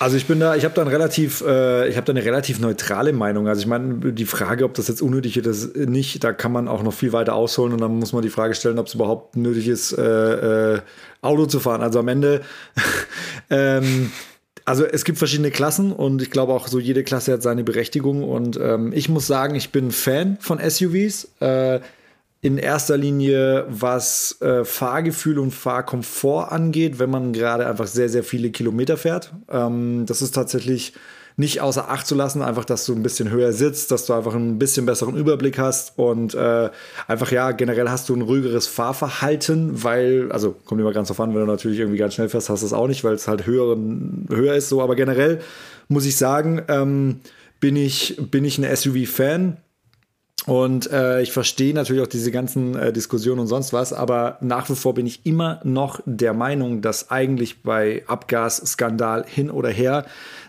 Also 0.00 0.16
ich 0.16 0.26
bin 0.26 0.38
da, 0.38 0.54
ich 0.54 0.64
habe 0.64 0.74
da 0.74 0.82
äh, 0.82 1.92
habe 1.92 2.04
da 2.04 2.12
eine 2.12 2.24
relativ 2.24 2.60
neutrale 2.60 3.12
Meinung. 3.12 3.48
Also 3.48 3.62
ich 3.62 3.66
meine, 3.66 4.12
die 4.12 4.26
Frage, 4.26 4.64
ob 4.64 4.74
das 4.74 4.86
jetzt 4.86 5.02
unnötig 5.02 5.36
ist, 5.36 5.76
nicht, 5.76 6.22
da 6.22 6.32
kann 6.32 6.52
man 6.52 6.68
auch 6.68 6.84
noch 6.84 6.92
viel 6.92 7.12
weiter 7.12 7.34
ausholen 7.34 7.72
und 7.72 7.80
dann 7.80 7.98
muss 7.98 8.12
man 8.12 8.22
die 8.22 8.28
Frage 8.28 8.54
stellen, 8.54 8.78
ob 8.78 8.86
es 8.86 8.94
überhaupt 8.94 9.36
nötig 9.36 9.66
ist, 9.66 9.92
äh, 9.92 10.74
äh, 10.74 10.80
Auto 11.20 11.46
zu 11.46 11.58
fahren. 11.58 11.82
Also 11.82 11.98
am 11.98 12.06
Ende 12.06 12.42
ähm, 13.50 14.12
also 14.68 14.84
es 14.84 15.04
gibt 15.04 15.16
verschiedene 15.16 15.50
Klassen 15.50 15.92
und 15.92 16.20
ich 16.20 16.30
glaube 16.30 16.52
auch 16.52 16.68
so 16.68 16.78
jede 16.78 17.02
Klasse 17.02 17.32
hat 17.32 17.42
seine 17.42 17.64
Berechtigung 17.64 18.22
und 18.22 18.58
ähm, 18.60 18.92
ich 18.92 19.08
muss 19.08 19.26
sagen, 19.26 19.54
ich 19.54 19.72
bin 19.72 19.90
Fan 19.90 20.36
von 20.40 20.58
SUVs. 20.58 21.28
Äh, 21.40 21.80
in 22.40 22.56
erster 22.56 22.96
Linie, 22.96 23.66
was 23.68 24.40
äh, 24.42 24.64
Fahrgefühl 24.64 25.40
und 25.40 25.52
Fahrkomfort 25.52 26.52
angeht, 26.52 27.00
wenn 27.00 27.10
man 27.10 27.32
gerade 27.32 27.66
einfach 27.66 27.88
sehr, 27.88 28.08
sehr 28.08 28.22
viele 28.22 28.50
Kilometer 28.50 28.96
fährt. 28.96 29.32
Ähm, 29.50 30.06
das 30.06 30.22
ist 30.22 30.36
tatsächlich 30.36 30.92
nicht 31.38 31.60
außer 31.60 31.88
Acht 31.88 32.04
zu 32.04 32.16
lassen, 32.16 32.42
einfach, 32.42 32.64
dass 32.64 32.84
du 32.84 32.94
ein 32.94 33.04
bisschen 33.04 33.30
höher 33.30 33.52
sitzt, 33.52 33.92
dass 33.92 34.06
du 34.06 34.12
einfach 34.12 34.34
ein 34.34 34.58
bisschen 34.58 34.86
besseren 34.86 35.16
Überblick 35.16 35.56
hast 35.56 35.96
und 35.96 36.34
äh, 36.34 36.68
einfach, 37.06 37.30
ja, 37.30 37.52
generell 37.52 37.88
hast 37.88 38.08
du 38.08 38.16
ein 38.16 38.22
ruhigeres 38.22 38.66
Fahrverhalten, 38.66 39.84
weil, 39.84 40.32
also 40.32 40.56
kommt 40.64 40.80
immer 40.80 40.92
ganz 40.92 41.08
drauf 41.08 41.20
an, 41.20 41.32
wenn 41.34 41.40
du 41.40 41.46
natürlich 41.46 41.78
irgendwie 41.78 41.98
ganz 41.98 42.14
schnell 42.14 42.28
fährst, 42.28 42.50
hast 42.50 42.62
du 42.62 42.66
es 42.66 42.72
auch 42.72 42.88
nicht, 42.88 43.04
weil 43.04 43.14
es 43.14 43.28
halt 43.28 43.46
höher, 43.46 43.76
höher 44.28 44.54
ist, 44.56 44.68
so, 44.68 44.82
aber 44.82 44.96
generell 44.96 45.40
muss 45.86 46.06
ich 46.06 46.16
sagen, 46.16 46.62
ähm, 46.66 47.20
bin 47.60 47.76
ich, 47.76 48.16
bin 48.18 48.44
ich 48.44 48.58
ein 48.58 48.76
SUV-Fan. 48.76 49.58
Und 50.46 50.90
äh, 50.90 51.20
ich 51.20 51.32
verstehe 51.32 51.74
natürlich 51.74 52.02
auch 52.02 52.08
diese 52.08 52.30
ganzen 52.30 52.74
äh, 52.74 52.90
Diskussionen 52.90 53.40
und 53.40 53.48
sonst 53.48 53.74
was, 53.74 53.92
aber 53.92 54.38
nach 54.40 54.70
wie 54.70 54.76
vor 54.76 54.94
bin 54.94 55.06
ich 55.06 55.26
immer 55.26 55.60
noch 55.62 56.00
der 56.06 56.32
Meinung, 56.32 56.80
dass 56.80 57.10
eigentlich 57.10 57.62
bei 57.62 58.02
Abgasskandal 58.06 59.26
hin 59.28 59.50
oder 59.50 59.68
her 59.68 60.06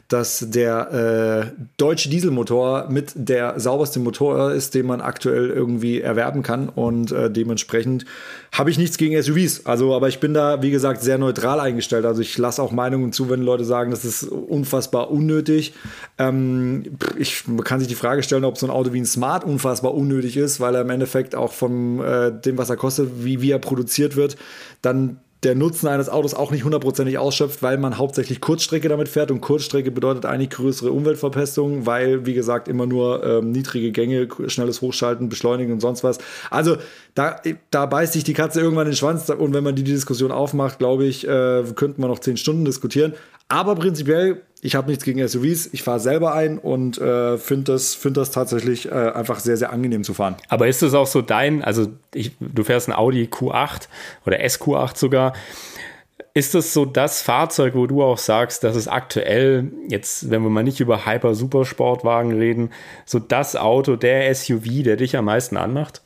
dass 0.09 0.43
der 0.49 1.53
äh, 1.55 1.61
deutsche 1.77 2.09
Dieselmotor 2.09 2.87
mit 2.89 3.11
der 3.13 3.59
sauberste 3.59 3.99
Motor 3.99 4.51
ist, 4.51 4.73
den 4.73 4.87
man 4.87 5.01
aktuell 5.01 5.51
irgendwie 5.51 6.01
erwerben 6.01 6.41
kann. 6.41 6.67
Und 6.67 7.11
äh, 7.11 7.29
dementsprechend 7.29 8.05
habe 8.51 8.71
ich 8.71 8.79
nichts 8.79 8.97
gegen 8.97 9.21
SUVs. 9.21 9.67
Also, 9.67 9.95
aber 9.95 10.07
ich 10.07 10.19
bin 10.19 10.33
da, 10.33 10.63
wie 10.63 10.71
gesagt, 10.71 11.03
sehr 11.03 11.19
neutral 11.19 11.59
eingestellt. 11.59 12.05
Also 12.05 12.23
ich 12.23 12.35
lasse 12.39 12.61
auch 12.63 12.71
Meinungen 12.71 13.13
zu, 13.13 13.29
wenn 13.29 13.43
Leute 13.43 13.63
sagen, 13.63 13.91
das 13.91 14.03
ist 14.03 14.23
unfassbar 14.23 15.11
unnötig. 15.11 15.73
Ähm, 16.17 16.97
ich 17.19 17.47
man 17.47 17.63
kann 17.63 17.79
sich 17.79 17.87
die 17.87 17.95
Frage 17.95 18.23
stellen, 18.23 18.45
ob 18.45 18.57
so 18.57 18.65
ein 18.65 18.71
Auto 18.71 18.93
wie 18.93 18.99
ein 18.99 19.05
Smart 19.05 19.43
unfassbar 19.43 19.93
unnötig 19.93 20.37
ist, 20.37 20.59
weil 20.59 20.73
er 20.73 20.81
im 20.81 20.89
Endeffekt 20.89 21.35
auch 21.35 21.53
von 21.53 21.99
äh, 21.99 22.31
dem, 22.31 22.57
was 22.57 22.71
er 22.71 22.77
kostet, 22.77 23.23
wie, 23.23 23.41
wie 23.41 23.51
er 23.51 23.59
produziert 23.59 24.15
wird, 24.15 24.37
dann 24.81 25.19
der 25.43 25.55
Nutzen 25.55 25.87
eines 25.87 26.09
Autos 26.09 26.33
auch 26.33 26.51
nicht 26.51 26.65
hundertprozentig 26.65 27.17
ausschöpft, 27.17 27.63
weil 27.63 27.77
man 27.77 27.97
hauptsächlich 27.97 28.41
Kurzstrecke 28.41 28.89
damit 28.89 29.07
fährt 29.07 29.31
und 29.31 29.39
Kurzstrecke 29.39 29.89
bedeutet 29.89 30.25
eigentlich 30.25 30.49
größere 30.49 30.91
Umweltverpestung, 30.91 31.85
weil, 31.85 32.25
wie 32.25 32.33
gesagt, 32.33 32.67
immer 32.67 32.85
nur 32.85 33.23
ähm, 33.23 33.51
niedrige 33.51 33.91
Gänge, 33.91 34.27
schnelles 34.47 34.81
Hochschalten, 34.81 35.29
Beschleunigen 35.29 35.71
und 35.71 35.79
sonst 35.79 36.03
was. 36.03 36.17
Also 36.49 36.75
da, 37.15 37.39
da 37.71 37.85
beißt 37.85 38.13
sich 38.13 38.25
die 38.25 38.33
Katze 38.33 38.59
irgendwann 38.59 38.85
den 38.85 38.95
Schwanz 38.95 39.29
und 39.29 39.53
wenn 39.53 39.63
man 39.63 39.75
die 39.75 39.83
Diskussion 39.83 40.31
aufmacht, 40.31 40.77
glaube 40.77 41.05
ich, 41.05 41.25
äh, 41.25 41.63
könnten 41.75 42.01
wir 42.01 42.07
noch 42.07 42.19
zehn 42.19 42.35
Stunden 42.35 42.65
diskutieren. 42.65 43.13
Aber 43.47 43.75
prinzipiell, 43.75 44.41
ich 44.61 44.75
habe 44.75 44.89
nichts 44.89 45.03
gegen 45.03 45.25
SUVs, 45.25 45.69
ich 45.71 45.83
fahre 45.83 45.99
selber 45.99 46.33
ein 46.33 46.57
und 46.57 46.97
äh, 46.97 47.37
finde 47.37 47.73
das, 47.73 47.95
find 47.95 48.17
das 48.17 48.31
tatsächlich 48.31 48.91
äh, 48.91 48.93
einfach 48.93 49.39
sehr, 49.39 49.57
sehr 49.57 49.71
angenehm 49.71 50.03
zu 50.03 50.13
fahren. 50.13 50.35
Aber 50.49 50.67
ist 50.67 50.81
das 50.81 50.93
auch 50.93 51.07
so 51.07 51.21
dein, 51.21 51.63
also 51.63 51.87
ich, 52.13 52.33
du 52.39 52.63
fährst 52.63 52.89
ein 52.89 52.93
Audi 52.93 53.29
Q8 53.31 53.87
oder 54.25 54.37
SQ8 54.37 54.97
sogar. 54.97 55.33
Ist 56.33 56.55
das 56.55 56.73
so 56.73 56.85
das 56.85 57.21
Fahrzeug, 57.21 57.73
wo 57.75 57.87
du 57.87 58.03
auch 58.03 58.17
sagst, 58.17 58.63
dass 58.63 58.75
es 58.75 58.87
aktuell, 58.87 59.71
jetzt, 59.87 60.29
wenn 60.29 60.43
wir 60.43 60.49
mal 60.49 60.63
nicht 60.63 60.79
über 60.79 61.05
Hyper-Supersportwagen 61.05 62.37
reden, 62.37 62.71
so 63.05 63.19
das 63.19 63.55
Auto, 63.55 63.95
der 63.95 64.33
SUV, 64.33 64.83
der 64.83 64.97
dich 64.97 65.17
am 65.17 65.25
meisten 65.25 65.57
anmacht? 65.57 66.01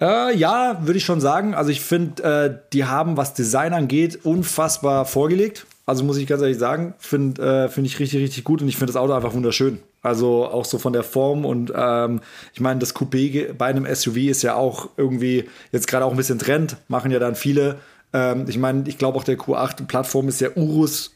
Äh, 0.00 0.36
ja, 0.36 0.78
würde 0.82 0.98
ich 0.98 1.04
schon 1.04 1.20
sagen. 1.20 1.54
Also 1.54 1.70
ich 1.70 1.80
finde, 1.80 2.22
äh, 2.22 2.70
die 2.72 2.84
haben, 2.84 3.16
was 3.16 3.34
Design 3.34 3.72
angeht, 3.72 4.20
unfassbar 4.24 5.04
vorgelegt. 5.04 5.66
Also 5.86 6.02
muss 6.02 6.16
ich 6.16 6.26
ganz 6.26 6.40
ehrlich 6.40 6.58
sagen, 6.58 6.94
finde 6.98 7.42
äh, 7.42 7.68
find 7.68 7.86
ich 7.86 7.98
richtig, 7.98 8.22
richtig 8.22 8.44
gut 8.44 8.62
und 8.62 8.68
ich 8.68 8.76
finde 8.76 8.92
das 8.92 9.00
Auto 9.00 9.12
einfach 9.12 9.34
wunderschön. 9.34 9.80
Also 10.02 10.46
auch 10.46 10.64
so 10.64 10.78
von 10.78 10.92
der 10.92 11.02
Form 11.02 11.44
und 11.44 11.72
ähm, 11.76 12.20
ich 12.54 12.60
meine, 12.60 12.80
das 12.80 12.94
Coupé 12.94 13.52
bei 13.52 13.66
einem 13.66 13.86
SUV 13.92 14.16
ist 14.16 14.42
ja 14.42 14.54
auch 14.54 14.88
irgendwie 14.96 15.44
jetzt 15.72 15.86
gerade 15.86 16.04
auch 16.04 16.10
ein 16.10 16.16
bisschen 16.16 16.38
Trend, 16.38 16.76
machen 16.88 17.10
ja 17.10 17.18
dann 17.18 17.34
viele. 17.34 17.76
Ähm, 18.14 18.46
ich 18.48 18.56
meine, 18.56 18.84
ich 18.86 18.96
glaube 18.96 19.18
auch 19.18 19.24
der 19.24 19.38
Q8-Plattform 19.38 20.28
ist 20.28 20.40
ja 20.40 20.50
Urus. 20.54 21.12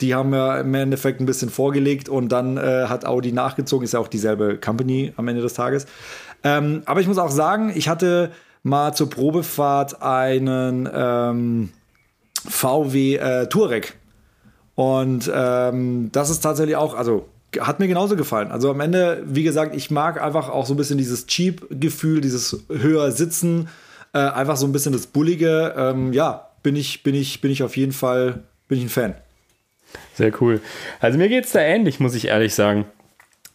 Die 0.00 0.14
haben 0.14 0.32
ja 0.32 0.58
im 0.58 0.74
Endeffekt 0.74 1.20
ein 1.20 1.26
bisschen 1.26 1.50
vorgelegt 1.50 2.08
und 2.08 2.30
dann 2.30 2.56
äh, 2.56 2.86
hat 2.88 3.04
Audi 3.04 3.32
nachgezogen, 3.32 3.84
ist 3.84 3.92
ja 3.92 4.00
auch 4.00 4.08
dieselbe 4.08 4.56
Company 4.58 5.12
am 5.16 5.28
Ende 5.28 5.42
des 5.42 5.54
Tages. 5.54 5.86
Ähm, 6.42 6.82
aber 6.86 7.00
ich 7.00 7.06
muss 7.06 7.18
auch 7.18 7.30
sagen, 7.30 7.70
ich 7.74 7.88
hatte 7.88 8.32
mal 8.62 8.92
zur 8.92 9.10
Probefahrt 9.10 10.02
einen 10.02 10.88
ähm, 10.92 11.68
VW 12.48 13.16
äh, 13.16 13.46
Touareg. 13.48 13.99
Und 14.80 15.30
ähm, 15.30 16.08
das 16.10 16.30
ist 16.30 16.40
tatsächlich 16.40 16.74
auch, 16.76 16.94
also 16.94 17.28
hat 17.58 17.80
mir 17.80 17.86
genauso 17.86 18.16
gefallen. 18.16 18.50
Also 18.50 18.70
am 18.70 18.80
Ende, 18.80 19.22
wie 19.26 19.42
gesagt, 19.42 19.76
ich 19.76 19.90
mag 19.90 20.22
einfach 20.22 20.48
auch 20.48 20.64
so 20.64 20.72
ein 20.72 20.78
bisschen 20.78 20.96
dieses 20.96 21.26
Cheap-Gefühl, 21.26 22.22
dieses 22.22 22.64
höher 22.70 23.12
Sitzen, 23.12 23.68
äh, 24.14 24.20
einfach 24.20 24.56
so 24.56 24.66
ein 24.66 24.72
bisschen 24.72 24.94
das 24.94 25.06
Bullige. 25.06 25.74
Ähm, 25.76 26.14
ja, 26.14 26.48
bin 26.62 26.76
ich, 26.76 27.02
bin 27.02 27.14
ich, 27.14 27.42
bin 27.42 27.50
ich 27.50 27.62
auf 27.62 27.76
jeden 27.76 27.92
Fall, 27.92 28.44
bin 28.68 28.78
ich 28.78 28.84
ein 28.84 28.88
Fan. 28.88 29.14
Sehr 30.14 30.32
cool. 30.40 30.62
Also 30.98 31.18
mir 31.18 31.28
geht 31.28 31.44
es 31.44 31.52
da 31.52 31.60
ähnlich, 31.60 32.00
muss 32.00 32.14
ich 32.14 32.28
ehrlich 32.28 32.54
sagen. 32.54 32.86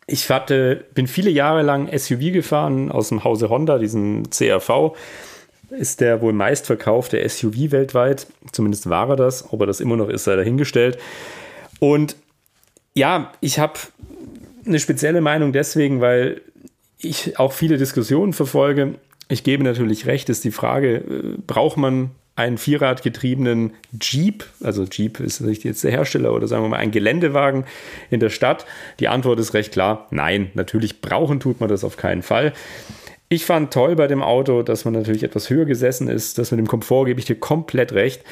Ich 0.05 0.29
hatte, 0.29 0.85
bin 0.93 1.07
viele 1.07 1.31
Jahre 1.31 1.63
lang 1.63 1.89
SUV 1.91 2.33
gefahren 2.33 2.91
aus 2.91 3.09
dem 3.09 3.23
Hause 3.23 3.49
Honda, 3.49 3.79
diesen 3.79 4.29
CRV. 4.29 4.95
Ist 5.77 6.01
der 6.01 6.21
wohl 6.21 6.33
meistverkaufte 6.33 7.27
SUV 7.27 7.71
weltweit. 7.71 8.27
Zumindest 8.51 8.89
war 8.89 9.09
er 9.09 9.15
das. 9.15 9.51
Ob 9.51 9.61
er 9.61 9.67
das 9.67 9.79
immer 9.79 9.97
noch 9.97 10.09
ist, 10.09 10.23
sei 10.23 10.35
dahingestellt. 10.35 10.97
Und 11.79 12.15
ja, 12.93 13.33
ich 13.41 13.59
habe 13.59 13.73
eine 14.65 14.79
spezielle 14.79 15.21
Meinung 15.21 15.51
deswegen, 15.51 16.01
weil 16.01 16.41
ich 16.97 17.37
auch 17.39 17.53
viele 17.53 17.77
Diskussionen 17.77 18.33
verfolge. 18.33 18.95
Ich 19.27 19.43
gebe 19.43 19.63
natürlich 19.63 20.05
recht, 20.05 20.29
ist 20.29 20.43
die 20.43 20.51
Frage, 20.51 20.97
äh, 20.97 21.37
braucht 21.45 21.77
man 21.77 22.11
einen 22.35 22.57
vierradgetriebenen 22.57 23.73
Jeep, 23.99 24.45
also 24.61 24.83
Jeep 24.83 25.21
ist 25.21 25.39
nicht 25.39 25.63
jetzt 25.63 25.83
der 25.85 25.91
Hersteller 25.91 26.33
oder 26.33 26.47
sagen 26.47 26.63
wir 26.63 26.69
mal 26.69 26.77
ein 26.77 26.91
Geländewagen 26.91 27.63
in 28.09 28.19
der 28.19 28.29
Stadt? 28.29 28.65
Die 28.99 29.07
Antwort 29.07 29.39
ist 29.39 29.53
recht 29.53 29.71
klar, 29.71 30.07
nein, 30.11 30.51
natürlich 30.53 31.01
brauchen 31.01 31.39
tut 31.39 31.61
man 31.61 31.69
das 31.69 31.85
auf 31.85 31.95
keinen 31.95 32.23
Fall. 32.23 32.51
Ich 33.29 33.45
fand 33.45 33.73
toll 33.73 33.95
bei 33.95 34.07
dem 34.07 34.21
Auto, 34.21 34.61
dass 34.61 34.85
man 34.85 34.93
natürlich 34.93 35.23
etwas 35.23 35.49
höher 35.49 35.65
gesessen 35.65 36.07
ist, 36.07 36.37
das 36.37 36.51
mit 36.51 36.59
dem 36.59 36.67
Komfort 36.67 37.05
gebe 37.05 37.19
ich 37.19 37.25
dir 37.25 37.39
komplett 37.39 37.91
recht, 37.93 38.23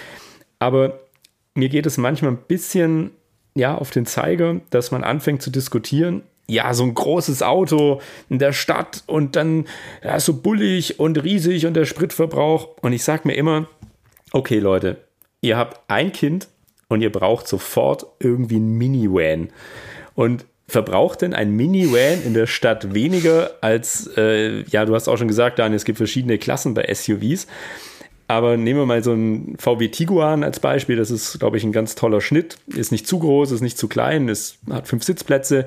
aber 0.60 1.00
mir 1.56 1.70
geht 1.70 1.86
es 1.86 1.98
manchmal 1.98 2.32
ein 2.32 2.44
bisschen 2.48 3.12
ja, 3.56 3.76
auf 3.76 3.92
den 3.92 4.06
Zeiger, 4.06 4.62
dass 4.70 4.92
man 4.92 5.04
anfängt 5.04 5.42
zu 5.42 5.52
diskutieren, 5.52 6.24
ja, 6.48 6.74
so 6.74 6.84
ein 6.84 6.94
großes 6.94 7.42
Auto 7.42 8.02
in 8.30 8.40
der 8.40 8.54
Stadt 8.54 9.04
und 9.08 9.36
dann 9.36 9.66
ja, 10.04 10.20
so 10.20 10.42
bullig 10.42 11.00
und 11.00 11.24
riesig 11.24 11.66
und 11.66 11.74
der 11.74 11.86
Spritverbrauch. 11.86 12.70
Und 12.82 12.94
ich 12.94 13.04
sage 13.04 13.22
mir 13.26 13.36
immer, 13.36 13.68
okay 14.32 14.60
Leute, 14.60 14.98
ihr 15.42 15.58
habt 15.58 15.80
ein 15.90 16.12
Kind 16.12 16.50
und 16.90 17.02
ihr 17.02 17.12
braucht 17.12 17.48
sofort 17.48 18.06
irgendwie 18.20 18.58
ein 18.58 18.78
Minivan. 18.78 19.50
Und 20.16 20.46
verbraucht 20.74 21.22
denn 21.22 21.34
ein 21.34 21.52
Minivan 21.52 22.24
in 22.26 22.34
der 22.34 22.48
Stadt 22.48 22.94
weniger 22.94 23.52
als, 23.62 24.10
äh, 24.18 24.64
ja, 24.64 24.86
du 24.86 24.96
hast 24.96 25.08
auch 25.08 25.18
schon 25.18 25.28
gesagt, 25.28 25.60
Daniel, 25.60 25.78
es 25.78 25.86
gibt 25.86 25.98
verschiedene 25.98 26.40
Klassen 26.40 26.74
bei 26.74 26.92
SUVs. 26.92 27.48
Aber 28.28 28.58
nehmen 28.58 28.80
wir 28.80 28.86
mal 28.88 29.04
so 29.04 29.12
einen 29.12 29.56
VW 29.60 29.90
Tiguan 29.90 30.44
als 30.44 30.60
Beispiel. 30.60 30.96
Das 30.96 31.12
ist, 31.12 31.40
glaube 31.40 31.58
ich, 31.58 31.64
ein 31.64 31.72
ganz 31.72 31.94
toller 31.94 32.22
Schnitt. 32.22 32.58
Ist 32.68 32.92
nicht 32.92 33.08
zu 33.08 33.20
groß, 33.20 33.52
ist 33.52 33.62
nicht 33.62 33.78
zu 33.78 33.88
klein, 33.88 34.28
es 34.30 34.58
hat 34.70 34.88
fünf 34.88 35.04
Sitzplätze. 35.04 35.66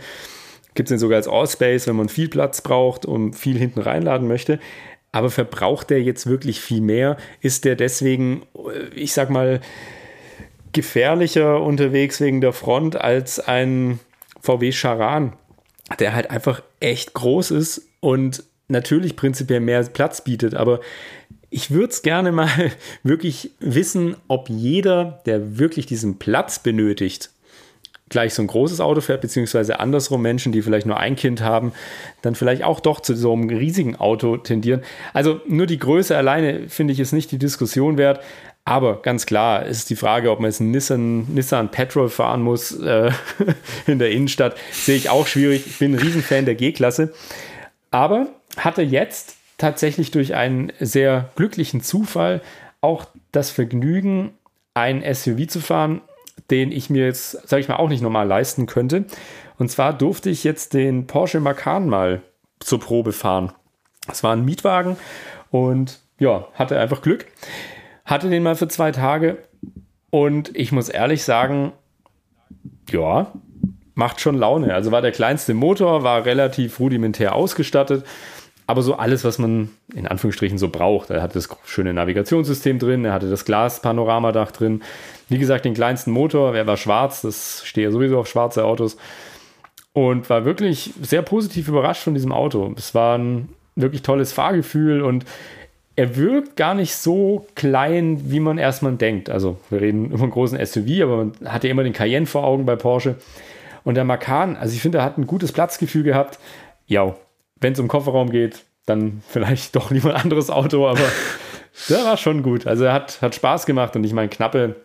Gibt 0.74 0.88
es 0.88 0.90
den 0.90 0.98
sogar 0.98 1.16
als 1.16 1.28
All-Space, 1.28 1.86
wenn 1.86 1.96
man 1.96 2.08
viel 2.08 2.28
Platz 2.28 2.60
braucht 2.60 3.06
und 3.06 3.34
viel 3.34 3.56
hinten 3.56 3.80
reinladen 3.80 4.26
möchte. 4.26 4.58
Aber 5.12 5.30
verbraucht 5.30 5.90
der 5.90 6.02
jetzt 6.02 6.26
wirklich 6.26 6.60
viel 6.60 6.80
mehr? 6.80 7.16
Ist 7.40 7.64
der 7.64 7.76
deswegen, 7.76 8.42
ich 8.94 9.12
sag 9.12 9.30
mal, 9.30 9.60
gefährlicher 10.72 11.62
unterwegs 11.62 12.20
wegen 12.20 12.40
der 12.40 12.52
Front 12.52 13.00
als 13.00 13.38
ein 13.38 14.00
VW 14.40 14.72
Charan, 14.72 15.34
der 15.98 16.14
halt 16.14 16.30
einfach 16.30 16.62
echt 16.80 17.14
groß 17.14 17.50
ist 17.52 17.88
und 18.00 18.44
natürlich 18.68 19.16
prinzipiell 19.16 19.60
mehr 19.60 19.82
Platz 19.84 20.22
bietet, 20.22 20.54
aber 20.54 20.80
ich 21.50 21.70
würde 21.70 21.92
es 21.92 22.02
gerne 22.02 22.32
mal 22.32 22.48
wirklich 23.02 23.52
wissen, 23.60 24.16
ob 24.28 24.48
jeder, 24.48 25.22
der 25.26 25.58
wirklich 25.58 25.86
diesen 25.86 26.18
Platz 26.18 26.58
benötigt, 26.58 27.30
gleich 28.08 28.34
so 28.34 28.42
ein 28.42 28.46
großes 28.46 28.80
Auto 28.80 29.00
fährt, 29.00 29.20
beziehungsweise 29.20 29.80
andersrum 29.80 30.22
Menschen, 30.22 30.52
die 30.52 30.62
vielleicht 30.62 30.86
nur 30.86 30.98
ein 30.98 31.16
Kind 31.16 31.40
haben, 31.40 31.72
dann 32.22 32.34
vielleicht 32.34 32.62
auch 32.62 32.80
doch 32.80 33.00
zu 33.00 33.16
so 33.16 33.32
einem 33.32 33.48
riesigen 33.48 33.96
Auto 33.96 34.36
tendieren. 34.36 34.82
Also 35.12 35.40
nur 35.48 35.66
die 35.66 35.78
Größe 35.78 36.16
alleine 36.16 36.68
finde 36.68 36.92
ich 36.92 37.00
ist 37.00 37.12
nicht 37.12 37.32
die 37.32 37.38
Diskussion 37.38 37.98
wert. 37.98 38.20
Aber 38.68 39.00
ganz 39.00 39.26
klar 39.26 39.64
ist 39.64 39.90
die 39.90 39.96
Frage, 39.96 40.28
ob 40.32 40.40
man 40.40 40.50
jetzt 40.50 40.60
einen 40.60 40.72
Nissan, 40.72 41.32
Nissan 41.32 41.70
Petrol 41.70 42.08
fahren 42.10 42.42
muss 42.42 42.72
äh, 42.72 43.12
in 43.86 44.00
der 44.00 44.10
Innenstadt, 44.10 44.56
sehe 44.72 44.96
ich 44.96 45.08
auch 45.08 45.28
schwierig. 45.28 45.68
Ich 45.68 45.78
bin 45.78 45.92
ein 45.94 46.00
Riesenfan 46.00 46.46
der 46.46 46.56
G-Klasse. 46.56 47.14
Aber 47.92 48.26
hatte 48.56 48.82
jetzt 48.82 49.36
tatsächlich 49.56 50.10
durch 50.10 50.34
einen 50.34 50.72
sehr 50.80 51.30
glücklichen 51.36 51.80
Zufall 51.80 52.42
auch 52.80 53.06
das 53.30 53.50
Vergnügen, 53.50 54.32
ein 54.74 55.02
SUV 55.14 55.46
zu 55.46 55.60
fahren, 55.60 56.00
den 56.50 56.72
ich 56.72 56.90
mir 56.90 57.06
jetzt, 57.06 57.48
sage 57.48 57.60
ich 57.60 57.68
mal, 57.68 57.76
auch 57.76 57.88
nicht 57.88 58.02
normal 58.02 58.26
leisten 58.26 58.66
könnte. 58.66 59.04
Und 59.58 59.70
zwar 59.70 59.92
durfte 59.92 60.28
ich 60.28 60.42
jetzt 60.42 60.74
den 60.74 61.06
Porsche 61.06 61.38
Macan 61.38 61.88
mal 61.88 62.20
zur 62.58 62.80
Probe 62.80 63.12
fahren. 63.12 63.52
Es 64.10 64.24
war 64.24 64.32
ein 64.32 64.44
Mietwagen 64.44 64.96
und 65.52 66.00
ja, 66.18 66.48
hatte 66.54 66.80
einfach 66.80 67.00
Glück. 67.00 67.26
Hatte 68.06 68.30
den 68.30 68.42
mal 68.42 68.56
für 68.56 68.68
zwei 68.68 68.92
Tage 68.92 69.36
und 70.10 70.56
ich 70.56 70.72
muss 70.72 70.88
ehrlich 70.88 71.24
sagen, 71.24 71.72
ja, 72.90 73.32
macht 73.94 74.20
schon 74.20 74.38
Laune. 74.38 74.72
Also 74.72 74.92
war 74.92 75.02
der 75.02 75.12
kleinste 75.12 75.52
Motor, 75.52 76.02
war 76.02 76.24
relativ 76.24 76.80
rudimentär 76.80 77.34
ausgestattet 77.34 78.04
aber 78.66 78.82
so 78.82 78.96
alles, 78.96 79.24
was 79.24 79.38
man 79.38 79.70
in 79.94 80.06
Anführungsstrichen 80.06 80.58
so 80.58 80.68
braucht. 80.68 81.10
Er 81.10 81.22
hatte 81.22 81.34
das 81.34 81.48
schöne 81.64 81.94
Navigationssystem 81.94 82.78
drin, 82.78 83.04
er 83.04 83.12
hatte 83.12 83.30
das 83.30 83.44
Glas-Panoramadach 83.44 84.50
drin. 84.50 84.82
Wie 85.28 85.38
gesagt, 85.38 85.64
den 85.64 85.74
kleinsten 85.74 86.10
Motor, 86.10 86.54
er 86.54 86.66
war 86.66 86.76
schwarz, 86.76 87.22
das 87.22 87.62
stehe 87.64 87.86
ja 87.86 87.92
sowieso 87.92 88.18
auf 88.18 88.26
schwarze 88.26 88.64
Autos. 88.64 88.96
Und 89.92 90.28
war 90.28 90.44
wirklich 90.44 90.92
sehr 91.00 91.22
positiv 91.22 91.68
überrascht 91.68 92.02
von 92.02 92.14
diesem 92.14 92.32
Auto. 92.32 92.74
Es 92.76 92.94
war 92.94 93.16
ein 93.16 93.48
wirklich 93.76 94.02
tolles 94.02 94.32
Fahrgefühl 94.32 95.00
und 95.00 95.24
er 95.96 96.16
wirkt 96.16 96.56
gar 96.56 96.74
nicht 96.74 96.94
so 96.94 97.46
klein, 97.54 98.30
wie 98.30 98.40
man 98.40 98.58
erstmal 98.58 98.92
denkt. 98.92 99.30
Also, 99.30 99.58
wir 99.70 99.80
reden 99.80 100.10
über 100.10 100.22
einen 100.22 100.30
großen 100.30 100.64
SUV, 100.64 101.02
aber 101.02 101.16
man 101.16 101.32
hat 101.46 101.64
ja 101.64 101.70
immer 101.70 101.84
den 101.84 101.94
Cayenne 101.94 102.26
vor 102.26 102.44
Augen 102.44 102.66
bei 102.66 102.76
Porsche. 102.76 103.16
Und 103.82 103.94
der 103.94 104.04
Macan, 104.04 104.56
also 104.56 104.74
ich 104.74 104.82
finde, 104.82 104.98
er 104.98 105.04
hat 105.04 105.16
ein 105.16 105.26
gutes 105.26 105.52
Platzgefühl 105.52 106.02
gehabt. 106.02 106.38
Ja, 106.86 107.16
wenn 107.60 107.72
es 107.72 107.78
um 107.78 107.88
Kofferraum 107.88 108.30
geht, 108.30 108.64
dann 108.84 109.22
vielleicht 109.26 109.74
doch 109.76 109.90
lieber 109.90 110.14
ein 110.14 110.20
anderes 110.20 110.50
Auto, 110.50 110.86
aber 110.86 111.00
der 111.88 112.04
war 112.04 112.18
schon 112.18 112.42
gut. 112.42 112.66
Also 112.66 112.84
er 112.84 112.92
hat, 112.92 113.22
hat 113.22 113.34
Spaß 113.34 113.64
gemacht 113.64 113.96
und 113.96 114.04
ich 114.04 114.12
meine, 114.12 114.28
knappe, 114.28 114.76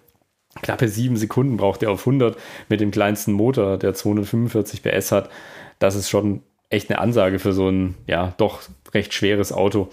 knappe 0.62 0.88
sieben 0.88 1.18
Sekunden 1.18 1.58
braucht 1.58 1.84
er 1.84 1.92
auf 1.92 2.02
100 2.08 2.38
mit 2.70 2.80
dem 2.80 2.92
kleinsten 2.92 3.34
Motor, 3.34 3.78
der 3.78 3.94
245 3.94 4.82
PS 4.82 5.12
hat. 5.12 5.30
Das 5.80 5.96
ist 5.96 6.10
schon 6.10 6.44
echt 6.70 6.90
eine 6.90 7.00
Ansage 7.00 7.40
für 7.40 7.52
so 7.52 7.70
ein, 7.70 7.96
ja, 8.08 8.34
doch 8.38 8.62
recht 8.94 9.14
schweres 9.14 9.52
Auto. 9.52 9.90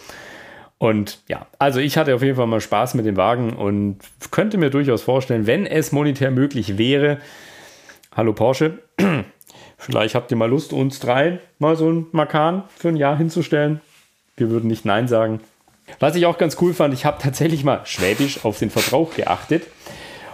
Und 0.78 1.20
ja, 1.28 1.46
also 1.58 1.80
ich 1.80 1.98
hatte 1.98 2.14
auf 2.14 2.22
jeden 2.22 2.36
Fall 2.36 2.46
mal 2.46 2.60
Spaß 2.60 2.94
mit 2.94 3.04
dem 3.04 3.16
Wagen 3.16 3.54
und 3.54 3.98
könnte 4.30 4.58
mir 4.58 4.70
durchaus 4.70 5.02
vorstellen, 5.02 5.46
wenn 5.46 5.66
es 5.66 5.90
monetär 5.90 6.30
möglich 6.30 6.78
wäre, 6.78 7.18
hallo 8.14 8.32
Porsche, 8.32 8.78
Vielleicht 9.78 10.16
habt 10.16 10.30
ihr 10.32 10.36
mal 10.36 10.50
Lust, 10.50 10.72
uns 10.72 10.98
drei 10.98 11.38
mal 11.60 11.76
so 11.76 11.90
ein 11.90 12.06
Makan 12.10 12.64
für 12.76 12.88
ein 12.88 12.96
Jahr 12.96 13.16
hinzustellen. 13.16 13.80
Wir 14.36 14.50
würden 14.50 14.66
nicht 14.66 14.84
Nein 14.84 15.06
sagen. 15.06 15.40
Was 16.00 16.16
ich 16.16 16.26
auch 16.26 16.36
ganz 16.36 16.56
cool 16.60 16.74
fand, 16.74 16.92
ich 16.92 17.04
habe 17.04 17.22
tatsächlich 17.22 17.64
mal 17.64 17.80
schwäbisch 17.84 18.44
auf 18.44 18.58
den 18.58 18.70
Verbrauch 18.70 19.14
geachtet. 19.14 19.62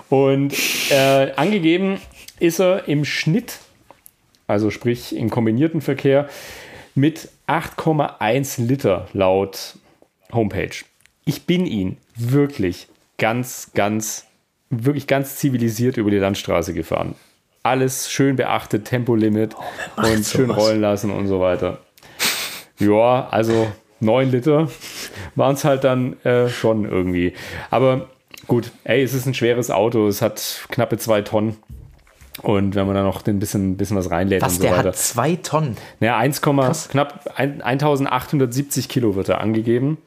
Und 0.09 0.55
äh, 0.91 1.33
angegeben 1.37 2.01
ist 2.41 2.59
er 2.59 2.89
im 2.89 3.05
Schnitt, 3.05 3.59
also 4.47 4.71
sprich 4.71 5.15
im 5.15 5.31
kombinierten 5.31 5.83
Verkehr, 5.83 6.29
mit 6.95 7.29
8,1 7.47 8.67
Liter 8.67 9.09
laut 9.13 9.77
Homepage. 10.35 10.85
Ich 11.25 11.47
bin 11.47 11.67
ihn 11.67 11.97
wirklich 12.17 12.89
ganz, 13.19 13.71
ganz, 13.75 14.27
wirklich 14.71 15.07
ganz 15.07 15.37
zivilisiert 15.37 15.97
über 15.97 16.11
die 16.11 16.19
Landstraße 16.19 16.75
gefahren 16.75 17.15
alles 17.65 18.13
schön 18.13 18.37
beachtet, 18.37 18.85
Tempolimit 18.85 19.57
oh, 19.57 20.07
und 20.07 20.25
schön 20.25 20.47
sowas? 20.47 20.57
rollen 20.57 20.81
lassen 20.81 21.11
und 21.11 21.27
so 21.27 21.41
weiter. 21.41 21.79
Ja, 22.79 23.27
also 23.31 23.73
9 24.01 24.31
Liter 24.31 24.69
waren 25.35 25.55
es 25.55 25.65
halt 25.65 25.83
dann 25.83 26.23
äh, 26.25 26.49
schon 26.49 26.85
irgendwie. 26.85 27.33
Aber 27.71 28.11
gut, 28.47 28.71
ey, 28.85 29.03
es 29.03 29.15
ist 29.15 29.27
ein 29.27 29.35
schweres 29.35 29.71
Auto, 29.71 30.07
es 30.07 30.21
hat 30.21 30.67
knappe 30.69 30.99
zwei 30.99 31.23
Tonnen. 31.23 31.57
Und 32.45 32.75
wenn 32.75 32.87
man 32.87 32.95
da 32.95 33.03
noch 33.03 33.27
ein 33.27 33.39
bisschen, 33.39 33.77
bisschen 33.77 33.97
was 33.97 34.11
reinlädt 34.11 34.43
was, 34.43 34.55
und 34.55 34.59
so 34.59 34.63
der 34.65 34.77
weiter. 34.77 34.89
hat 34.89 34.97
zwei 34.97 35.37
Tonnen? 35.37 35.77
Naja, 36.01 36.17
1, 36.19 36.43
knapp 36.43 37.31
1870 37.37 38.89
Kilo 38.89 39.17
wird 39.17 39.29
er 39.29 39.41
angegeben. 39.41 39.99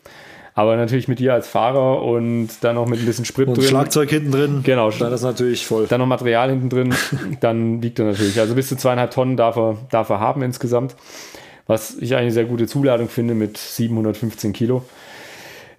Aber 0.57 0.75
natürlich 0.75 1.07
mit 1.07 1.19
dir 1.19 1.35
als 1.35 1.47
Fahrer 1.47 2.01
und 2.01 2.49
dann 2.61 2.73
noch 2.73 2.87
mit 2.87 2.99
ein 2.99 3.05
bisschen 3.05 3.25
Sprit 3.25 3.47
und 3.47 3.57
drin. 3.57 3.67
Schlagzeug 3.67 4.09
hinten 4.09 4.31
drin. 4.31 4.61
Genau. 4.63 4.89
Dann 4.89 5.13
ist 5.13 5.21
natürlich 5.21 5.67
voll. 5.67 5.85
Dann 5.85 5.99
noch 5.99 6.07
Material 6.07 6.49
hinten 6.49 6.69
drin. 6.69 6.95
dann 7.41 7.83
wiegt 7.83 7.99
er 7.99 8.05
natürlich. 8.05 8.39
Also 8.39 8.55
bis 8.55 8.67
zu 8.67 8.75
zweieinhalb 8.75 9.11
Tonnen 9.11 9.37
darf 9.37 9.55
er, 9.55 9.77
darf 9.91 10.09
er 10.09 10.19
haben 10.19 10.41
insgesamt. 10.41 10.95
Was 11.67 11.95
ich 11.99 12.15
eine 12.15 12.31
sehr 12.31 12.45
gute 12.45 12.65
Zuladung 12.65 13.07
finde 13.07 13.35
mit 13.35 13.57
715 13.57 14.51
Kilo. 14.53 14.83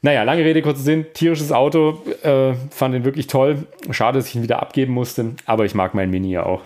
Naja, 0.01 0.23
lange 0.23 0.45
Rede, 0.45 0.63
kurzer 0.63 0.83
Sinn. 0.83 1.07
Tierisches 1.13 1.51
Auto, 1.51 2.03
äh, 2.23 2.55
fand 2.71 2.95
ihn 2.95 3.05
wirklich 3.05 3.27
toll. 3.27 3.67
Schade, 3.91 4.19
dass 4.19 4.29
ich 4.29 4.37
ihn 4.37 4.43
wieder 4.43 4.63
abgeben 4.63 4.93
musste, 4.93 5.35
aber 5.45 5.65
ich 5.65 5.75
mag 5.75 5.95
meinen 5.95 6.11
Mini 6.11 6.31
ja 6.31 6.45
auch. 6.45 6.63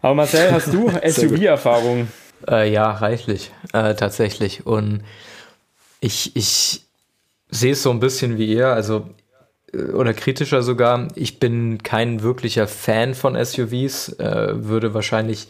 Aber 0.00 0.14
Marcel, 0.14 0.50
hast 0.50 0.72
du 0.72 0.90
SUV-Erfahrung? 1.06 2.08
Äh, 2.48 2.72
ja, 2.72 2.90
reichlich, 2.90 3.50
äh, 3.74 3.94
tatsächlich. 3.94 4.66
Und 4.66 5.02
ich, 6.00 6.34
ich 6.34 6.82
sehe 7.50 7.72
es 7.72 7.82
so 7.82 7.90
ein 7.90 8.00
bisschen 8.00 8.38
wie 8.38 8.46
ihr, 8.46 8.68
also 8.68 9.10
äh, 9.72 9.82
oder 9.92 10.14
kritischer 10.14 10.62
sogar. 10.62 11.08
Ich 11.14 11.38
bin 11.38 11.82
kein 11.82 12.22
wirklicher 12.22 12.66
Fan 12.66 13.14
von 13.14 13.34
SUVs, 13.42 14.18
äh, 14.18 14.64
würde 14.64 14.94
wahrscheinlich 14.94 15.48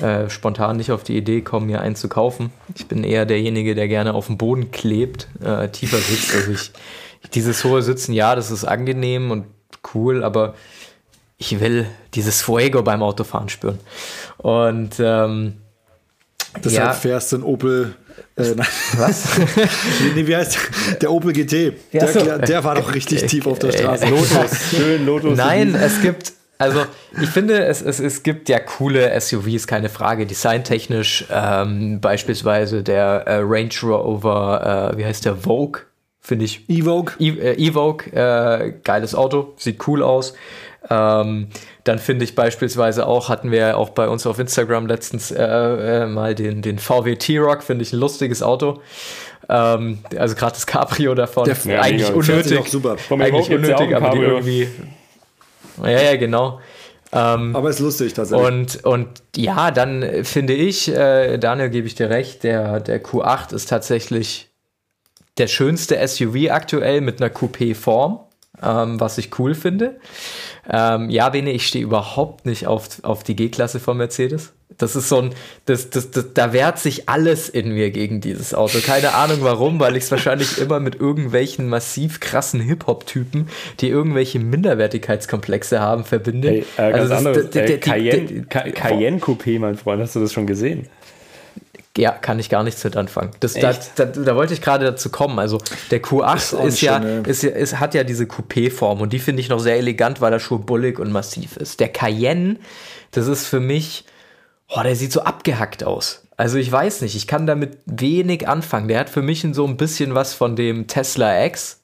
äh, 0.00 0.30
spontan 0.30 0.76
nicht 0.76 0.92
auf 0.92 1.02
die 1.02 1.16
Idee 1.16 1.40
kommen, 1.40 1.66
mir 1.66 1.80
einen 1.80 1.96
zu 1.96 2.08
kaufen. 2.08 2.50
Ich 2.74 2.86
bin 2.86 3.04
eher 3.04 3.26
derjenige, 3.26 3.74
der 3.74 3.88
gerne 3.88 4.14
auf 4.14 4.26
dem 4.26 4.38
Boden 4.38 4.70
klebt, 4.70 5.28
äh, 5.44 5.68
tiefer 5.68 5.98
sitzt. 5.98 6.34
Also 6.34 6.52
ich, 6.52 6.72
dieses 7.34 7.64
hohe 7.64 7.82
Sitzen, 7.82 8.12
ja, 8.12 8.34
das 8.34 8.50
ist 8.50 8.64
angenehm 8.64 9.30
und 9.30 9.46
cool, 9.94 10.22
aber 10.22 10.54
ich 11.38 11.58
will 11.60 11.86
dieses 12.14 12.42
Fuego 12.42 12.82
beim 12.82 13.02
Autofahren 13.02 13.48
spüren. 13.48 13.78
Und 14.38 14.96
ähm, 15.00 15.54
Deshalb 16.56 16.86
ja. 16.86 16.92
fährst 16.92 17.32
du 17.32 17.36
ein 17.36 17.42
Opel. 17.42 17.94
Äh, 18.36 18.54
Was? 18.96 19.24
nee, 20.14 20.26
wie 20.26 20.36
heißt 20.36 20.58
der 21.00 21.12
Opel 21.12 21.32
GT? 21.32 21.74
Der, 21.92 22.08
so. 22.08 22.20
der 22.20 22.64
war 22.64 22.74
doch 22.74 22.94
richtig 22.94 23.24
tief 23.26 23.46
auf 23.46 23.58
der 23.58 23.72
Straße. 23.72 24.06
Lotus. 24.06 24.70
Schön, 24.70 25.06
Lotus. 25.06 25.36
Nein, 25.36 25.74
es 25.74 26.02
gibt, 26.02 26.32
also 26.60 26.84
ich 27.18 27.30
finde, 27.30 27.64
es, 27.64 27.80
es, 27.80 28.00
es 28.00 28.22
gibt 28.22 28.50
ja 28.50 28.58
coole 28.58 29.18
SUVs, 29.18 29.66
keine 29.66 29.88
Frage. 29.88 30.26
Designtechnisch 30.26 31.24
ähm, 31.32 32.02
beispielsweise 32.02 32.82
der 32.82 33.26
äh, 33.26 33.36
Range 33.42 33.72
Rover, 33.82 34.92
äh, 34.92 34.98
wie 34.98 35.06
heißt 35.06 35.24
der, 35.24 35.36
Vogue, 35.36 35.80
finde 36.20 36.44
ich. 36.44 36.68
Evoque. 36.68 37.14
E 37.18 37.30
äh, 37.30 37.66
Evoque, 37.66 38.12
äh, 38.12 38.74
geiles 38.84 39.14
Auto, 39.14 39.54
sieht 39.56 39.88
cool 39.88 40.02
aus. 40.02 40.34
Ähm, 40.90 41.48
dann 41.84 41.98
finde 41.98 42.24
ich 42.24 42.34
beispielsweise 42.34 43.06
auch, 43.06 43.30
hatten 43.30 43.50
wir 43.50 43.78
auch 43.78 43.90
bei 43.90 44.06
uns 44.08 44.26
auf 44.26 44.38
Instagram 44.38 44.86
letztens 44.86 45.30
äh, 45.30 45.42
äh, 45.42 46.06
mal 46.06 46.34
den, 46.34 46.60
den 46.60 46.78
VW 46.78 47.16
T-Rock, 47.16 47.62
finde 47.62 47.84
ich 47.84 47.94
ein 47.94 48.00
lustiges 48.00 48.42
Auto. 48.42 48.82
Ähm, 49.48 50.00
also 50.14 50.34
gerade 50.34 50.52
das 50.52 50.66
Cabrio 50.66 51.14
davon. 51.14 51.44
Der, 51.44 51.56
ja, 51.64 51.80
eigentlich 51.80 52.08
mega. 52.08 52.18
unnötig. 52.18 52.68
Super. 52.68 52.96
Eigentlich 53.08 53.50
unnötig, 53.50 53.96
aber 53.96 54.10
die 54.10 54.18
irgendwie. 54.18 54.68
Ja, 55.84 56.02
ja, 56.02 56.16
genau. 56.16 56.60
Ähm, 57.12 57.56
aber 57.56 57.70
ist 57.70 57.80
lustig 57.80 58.14
tatsächlich. 58.14 58.46
Und, 58.46 58.84
und 58.84 59.08
ja, 59.36 59.70
dann 59.70 60.24
finde 60.24 60.52
ich, 60.52 60.88
äh, 60.88 61.38
Daniel, 61.38 61.70
gebe 61.70 61.86
ich 61.86 61.94
dir 61.94 62.08
recht, 62.08 62.44
der, 62.44 62.80
der 62.80 63.02
Q8 63.02 63.54
ist 63.54 63.68
tatsächlich 63.68 64.50
der 65.38 65.48
schönste 65.48 66.06
SUV 66.06 66.50
aktuell 66.50 67.00
mit 67.00 67.20
einer 67.20 67.32
Coupé-Form, 67.32 68.20
ähm, 68.62 69.00
was 69.00 69.18
ich 69.18 69.38
cool 69.38 69.54
finde. 69.54 69.98
Ähm, 70.68 71.10
ja, 71.10 71.28
Bene, 71.28 71.52
ich 71.52 71.66
stehe 71.66 71.84
überhaupt 71.84 72.46
nicht 72.46 72.66
auf, 72.66 73.02
auf 73.02 73.22
die 73.22 73.36
G-Klasse 73.36 73.80
von 73.80 73.96
Mercedes. 73.96 74.52
Das 74.78 74.96
ist 74.96 75.08
so 75.08 75.18
ein, 75.18 75.34
das, 75.66 75.90
das, 75.90 76.10
das, 76.10 76.32
da 76.32 76.52
wehrt 76.52 76.78
sich 76.78 77.08
alles 77.08 77.48
in 77.48 77.72
mir 77.72 77.90
gegen 77.90 78.20
dieses 78.20 78.54
Auto. 78.54 78.78
Keine 78.78 79.14
Ahnung 79.14 79.38
warum, 79.42 79.80
weil 79.80 79.96
ich 79.96 80.04
es 80.04 80.10
wahrscheinlich 80.10 80.58
immer 80.58 80.80
mit 80.80 80.94
irgendwelchen 80.94 81.68
massiv 81.68 82.20
krassen 82.20 82.60
Hip-Hop-Typen, 82.60 83.48
die 83.80 83.88
irgendwelche 83.88 84.38
Minderwertigkeitskomplexe 84.38 85.80
haben, 85.80 86.04
verbinde. 86.04 86.48
Hey, 86.48 86.64
äh, 86.76 86.92
ganz 86.92 87.10
also 87.10 87.14
anderes, 87.14 87.54
äh, 87.56 87.78
Cayenne, 87.78 88.44
Cayenne 88.44 89.18
Coupé, 89.18 89.58
mein 89.58 89.76
Freund, 89.76 90.00
hast 90.00 90.16
du 90.16 90.20
das 90.20 90.32
schon 90.32 90.46
gesehen? 90.46 90.86
Ja, 92.00 92.12
kann 92.12 92.38
ich 92.38 92.48
gar 92.48 92.62
nichts 92.62 92.82
mit 92.82 92.96
anfangen. 92.96 93.32
Das, 93.40 93.52
da, 93.52 93.74
da, 93.96 94.06
da, 94.06 94.34
wollte 94.34 94.54
ich 94.54 94.62
gerade 94.62 94.86
dazu 94.86 95.10
kommen. 95.10 95.38
Also 95.38 95.58
der 95.90 96.02
Q8 96.02 96.34
ist, 96.34 96.52
ist 96.54 96.80
ja, 96.80 96.96
ist, 96.96 97.44
ist, 97.44 97.78
hat 97.78 97.92
ja 97.92 98.04
diese 98.04 98.24
Coupé-Form 98.24 99.02
und 99.02 99.12
die 99.12 99.18
finde 99.18 99.40
ich 99.40 99.50
noch 99.50 99.58
sehr 99.58 99.76
elegant, 99.76 100.22
weil 100.22 100.32
er 100.32 100.40
schon 100.40 100.64
bullig 100.64 100.98
und 100.98 101.12
massiv 101.12 101.58
ist. 101.58 101.78
Der 101.78 101.90
Cayenne, 101.90 102.56
das 103.10 103.26
ist 103.26 103.46
für 103.46 103.60
mich, 103.60 104.06
oh, 104.68 104.80
der 104.82 104.96
sieht 104.96 105.12
so 105.12 105.20
abgehackt 105.24 105.84
aus. 105.84 106.22
Also 106.38 106.56
ich 106.56 106.72
weiß 106.72 107.02
nicht, 107.02 107.16
ich 107.16 107.26
kann 107.26 107.46
damit 107.46 107.76
wenig 107.84 108.48
anfangen. 108.48 108.88
Der 108.88 108.98
hat 108.98 109.10
für 109.10 109.20
mich 109.20 109.46
so 109.52 109.66
ein 109.66 109.76
bisschen 109.76 110.14
was 110.14 110.32
von 110.32 110.56
dem 110.56 110.86
Tesla 110.86 111.44
X, 111.44 111.82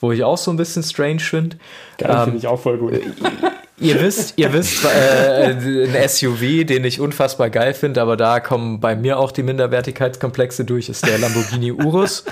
wo 0.00 0.12
ich 0.12 0.24
auch 0.24 0.38
so 0.38 0.50
ein 0.50 0.56
bisschen 0.56 0.82
strange 0.82 1.20
finde. 1.20 1.58
Geil, 1.98 2.10
ähm, 2.10 2.24
finde 2.24 2.38
ich 2.38 2.46
auch 2.46 2.58
voll 2.58 2.78
gut. 2.78 2.94
Ihr 3.80 4.00
wisst, 4.00 4.34
ihr 4.36 4.52
wisst, 4.52 4.84
äh, 4.84 5.54
ein 5.54 6.08
SUV, 6.08 6.64
den 6.66 6.84
ich 6.84 7.00
unfassbar 7.00 7.48
geil 7.48 7.74
finde, 7.74 8.02
aber 8.02 8.16
da 8.16 8.40
kommen 8.40 8.80
bei 8.80 8.96
mir 8.96 9.18
auch 9.18 9.30
die 9.30 9.42
Minderwertigkeitskomplexe 9.42 10.64
durch, 10.64 10.88
ist 10.88 11.06
der 11.06 11.18
Lamborghini 11.18 11.72
Urus. 11.72 12.24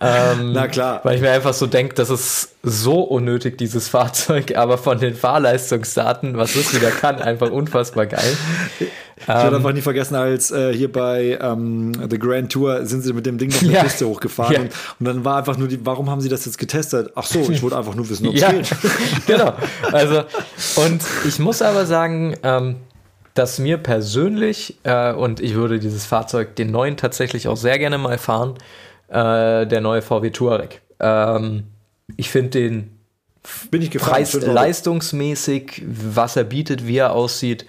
Ähm, 0.00 0.52
Na 0.52 0.68
klar. 0.68 1.00
Weil 1.04 1.16
ich 1.16 1.22
mir 1.22 1.30
einfach 1.30 1.54
so 1.54 1.66
denke, 1.66 1.94
das 1.94 2.10
ist 2.10 2.50
so 2.62 3.00
unnötig, 3.00 3.58
dieses 3.58 3.88
Fahrzeug, 3.88 4.56
aber 4.56 4.78
von 4.78 4.98
den 4.98 5.14
Fahrleistungsdaten, 5.14 6.36
was 6.36 6.54
es 6.54 6.74
wieder 6.74 6.90
kann, 6.90 7.20
einfach 7.20 7.50
unfassbar 7.50 8.06
geil. 8.06 8.36
Ich 9.18 9.28
ähm, 9.28 9.34
werde 9.34 9.56
einfach 9.56 9.72
nie 9.72 9.80
vergessen, 9.80 10.14
als 10.14 10.50
äh, 10.50 10.74
hier 10.74 10.92
bei 10.92 11.38
ähm, 11.40 11.92
The 12.10 12.18
Grand 12.18 12.52
Tour 12.52 12.84
sind 12.84 13.00
sie 13.02 13.14
mit 13.14 13.24
dem 13.24 13.38
Ding 13.38 13.50
noch 13.50 13.62
eine 13.62 13.72
ja, 13.72 13.82
Piste 13.82 14.06
hochgefahren 14.06 14.52
ja. 14.52 14.60
und, 14.60 14.72
und, 15.00 15.06
dann 15.06 15.24
war 15.24 15.38
einfach 15.38 15.56
nur 15.56 15.68
die, 15.68 15.84
warum 15.86 16.10
haben 16.10 16.20
sie 16.20 16.28
das 16.28 16.44
jetzt 16.44 16.58
getestet? 16.58 17.12
Ach 17.14 17.24
so, 17.24 17.40
ich 17.50 17.62
wollte 17.62 17.78
einfach 17.78 17.94
nur 17.94 18.08
wissen, 18.10 18.26
ob 18.28 18.34
es 18.34 18.40
ja, 18.42 18.52
geht. 18.52 18.70
genau. 19.26 19.54
Also, 19.90 20.24
und 20.76 21.02
ich 21.26 21.38
muss 21.38 21.62
aber 21.62 21.86
sagen, 21.86 22.36
ähm, 22.42 22.76
dass 23.32 23.58
mir 23.58 23.78
persönlich, 23.78 24.78
äh, 24.82 25.12
und 25.12 25.40
ich 25.40 25.54
würde 25.54 25.78
dieses 25.78 26.04
Fahrzeug, 26.04 26.54
den 26.56 26.70
neuen, 26.70 26.96
tatsächlich 26.96 27.48
auch 27.48 27.56
sehr 27.56 27.78
gerne 27.78 27.96
mal 27.98 28.18
fahren, 28.18 28.54
äh, 29.08 29.66
der 29.66 29.80
neue 29.80 30.02
VW 30.02 30.30
Touareg. 30.30 30.82
Ähm, 31.00 31.64
ich 32.16 32.30
finde 32.30 32.50
den 32.50 32.90
Bin 33.70 33.82
ich 33.82 33.90
preis-leistungsmäßig, 33.90 35.82
was 35.86 36.36
er 36.36 36.44
bietet, 36.44 36.86
wie 36.86 36.98
er 36.98 37.12
aussieht, 37.12 37.66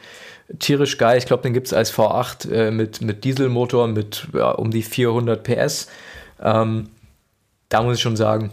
tierisch 0.60 0.98
geil. 0.98 1.18
Ich 1.18 1.26
glaube, 1.26 1.44
den 1.44 1.54
gibt 1.54 1.68
es 1.68 1.74
als 1.74 1.94
V8 1.94 2.52
äh, 2.52 2.72
mit, 2.72 3.02
mit 3.02 3.24
Dieselmotor 3.24 3.88
mit 3.88 4.28
ja, 4.34 4.52
um 4.52 4.72
die 4.72 4.84
400 4.84 5.44
PS. 5.44 5.88
Ähm, 6.42 6.90
da 7.70 7.84
muss 7.84 7.98
ich 7.98 8.02
schon 8.02 8.16
sagen, 8.16 8.52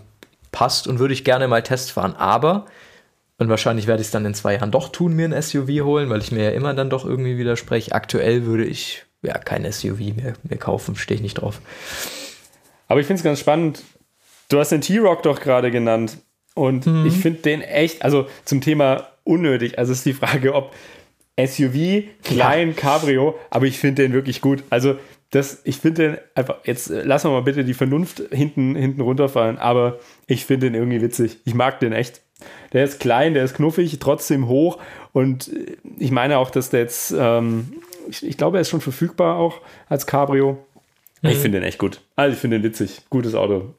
passt 0.50 0.86
und 0.86 0.98
würde 0.98 1.14
ich 1.14 1.24
gerne 1.24 1.48
mal 1.48 1.62
Test 1.62 1.92
fahren. 1.92 2.14
Aber, 2.16 2.66
und 3.38 3.48
wahrscheinlich 3.48 3.86
werde 3.86 4.00
ich 4.00 4.08
es 4.08 4.12
dann 4.12 4.24
in 4.24 4.34
zwei 4.34 4.54
Jahren 4.54 4.70
doch 4.70 4.88
tun, 4.90 5.14
mir 5.14 5.28
ein 5.28 5.42
SUV 5.42 5.84
holen, 5.84 6.10
weil 6.10 6.20
ich 6.20 6.32
mir 6.32 6.44
ja 6.44 6.50
immer 6.50 6.74
dann 6.74 6.90
doch 6.90 7.04
irgendwie 7.04 7.38
widerspreche. 7.38 7.92
Aktuell 7.92 8.46
würde 8.46 8.64
ich 8.64 9.04
ja 9.22 9.38
kein 9.38 9.70
SUV 9.70 9.98
mehr, 10.16 10.34
mehr 10.42 10.58
kaufen, 10.58 10.96
stehe 10.96 11.16
ich 11.16 11.22
nicht 11.22 11.34
drauf. 11.34 11.60
Aber 12.88 13.00
ich 13.00 13.06
finde 13.06 13.20
es 13.20 13.24
ganz 13.24 13.40
spannend. 13.40 13.82
Du 14.48 14.58
hast 14.58 14.70
den 14.70 14.80
T-Rock 14.80 15.22
doch 15.22 15.40
gerade 15.40 15.70
genannt. 15.70 16.18
Und 16.54 16.86
mhm. 16.86 17.06
ich 17.06 17.14
finde 17.14 17.40
den 17.40 17.62
echt, 17.62 18.02
also 18.02 18.28
zum 18.44 18.60
Thema 18.60 19.08
unnötig. 19.24 19.78
Also 19.78 19.92
ist 19.92 20.06
die 20.06 20.12
Frage, 20.12 20.54
ob 20.54 20.72
SUV, 21.38 22.04
klein, 22.22 22.68
ja. 22.68 22.74
Cabrio, 22.74 23.38
aber 23.50 23.66
ich 23.66 23.78
finde 23.78 24.02
den 24.02 24.12
wirklich 24.12 24.40
gut. 24.40 24.62
Also 24.70 24.96
das, 25.30 25.62
ich 25.64 25.78
finde 25.78 26.02
den 26.02 26.18
einfach, 26.34 26.58
jetzt 26.64 26.90
äh, 26.90 27.02
lassen 27.02 27.28
wir 27.28 27.32
mal 27.32 27.42
bitte 27.42 27.64
die 27.64 27.74
Vernunft 27.74 28.22
hinten, 28.30 28.76
hinten 28.76 29.00
runterfallen, 29.00 29.58
aber 29.58 29.98
ich 30.26 30.46
finde 30.46 30.70
den 30.70 30.74
irgendwie 30.74 31.02
witzig. 31.02 31.38
Ich 31.44 31.54
mag 31.54 31.80
den 31.80 31.92
echt. 31.92 32.22
Der 32.72 32.84
ist 32.84 33.00
klein, 33.00 33.34
der 33.34 33.44
ist 33.44 33.54
knuffig, 33.54 33.98
trotzdem 33.98 34.48
hoch 34.48 34.78
und 35.12 35.48
äh, 35.48 35.76
ich 35.98 36.12
meine 36.12 36.38
auch, 36.38 36.50
dass 36.50 36.70
der 36.70 36.80
jetzt, 36.80 37.12
ähm, 37.18 37.72
ich, 38.08 38.24
ich 38.24 38.36
glaube, 38.36 38.58
er 38.58 38.60
ist 38.60 38.70
schon 38.70 38.80
verfügbar 38.80 39.36
auch 39.36 39.60
als 39.88 40.06
Cabrio. 40.06 40.64
Mhm. 41.22 41.30
Ich 41.30 41.38
finde 41.38 41.58
den 41.58 41.66
echt 41.66 41.78
gut. 41.78 42.00
Also 42.14 42.34
ich 42.34 42.40
finde 42.40 42.60
den 42.60 42.64
witzig. 42.64 43.00
Gutes 43.10 43.34
Auto. 43.34 43.74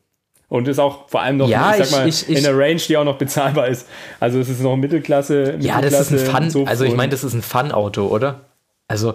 Und 0.48 0.68
ist 0.68 0.80
auch 0.80 1.10
vor 1.10 1.22
allem 1.22 1.38
noch, 1.38 1.50
ja, 1.50 1.76
ich 1.76 1.86
sag 1.86 2.00
mal, 2.00 2.08
ich, 2.08 2.30
ich, 2.30 2.38
in 2.38 2.44
der 2.44 2.58
Range, 2.58 2.76
die 2.76 2.96
auch 2.98 3.04
noch 3.04 3.18
bezahlbar 3.18 3.68
ist. 3.68 3.88
Also 4.20 4.40
es 4.40 4.48
ist 4.48 4.62
noch 4.62 4.76
Mittelklasse. 4.76 5.58
Ja, 5.60 5.82
das 5.82 6.00
ist 6.00 6.12
ein 6.12 6.20
Fun, 6.20 6.50
so 6.50 6.66
also 6.66 6.86
ich 6.86 6.96
meine, 6.96 7.10
das 7.10 7.24
ist 7.24 7.34
ein 7.34 7.42
Fun-Auto, 7.42 8.06
oder? 8.08 8.42
Also 8.88 9.14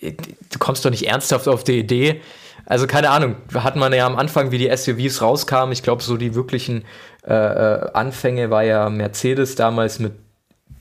du 0.00 0.58
kommst 0.58 0.84
doch 0.84 0.90
nicht 0.90 1.06
ernsthaft 1.06 1.48
auf 1.48 1.64
die 1.64 1.78
Idee. 1.78 2.20
Also 2.66 2.86
keine 2.86 3.10
Ahnung, 3.10 3.36
hatten 3.54 3.78
wir 3.78 3.94
ja 3.94 4.06
am 4.06 4.16
Anfang, 4.16 4.50
wie 4.50 4.58
die 4.58 4.74
SUVs 4.76 5.22
rauskamen, 5.22 5.72
ich 5.72 5.82
glaube, 5.82 6.02
so 6.02 6.16
die 6.16 6.34
wirklichen 6.34 6.84
äh, 7.26 7.32
äh, 7.32 7.90
Anfänge 7.92 8.50
war 8.50 8.64
ja 8.64 8.90
Mercedes 8.90 9.54
damals 9.54 10.00
mit, 10.00 10.12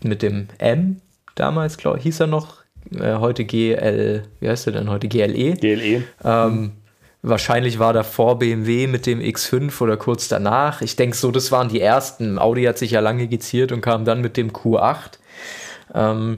mit 0.03 0.23
dem 0.23 0.47
M, 0.57 0.99
damals, 1.35 1.77
glaube 1.77 1.99
ich, 1.99 2.03
hieß 2.03 2.21
er 2.21 2.27
noch, 2.27 2.63
äh, 2.99 3.15
heute 3.15 3.45
GL, 3.45 4.23
wie 4.39 4.49
heißt 4.49 4.67
er 4.67 4.73
denn 4.73 4.89
heute, 4.89 5.07
GLE? 5.07 5.53
GLE. 5.53 6.03
Ähm, 6.23 6.71
Wahrscheinlich 7.27 7.79
war 7.79 7.91
davor 7.91 8.37
BMW 8.37 8.85
mit 8.85 9.07
dem 9.07 9.19
X5 9.19 9.81
oder 9.81 9.97
kurz 9.97 10.27
danach. 10.27 10.83
Ich 10.83 10.95
denke 10.95 11.17
so, 11.17 11.31
das 11.31 11.51
waren 11.51 11.69
die 11.69 11.81
ersten. 11.81 12.37
Audi 12.37 12.65
hat 12.65 12.77
sich 12.77 12.91
ja 12.91 12.99
lange 12.99 13.27
geziert 13.27 13.71
und 13.71 13.81
kam 13.81 14.05
dann 14.05 14.21
mit 14.21 14.37
dem 14.37 14.51
Q8. 14.51 15.17
Ähm, 15.95 16.37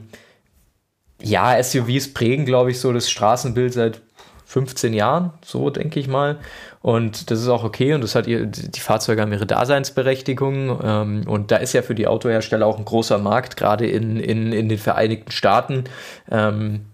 ja, 1.20 1.62
SUVs 1.62 2.14
prägen, 2.14 2.46
glaube 2.46 2.70
ich, 2.70 2.80
so 2.80 2.90
das 2.90 3.10
Straßenbild 3.10 3.74
seit 3.74 4.00
15 4.46 4.94
Jahren, 4.94 5.34
so 5.44 5.68
denke 5.68 6.00
ich 6.00 6.08
mal. 6.08 6.38
Und 6.80 7.30
das 7.30 7.42
ist 7.42 7.48
auch 7.48 7.64
okay 7.64 7.92
und 7.92 8.00
das 8.00 8.14
hat 8.14 8.26
ihr, 8.26 8.46
die 8.46 8.80
Fahrzeuge 8.80 9.20
haben 9.20 9.32
ihre 9.32 9.44
Daseinsberechtigung. 9.44 10.80
Ähm, 10.82 11.24
und 11.26 11.50
da 11.50 11.56
ist 11.56 11.74
ja 11.74 11.82
für 11.82 11.94
die 11.94 12.06
Autohersteller 12.06 12.64
auch 12.64 12.78
ein 12.78 12.86
großer 12.86 13.18
Markt, 13.18 13.58
gerade 13.58 13.86
in, 13.86 14.18
in, 14.18 14.52
in 14.52 14.70
den 14.70 14.78
Vereinigten 14.78 15.32
Staaten. 15.32 15.84
Ähm, 16.30 16.86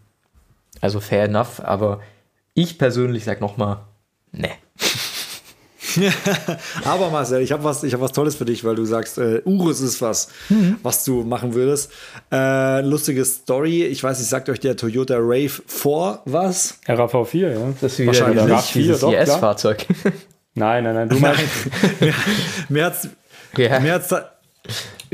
also 0.80 0.98
fair 0.98 1.26
enough, 1.26 1.60
aber 1.60 2.00
ich 2.54 2.78
persönlich 2.78 3.24
sage 3.24 3.40
nochmal, 3.40 3.78
ne. 4.32 4.50
Aber 6.84 7.10
Marcel, 7.10 7.42
ich 7.42 7.52
habe 7.52 7.62
was, 7.62 7.82
hab 7.82 8.00
was 8.00 8.12
Tolles 8.12 8.34
für 8.34 8.44
dich, 8.44 8.64
weil 8.64 8.74
du 8.74 8.84
sagst, 8.84 9.18
äh, 9.18 9.42
Urus 9.44 9.80
ist 9.80 10.00
was, 10.02 10.28
mhm. 10.48 10.76
was 10.82 11.04
du 11.04 11.22
machen 11.22 11.54
würdest. 11.54 11.92
Äh, 12.32 12.80
lustige 12.80 13.24
Story. 13.24 13.84
Ich 13.84 14.02
weiß, 14.02 14.20
ich 14.20 14.26
sagt 14.26 14.48
euch 14.48 14.60
der 14.60 14.76
Toyota 14.76 15.16
Rave 15.18 15.50
4 15.66 16.22
was? 16.24 16.78
RAV4, 16.86 17.52
ja. 17.52 17.74
Das 17.80 17.92
ist 17.92 17.98
wieder 18.00 18.08
Wahrscheinlich 18.08 18.44
RAV4, 18.44 19.00
doch, 19.00 19.12
IS-Fahrzeug. 19.12 19.86
Nein, 20.54 20.84
nein, 20.84 20.94
nein, 20.94 21.08
du 21.08 21.18
meinst. 21.18 21.42
mir, 22.00 22.14
mir 22.68 22.84
hat's, 22.84 23.08
yeah. 23.58 23.80
mir 23.80 23.94
hat's 23.94 24.14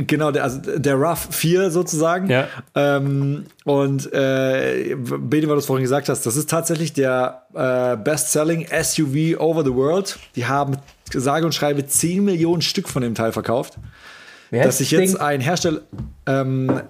Genau, 0.07 0.31
der, 0.31 0.45
also 0.45 0.61
der 0.61 1.01
RAV 1.01 1.29
4 1.31 1.71
sozusagen. 1.71 2.29
Ja. 2.29 2.49
Ähm, 2.75 3.47
und 3.65 4.13
äh, 4.13 4.95
Bene, 4.97 5.49
weil 5.49 5.55
du 5.55 5.59
es 5.59 5.67
vorhin 5.67 5.83
gesagt 5.83 6.09
hast, 6.09 6.25
das 6.27 6.37
ist 6.37 6.49
tatsächlich 6.49 6.93
der 6.93 7.43
äh, 7.55 7.97
Best-Selling 7.97 8.67
SUV 8.67 9.39
over 9.39 9.65
the 9.65 9.75
world. 9.75 10.19
Die 10.37 10.47
haben 10.47 10.77
sage 11.13 11.45
und 11.45 11.53
schreibe 11.53 11.85
10 11.87 12.25
Millionen 12.25 12.63
Stück 12.63 12.89
von 12.89 13.03
dem 13.03 13.15
Teil 13.15 13.33
verkauft. 13.33 13.79
Wer 14.51 14.65
dass 14.65 14.79
sich 14.79 14.91
jetzt 14.91 15.21
ein 15.21 15.41
Hersteller, 15.41 15.81
ähm, 16.27 16.83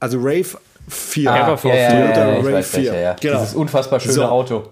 also 0.00 0.18
Rave 0.18 0.58
4. 0.88 1.30
Ah, 1.30 1.46
RAV 1.48 1.60
4. 1.60 1.74
Ja, 1.74 1.76
ja, 1.76 1.90
ja, 1.90 2.34
Rave 2.36 2.62
4. 2.62 2.82
Welcher, 2.82 3.00
ja. 3.00 3.16
Genau. 3.20 3.40
Dieses 3.40 3.54
unfassbar 3.54 4.00
schöne 4.00 4.14
so. 4.14 4.24
Auto. 4.24 4.68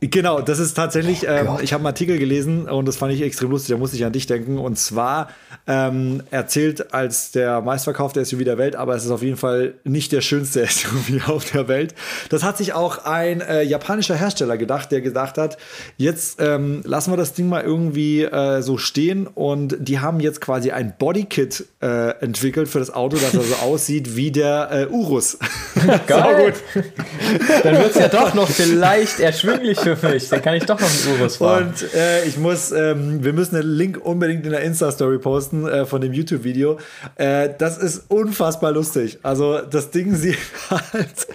Genau, 0.00 0.42
das 0.42 0.58
ist 0.58 0.74
tatsächlich, 0.74 1.26
ähm, 1.26 1.48
ich 1.62 1.72
habe 1.72 1.80
einen 1.80 1.86
Artikel 1.86 2.18
gelesen 2.18 2.68
und 2.68 2.86
das 2.86 2.96
fand 2.96 3.14
ich 3.14 3.22
extrem 3.22 3.50
lustig, 3.50 3.70
da 3.70 3.78
musste 3.78 3.96
ich 3.96 4.04
an 4.04 4.12
dich 4.12 4.26
denken. 4.26 4.58
Und 4.58 4.78
zwar 4.78 5.30
ähm, 5.66 6.22
erzählt 6.30 6.92
als 6.92 7.30
der 7.30 7.62
meistverkaufte 7.62 8.22
SUV 8.22 8.44
der 8.44 8.58
Welt, 8.58 8.76
aber 8.76 8.94
es 8.94 9.06
ist 9.06 9.10
auf 9.10 9.22
jeden 9.22 9.38
Fall 9.38 9.72
nicht 9.84 10.12
der 10.12 10.20
schönste 10.20 10.66
SUV 10.68 11.28
auf 11.28 11.50
der 11.50 11.68
Welt. 11.68 11.94
Das 12.28 12.42
hat 12.42 12.58
sich 12.58 12.74
auch 12.74 13.06
ein 13.06 13.40
äh, 13.40 13.62
japanischer 13.62 14.16
Hersteller 14.16 14.58
gedacht, 14.58 14.92
der 14.92 15.00
gedacht 15.00 15.38
hat, 15.38 15.56
jetzt 15.96 16.42
ähm, 16.42 16.82
lassen 16.84 17.10
wir 17.10 17.16
das 17.16 17.32
Ding 17.32 17.48
mal 17.48 17.62
irgendwie 17.62 18.22
äh, 18.22 18.60
so 18.60 18.76
stehen 18.76 19.26
und 19.26 19.76
die 19.78 20.00
haben 20.00 20.20
jetzt 20.20 20.42
quasi 20.42 20.72
ein 20.72 20.94
Bodykit 20.98 21.64
äh, 21.80 22.10
entwickelt 22.20 22.68
für 22.68 22.80
das 22.80 22.92
Auto, 22.92 23.16
das 23.16 23.32
so 23.32 23.54
aussieht 23.62 24.14
wie 24.14 24.30
der 24.30 24.68
äh, 24.70 24.86
Urus. 24.88 25.38
Geil. 26.06 26.52
gut. 26.74 26.84
Dann 27.62 27.78
wird 27.78 27.90
es 27.92 27.96
ja 27.96 28.08
doch 28.08 28.34
noch 28.34 28.48
vielleicht 28.48 29.20
erschwinglich 29.20 29.85
für 29.94 30.08
mich. 30.08 30.28
Dann 30.28 30.42
kann 30.42 30.54
ich 30.54 30.64
doch 30.64 30.80
noch 30.80 30.88
einen 30.88 31.20
Urus 31.20 31.36
fahren. 31.36 31.68
Und 31.68 31.94
äh, 31.94 32.24
ich 32.24 32.38
muss, 32.38 32.72
ähm, 32.72 33.22
wir 33.22 33.32
müssen 33.32 33.54
den 33.54 33.68
Link 33.68 34.00
unbedingt 34.04 34.44
in 34.44 34.50
der 34.50 34.62
Insta-Story 34.62 35.18
posten 35.18 35.68
äh, 35.68 35.86
von 35.86 36.00
dem 36.00 36.12
YouTube-Video. 36.12 36.78
Äh, 37.14 37.50
das 37.56 37.78
ist 37.78 38.06
unfassbar 38.08 38.72
lustig. 38.72 39.18
Also 39.22 39.60
das 39.60 39.90
Ding 39.90 40.14
sieht 40.14 40.38
halt. 40.70 41.28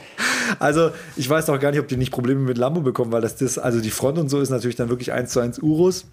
Also 0.60 0.92
ich 1.16 1.30
weiß 1.30 1.50
auch 1.50 1.60
gar 1.60 1.72
nicht, 1.72 1.80
ob 1.80 1.88
die 1.88 1.98
nicht 1.98 2.12
Probleme 2.12 2.42
mit 2.42 2.58
Lambo 2.58 2.82
bekommen, 2.82 3.12
weil 3.12 3.22
das, 3.22 3.38
das 3.38 3.58
also 3.58 3.80
die 3.80 3.92
Front 3.92 4.18
und 4.18 4.30
so 4.30 4.42
ist 4.42 4.50
natürlich 4.50 4.76
dann 4.76 4.90
wirklich 4.90 5.14
eins 5.14 5.32
zu 5.32 5.40
eins 5.40 5.60
Urus. 5.60 6.06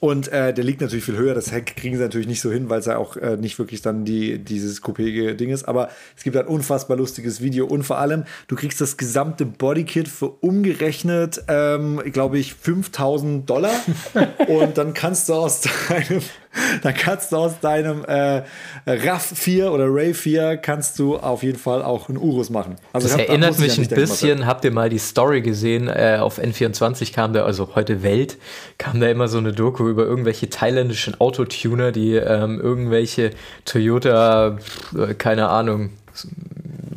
Und 0.00 0.28
äh, 0.28 0.54
der 0.54 0.64
liegt 0.64 0.80
natürlich 0.80 1.04
viel 1.04 1.16
höher. 1.16 1.34
Das 1.34 1.50
Heck 1.50 1.76
kriegen 1.76 1.96
sie 1.96 2.02
natürlich 2.02 2.28
nicht 2.28 2.40
so 2.40 2.52
hin, 2.52 2.68
weil 2.68 2.80
es 2.80 2.86
ja 2.86 2.98
auch 2.98 3.16
äh, 3.16 3.36
nicht 3.36 3.58
wirklich 3.58 3.82
dann 3.82 4.04
die, 4.04 4.38
dieses 4.38 4.82
coupé 4.82 5.34
Ding 5.34 5.50
ist. 5.50 5.64
Aber 5.64 5.90
es 6.16 6.22
gibt 6.22 6.36
ein 6.36 6.46
unfassbar 6.46 6.96
lustiges 6.96 7.40
Video. 7.40 7.66
Und 7.66 7.82
vor 7.82 7.98
allem, 7.98 8.24
du 8.46 8.54
kriegst 8.54 8.80
das 8.80 8.96
gesamte 8.96 9.44
Bodykit 9.44 10.08
für 10.08 10.28
umgerechnet, 10.28 11.42
ähm, 11.48 12.00
glaube 12.12 12.38
ich, 12.38 12.54
5000 12.54 13.48
Dollar. 13.48 13.74
und 14.48 14.78
dann 14.78 14.94
kannst 14.94 15.28
du 15.28 15.34
aus 15.34 15.62
deinem 15.88 16.22
dann 16.82 16.94
kannst 16.94 17.32
du 17.32 17.36
aus 17.36 17.60
deinem 17.60 18.04
äh, 18.04 18.42
RAV 18.86 19.32
4 19.34 19.72
oder 19.72 19.86
Ray 19.88 20.14
4 20.14 20.56
kannst 20.56 20.98
du 20.98 21.16
auf 21.16 21.42
jeden 21.42 21.58
Fall 21.58 21.82
auch 21.82 22.08
einen 22.08 22.18
Urus 22.18 22.50
machen. 22.50 22.76
Also 22.92 23.08
das 23.08 23.18
hab, 23.18 23.28
erinnert 23.28 23.58
mich 23.58 23.78
ein 23.78 23.88
bisschen, 23.88 24.46
habt 24.46 24.64
ihr 24.64 24.70
mal 24.70 24.88
die 24.88 24.98
Story 24.98 25.42
gesehen, 25.42 25.88
äh, 25.88 26.18
auf 26.20 26.38
N24 26.38 27.12
kam 27.12 27.32
da, 27.32 27.44
also 27.44 27.74
heute 27.74 28.02
Welt, 28.02 28.38
kam 28.78 29.00
da 29.00 29.08
immer 29.08 29.28
so 29.28 29.38
eine 29.38 29.52
Doku 29.52 29.88
über 29.88 30.04
irgendwelche 30.04 30.48
thailändischen 30.48 31.20
Autotuner, 31.20 31.92
die 31.92 32.14
ähm, 32.14 32.60
irgendwelche 32.60 33.30
Toyota, 33.64 34.58
äh, 34.96 35.14
keine 35.14 35.48
Ahnung, 35.48 35.90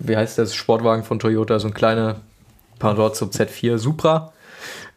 wie 0.03 0.17
heißt 0.17 0.37
das, 0.37 0.55
Sportwagen 0.55 1.03
von 1.03 1.19
Toyota, 1.19 1.59
so 1.59 1.67
ein 1.67 1.73
kleiner 1.73 2.21
Pendant 2.79 3.15
zum 3.15 3.29
Z4 3.29 3.77
Supra, 3.77 4.33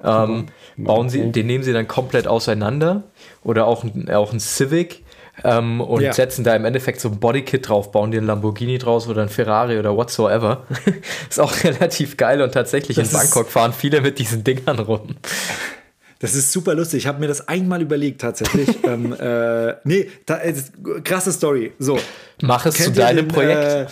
ähm, 0.02 0.46
bauen 0.76 1.08
sie, 1.08 1.30
den 1.30 1.46
nehmen 1.46 1.64
sie 1.64 1.72
dann 1.72 1.86
komplett 1.86 2.26
auseinander 2.26 3.02
oder 3.44 3.66
auch, 3.66 3.84
auch 4.12 4.32
ein 4.32 4.40
Civic 4.40 5.04
ähm, 5.42 5.80
und 5.80 6.02
ja. 6.02 6.12
setzen 6.12 6.44
da 6.44 6.54
im 6.54 6.64
Endeffekt 6.64 7.00
so 7.00 7.08
ein 7.08 7.18
Bodykit 7.18 7.68
drauf, 7.68 7.90
bauen 7.90 8.10
dir 8.10 8.18
einen 8.18 8.26
Lamborghini 8.26 8.78
draus 8.78 9.08
oder 9.08 9.22
ein 9.22 9.28
Ferrari 9.28 9.78
oder 9.78 9.96
whatsoever. 9.96 10.64
ist 11.28 11.40
auch 11.40 11.52
relativ 11.64 12.16
geil 12.16 12.40
und 12.42 12.52
tatsächlich 12.52 12.96
das 12.96 13.12
in 13.12 13.18
Bangkok 13.18 13.48
fahren 13.48 13.72
viele 13.72 14.00
mit 14.00 14.18
diesen 14.18 14.44
Dingern 14.44 14.78
rum. 14.78 15.16
Das 16.20 16.34
ist 16.34 16.52
super 16.52 16.74
lustig. 16.74 17.02
Ich 17.02 17.06
habe 17.06 17.20
mir 17.20 17.26
das 17.26 17.48
einmal 17.48 17.82
überlegt 17.82 18.20
tatsächlich. 18.20 18.68
ähm, 18.84 19.12
äh, 19.12 19.74
nee, 19.84 20.08
da, 20.24 20.38
äh, 20.38 20.54
krasse 21.02 21.32
Story. 21.32 21.72
So. 21.78 21.98
Mach 22.40 22.64
es 22.66 22.76
zu 22.76 22.92
deinem 22.92 23.26
den, 23.26 23.28
Projekt. 23.28 23.62
Äh, 23.62 23.86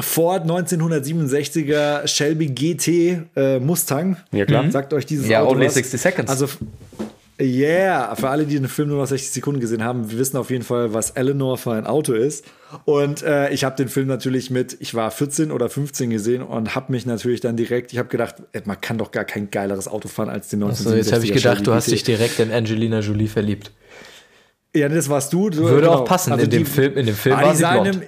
Ford 0.00 0.44
1967er 0.46 2.06
Shelby 2.06 2.48
GT 2.48 3.22
äh, 3.36 3.58
Mustang. 3.58 4.16
Ja, 4.32 4.44
klar. 4.46 4.70
Sagt 4.70 4.92
euch 4.92 5.06
dieses 5.06 5.28
ja, 5.28 5.42
Auto 5.42 5.52
only 5.52 5.66
was. 5.66 5.74
60 5.74 6.00
seconds. 6.00 6.30
Also, 6.30 6.48
yeah, 7.40 8.14
für 8.16 8.28
alle, 8.28 8.46
die 8.46 8.56
den 8.56 8.68
Film 8.68 8.88
nur 8.88 8.98
noch 8.98 9.06
60 9.06 9.30
Sekunden 9.30 9.60
gesehen 9.60 9.84
haben, 9.84 10.10
wir 10.10 10.18
wissen 10.18 10.36
auf 10.36 10.50
jeden 10.50 10.64
Fall, 10.64 10.92
was 10.92 11.10
Eleanor 11.10 11.56
für 11.56 11.72
ein 11.72 11.86
Auto 11.86 12.12
ist. 12.12 12.44
Und 12.84 13.22
äh, 13.22 13.50
ich 13.50 13.64
habe 13.64 13.76
den 13.76 13.88
Film 13.88 14.08
natürlich 14.08 14.50
mit, 14.50 14.76
ich 14.80 14.94
war 14.94 15.10
14 15.10 15.52
oder 15.52 15.68
15 15.68 16.10
gesehen 16.10 16.42
und 16.42 16.74
habe 16.74 16.92
mich 16.92 17.06
natürlich 17.06 17.40
dann 17.40 17.56
direkt, 17.56 17.92
ich 17.92 17.98
habe 17.98 18.08
gedacht, 18.08 18.36
man 18.64 18.80
kann 18.80 18.98
doch 18.98 19.10
gar 19.10 19.24
kein 19.24 19.50
geileres 19.50 19.88
Auto 19.88 20.08
fahren 20.08 20.28
als 20.28 20.48
den 20.48 20.62
1967er. 20.62 20.70
Achso, 20.70 20.94
jetzt 20.94 21.12
habe 21.12 21.24
ich 21.24 21.32
gedacht, 21.32 21.66
du 21.66 21.72
hast 21.72 21.90
dich 21.90 22.02
direkt 22.02 22.40
in 22.40 22.52
Angelina 22.52 23.00
Jolie 23.00 23.28
verliebt. 23.28 23.72
Ja, 24.74 24.88
das 24.88 25.08
warst 25.08 25.32
du. 25.32 25.52
Würde 25.52 25.82
genau. 25.82 25.94
auch 25.94 26.04
passen. 26.04 26.32
Also 26.32 26.44
in, 26.44 26.50
dem 26.50 26.66
Film, 26.66 26.96
in 26.96 27.06
dem 27.06 27.14
Film 27.14 27.36
war 27.36 27.54
sie 27.54 27.64
blond. 27.64 28.02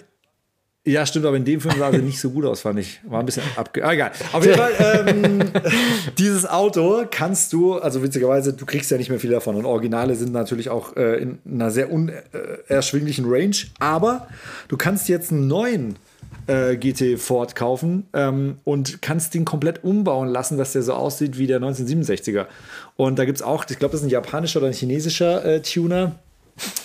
Ja, 0.87 1.05
stimmt, 1.05 1.27
aber 1.27 1.37
in 1.37 1.45
dem 1.45 1.61
Film 1.61 1.75
sah 1.79 1.93
sie 1.93 1.99
nicht 1.99 2.19
so 2.19 2.31
gut 2.31 2.47
aus, 2.47 2.63
fand 2.63 2.79
ich. 2.79 3.01
War 3.07 3.21
ein 3.21 3.27
bisschen 3.27 3.43
abge... 3.57 3.85
Ah, 3.85 3.93
egal. 3.93 4.13
Auf 4.33 4.43
jeden 4.43 4.57
Fall, 4.57 4.73
ähm, 5.07 5.43
dieses 6.19 6.49
Auto 6.49 7.05
kannst 7.11 7.53
du, 7.53 7.75
also 7.75 8.03
witzigerweise, 8.03 8.55
du 8.55 8.65
kriegst 8.65 8.91
ja 8.91 8.97
nicht 8.97 9.11
mehr 9.11 9.21
viel 9.21 9.31
davon. 9.31 9.57
Und 9.57 9.67
Originale 9.67 10.15
sind 10.15 10.33
natürlich 10.33 10.71
auch 10.71 10.97
äh, 10.97 11.21
in 11.21 11.39
einer 11.45 11.71
sehr 11.71 11.93
unerschwinglichen 11.93 13.27
Range. 13.29 13.57
Aber 13.79 14.29
du 14.69 14.79
kannst 14.79 15.11
jetzt 15.11 15.31
einen 15.33 15.49
neuen 15.49 15.97
äh, 16.47 16.77
GT 16.77 17.21
Ford 17.21 17.55
kaufen 17.55 18.07
ähm, 18.15 18.57
und 18.65 19.03
kannst 19.03 19.35
den 19.35 19.45
komplett 19.45 19.85
umbauen 19.85 20.29
lassen, 20.29 20.57
dass 20.57 20.73
der 20.73 20.83
so 20.83 20.95
aussieht 20.95 21.37
wie 21.37 21.47
der 21.47 21.61
1967er. 21.61 22.47
Und 22.97 23.19
da 23.19 23.27
gibt 23.27 23.37
es 23.37 23.43
auch, 23.43 23.67
ich 23.69 23.79
glaube, 23.79 23.93
das 23.93 24.01
ist 24.01 24.07
ein 24.07 24.11
japanischer 24.11 24.61
oder 24.61 24.69
ein 24.69 24.73
chinesischer 24.73 25.45
äh, 25.45 25.61
Tuner 25.61 26.17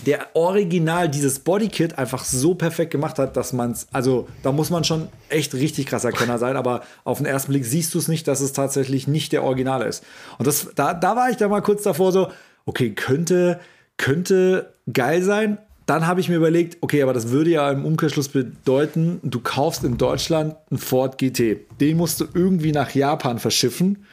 der 0.06 0.36
original 0.36 1.10
dieses 1.10 1.40
Bodykit 1.40 1.98
einfach 1.98 2.24
so 2.24 2.56
perfekt 2.56 2.92
gemacht 2.92 3.20
hat, 3.20 3.36
dass 3.36 3.54
man 3.54 3.72
es, 3.72 3.88
also 3.92 4.28
da 4.44 4.52
muss 4.52 4.70
man 4.70 4.84
schon 4.84 5.08
echt 5.30 5.54
richtig 5.54 5.88
krasser 5.88 6.12
Kenner 6.12 6.38
sein, 6.38 6.58
aber 6.58 6.84
auf 7.04 7.18
den 7.18 7.26
ersten 7.26 7.52
Blick 7.52 7.66
siehst 7.66 7.94
du 7.94 8.00
es 8.00 8.08
nicht, 8.08 8.28
dass 8.28 8.42
es 8.42 8.54
tatsächlich 8.54 9.08
nicht 9.08 9.32
der 9.32 9.44
Original 9.44 9.82
ist. 9.82 10.04
Und 10.38 10.48
das, 10.48 10.70
da, 10.76 10.94
da 10.94 11.16
war 11.16 11.30
ich 11.30 11.38
dann 11.38 11.50
mal 11.50 11.62
kurz 11.62 11.84
davor 11.84 12.12
so, 12.12 12.30
okay, 12.66 12.92
könnte, 12.92 13.60
könnte 13.98 14.74
geil 14.92 15.22
sein. 15.24 15.58
Dann 15.86 16.08
habe 16.08 16.20
ich 16.20 16.30
mir 16.30 16.38
überlegt, 16.38 16.78
okay, 16.82 17.04
aber 17.04 17.14
das 17.14 17.30
würde 17.30 17.52
ja 17.52 17.70
im 17.70 17.86
Umkehrschluss 17.86 18.30
bedeuten, 18.30 19.20
du 19.24 19.40
kaufst 19.40 19.84
in 19.84 19.98
Deutschland 19.98 20.56
einen 20.72 20.80
Ford 20.80 21.18
GT. 21.20 21.68
Den 21.80 21.98
musst 21.98 22.20
du 22.22 22.26
irgendwie 22.34 22.72
nach 22.72 22.96
Japan 22.96 23.38
verschiffen. 23.38 24.06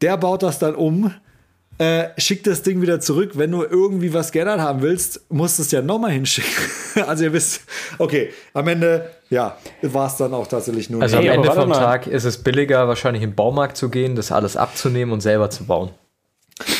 Der 0.00 0.16
baut 0.16 0.42
das 0.42 0.58
dann 0.58 0.74
um, 0.74 1.12
äh, 1.78 2.08
schick 2.18 2.44
das 2.44 2.62
Ding 2.62 2.82
wieder 2.82 3.00
zurück. 3.00 3.32
Wenn 3.34 3.50
du 3.50 3.62
irgendwie 3.62 4.14
was 4.14 4.32
geändert 4.32 4.60
haben 4.60 4.82
willst, 4.82 5.20
musst 5.30 5.58
du 5.58 5.62
es 5.62 5.70
ja 5.70 5.82
nochmal 5.82 6.12
hinschicken. 6.12 6.52
also 7.06 7.24
ihr 7.24 7.32
wisst, 7.32 7.62
okay, 7.98 8.30
am 8.52 8.68
Ende, 8.68 9.10
ja, 9.30 9.56
war 9.82 10.06
es 10.06 10.16
dann 10.16 10.34
auch 10.34 10.46
tatsächlich 10.46 10.90
nur. 10.90 11.02
Also 11.02 11.16
am 11.16 11.26
Ende 11.26 11.50
vom 11.50 11.68
mal. 11.68 11.78
Tag 11.78 12.06
ist 12.06 12.24
es 12.24 12.38
billiger, 12.38 12.86
wahrscheinlich 12.88 13.22
im 13.22 13.34
Baumarkt 13.34 13.76
zu 13.76 13.88
gehen, 13.88 14.14
das 14.14 14.30
alles 14.30 14.56
abzunehmen 14.56 15.12
und 15.12 15.20
selber 15.20 15.50
zu 15.50 15.64
bauen. 15.64 15.90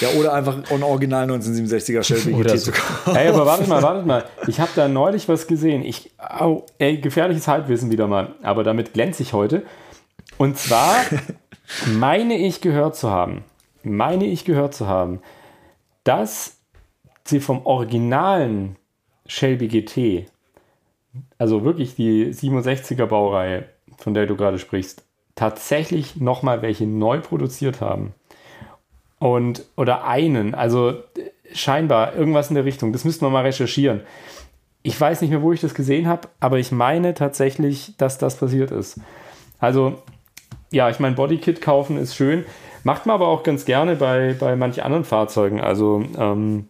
Ja, 0.00 0.10
oder 0.10 0.32
einfach 0.32 0.56
ein 0.70 0.82
Original 0.84 1.28
1967er 1.28 2.04
Shelby 2.04 2.32
GT 2.32 2.50
so. 2.50 2.56
zu 2.56 2.72
kaufen. 2.72 3.16
Ey, 3.16 3.28
aber 3.28 3.44
wartet 3.44 3.66
mal, 3.66 3.82
wartet 3.82 4.06
mal. 4.06 4.24
Ich 4.46 4.60
habe 4.60 4.70
da 4.76 4.86
neulich 4.86 5.28
was 5.28 5.48
gesehen. 5.48 5.84
Ich, 5.84 6.12
au, 6.18 6.64
ey, 6.78 6.98
gefährliches 6.98 7.48
Halbwissen 7.48 7.90
wieder 7.90 8.06
mal. 8.06 8.34
Aber 8.42 8.62
damit 8.62 8.92
glänze 8.92 9.24
ich 9.24 9.32
heute. 9.32 9.64
Und 10.38 10.58
zwar 10.58 10.94
meine 11.86 12.38
ich 12.38 12.60
gehört 12.60 12.94
zu 12.94 13.10
haben, 13.10 13.42
meine 13.84 14.26
ich 14.26 14.44
gehört 14.44 14.74
zu 14.74 14.86
haben, 14.86 15.20
dass 16.04 16.58
sie 17.24 17.40
vom 17.40 17.64
originalen 17.66 18.76
Shelby 19.26 19.68
GT, 19.68 20.30
also 21.38 21.64
wirklich 21.64 21.94
die 21.94 22.26
67er 22.26 23.06
Baureihe, 23.06 23.68
von 23.96 24.14
der 24.14 24.26
du 24.26 24.36
gerade 24.36 24.58
sprichst, 24.58 25.04
tatsächlich 25.34 26.16
nochmal 26.16 26.62
welche 26.62 26.86
neu 26.86 27.20
produziert 27.20 27.80
haben. 27.80 28.14
Und, 29.18 29.64
oder 29.76 30.04
einen, 30.04 30.54
also 30.54 31.02
scheinbar 31.52 32.14
irgendwas 32.14 32.50
in 32.50 32.56
der 32.56 32.64
Richtung. 32.64 32.92
Das 32.92 33.04
müssten 33.04 33.24
wir 33.24 33.30
mal 33.30 33.44
recherchieren. 33.44 34.02
Ich 34.82 35.00
weiß 35.00 35.22
nicht 35.22 35.30
mehr, 35.30 35.42
wo 35.42 35.52
ich 35.52 35.60
das 35.60 35.74
gesehen 35.74 36.06
habe, 36.06 36.28
aber 36.40 36.58
ich 36.58 36.72
meine 36.72 37.14
tatsächlich, 37.14 37.96
dass 37.96 38.18
das 38.18 38.36
passiert 38.36 38.70
ist. 38.70 39.00
Also, 39.58 40.02
ja, 40.70 40.90
ich 40.90 41.00
meine, 41.00 41.14
Bodykit 41.14 41.62
kaufen 41.62 41.96
ist 41.96 42.16
schön. 42.16 42.44
Macht 42.84 43.06
man 43.06 43.14
aber 43.14 43.28
auch 43.28 43.42
ganz 43.42 43.64
gerne 43.64 43.96
bei, 43.96 44.36
bei 44.38 44.56
manch 44.56 44.82
anderen 44.82 45.04
Fahrzeugen. 45.04 45.60
Also 45.60 46.04
ähm, 46.18 46.68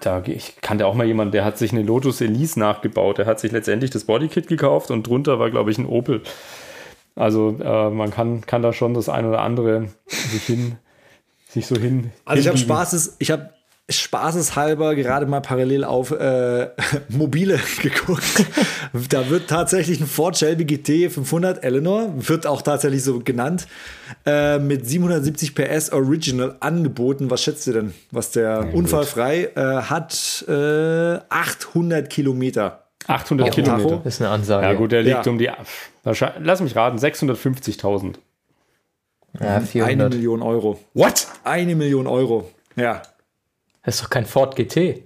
da, 0.00 0.22
ich 0.26 0.60
kannte 0.60 0.86
auch 0.86 0.94
mal 0.94 1.06
jemanden, 1.06 1.32
der 1.32 1.44
hat 1.44 1.58
sich 1.58 1.72
eine 1.72 1.82
Lotus 1.82 2.20
Elise 2.20 2.60
nachgebaut. 2.60 3.18
Der 3.18 3.26
hat 3.26 3.40
sich 3.40 3.50
letztendlich 3.50 3.90
das 3.90 4.04
Bodykit 4.04 4.46
gekauft 4.46 4.90
und 4.90 5.06
drunter 5.06 5.38
war, 5.38 5.50
glaube 5.50 5.70
ich, 5.70 5.78
ein 5.78 5.86
Opel. 5.86 6.22
Also 7.16 7.56
äh, 7.60 7.90
man 7.90 8.10
kann, 8.10 8.42
kann 8.42 8.62
da 8.62 8.72
schon 8.72 8.94
das 8.94 9.08
eine 9.08 9.28
oder 9.28 9.40
andere 9.40 9.88
sich 10.06 10.44
hin, 10.44 10.76
sich 11.48 11.66
so 11.66 11.76
hin. 11.76 12.12
Also 12.24 12.40
ich 12.40 12.48
habe 12.48 12.58
Spaß, 12.58 13.16
ich 13.18 13.30
habe 13.30 13.50
spaßeshalber 13.90 14.94
gerade 14.94 15.26
mal 15.26 15.40
parallel 15.40 15.84
auf 15.84 16.10
äh, 16.10 16.68
mobile 17.08 17.58
geguckt. 17.82 18.44
da 19.08 19.28
wird 19.28 19.48
tatsächlich 19.48 20.00
ein 20.00 20.06
Ford 20.06 20.38
Shelby 20.38 20.64
GT 20.64 21.12
500 21.12 21.64
Eleanor, 21.64 22.12
wird 22.16 22.46
auch 22.46 22.62
tatsächlich 22.62 23.02
so 23.02 23.20
genannt, 23.20 23.66
äh, 24.26 24.58
mit 24.58 24.88
770 24.88 25.54
PS 25.54 25.90
Original 25.92 26.56
angeboten. 26.60 27.30
Was 27.30 27.42
schätzt 27.42 27.66
ihr 27.66 27.74
denn, 27.74 27.94
was 28.10 28.30
der 28.30 28.42
ja, 28.42 28.60
unfallfrei 28.72 29.50
äh, 29.54 29.82
hat? 29.82 30.44
800 30.48 32.04
äh, 32.04 32.08
Kilometer. 32.08 32.84
800 33.06 33.46
ja, 33.48 33.52
Kilometer. 33.52 34.00
Das 34.04 34.14
ist 34.14 34.20
eine 34.20 34.30
Ansage. 34.30 34.66
Ja 34.66 34.72
gut, 34.74 34.92
der 34.92 35.02
liegt 35.02 35.26
ja. 35.26 35.32
um 35.32 35.38
die, 35.38 35.50
lass 36.04 36.60
mich 36.60 36.76
raten, 36.76 36.98
650.000. 36.98 38.16
Ja, 39.38 39.60
400. 39.60 39.90
Eine 39.90 40.08
Million 40.08 40.42
Euro. 40.42 40.80
What? 40.94 41.28
Eine 41.44 41.76
Million 41.76 42.06
Euro. 42.06 42.50
Ja. 42.76 43.02
Das 43.90 43.96
ist 43.96 44.04
doch 44.04 44.10
kein 44.10 44.24
Ford 44.24 44.54
GT. 44.54 45.02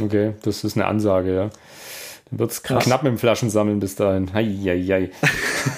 Okay, 0.00 0.32
das 0.40 0.64
ist 0.64 0.78
eine 0.78 0.86
Ansage, 0.86 1.34
ja. 1.34 1.50
Dann 2.30 2.40
wird 2.40 2.50
es 2.50 2.62
knapp 2.64 3.04
mit 3.04 3.12
dem 3.12 3.18
Flaschensammeln 3.18 3.78
bis 3.78 3.94
dahin. 3.94 4.32
Hei, 4.34 4.44
hei, 4.64 4.82
hei. 4.88 5.10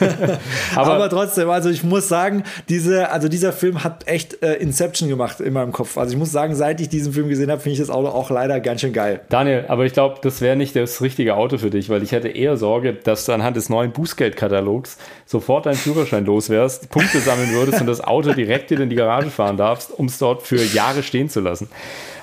aber, 0.76 0.94
aber, 0.94 1.10
trotzdem, 1.10 1.50
also 1.50 1.68
ich 1.68 1.84
muss 1.84 2.08
sagen, 2.08 2.42
diese, 2.70 3.10
also 3.10 3.28
dieser 3.28 3.52
Film 3.52 3.84
hat 3.84 4.08
echt 4.08 4.42
äh, 4.42 4.54
Inception 4.54 5.10
gemacht 5.10 5.40
in 5.40 5.52
meinem 5.52 5.72
Kopf. 5.72 5.98
Also 5.98 6.14
ich 6.14 6.18
muss 6.18 6.32
sagen, 6.32 6.54
seit 6.54 6.80
ich 6.80 6.88
diesen 6.88 7.12
Film 7.12 7.28
gesehen 7.28 7.50
habe, 7.50 7.60
finde 7.60 7.74
ich 7.74 7.80
das 7.80 7.90
Auto 7.90 8.08
auch 8.08 8.30
leider 8.30 8.60
ganz 8.60 8.80
schön 8.80 8.94
geil. 8.94 9.20
Daniel, 9.28 9.66
aber 9.68 9.84
ich 9.84 9.92
glaube, 9.92 10.20
das 10.22 10.40
wäre 10.40 10.56
nicht 10.56 10.74
das 10.74 11.02
richtige 11.02 11.34
Auto 11.34 11.58
für 11.58 11.68
dich, 11.68 11.90
weil 11.90 12.02
ich 12.02 12.12
hätte 12.12 12.28
eher 12.28 12.56
Sorge, 12.56 12.94
dass 12.94 13.26
du 13.26 13.32
anhand 13.32 13.58
des 13.58 13.68
neuen 13.68 13.92
Bußgeldkatalogs 13.92 14.96
sofort 15.26 15.66
deinen 15.66 15.74
Führerschein 15.74 16.24
loswärst, 16.24 16.88
Punkte 16.88 17.20
sammeln 17.20 17.52
würdest 17.52 17.82
und 17.82 17.86
das 17.86 18.00
Auto 18.00 18.32
direkt 18.32 18.70
wieder 18.70 18.84
in 18.84 18.88
die 18.88 18.96
Garage 18.96 19.30
fahren 19.30 19.58
darfst, 19.58 19.90
um 19.90 20.06
es 20.06 20.16
dort 20.16 20.42
für 20.44 20.62
Jahre 20.62 21.02
stehen 21.02 21.28
zu 21.28 21.40
lassen. 21.40 21.68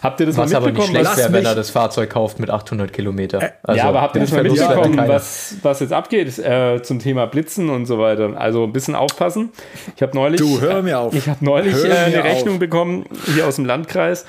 Habt 0.06 0.20
ihr 0.20 0.28
das 0.28 0.38
was 0.38 0.52
mal 0.52 0.62
mitbekommen? 0.62 0.90
aber 0.90 1.00
nicht 1.00 1.08
schlecht 1.08 1.18
wäre, 1.18 1.34
wenn 1.34 1.46
er 1.46 1.56
das 1.56 1.72
Fahrzeug 1.72 2.12
kauft 2.12 2.40
mit 2.40 2.52
800 2.52 2.94
Kilometer. 2.94 3.54
Also, 3.64 3.80
ja, 3.80 3.86
aber 3.86 4.02
habt 4.02 4.16
ihr 4.16 4.22
das 4.22 4.32
mal 4.32 4.44
mitbekommen, 4.44 4.98
was, 5.08 5.56
was 5.64 5.80
jetzt 5.80 5.94
abgeht 5.94 6.38
äh, 6.38 6.82
zum 6.84 7.00
Thema 7.00 7.26
Blitzen 7.26 7.70
und 7.70 7.88
so 7.88 7.98
weiter? 7.98 8.40
Also 8.40 8.64
ein 8.64 8.72
bisschen 8.72 8.94
aufpassen. 8.94 9.50
Ich 9.96 10.02
habe 10.04 10.16
neulich, 10.16 10.40
du, 10.40 10.62
hör 10.62 10.84
mir 10.84 11.00
auf. 11.00 11.16
Ich 11.16 11.28
habe 11.28 11.44
neulich 11.44 11.84
äh, 11.84 11.92
eine 11.92 12.24
Rechnung 12.24 12.56
auf. 12.56 12.60
bekommen 12.60 13.06
hier 13.34 13.48
aus 13.48 13.56
dem 13.56 13.66
Landkreis 13.66 14.26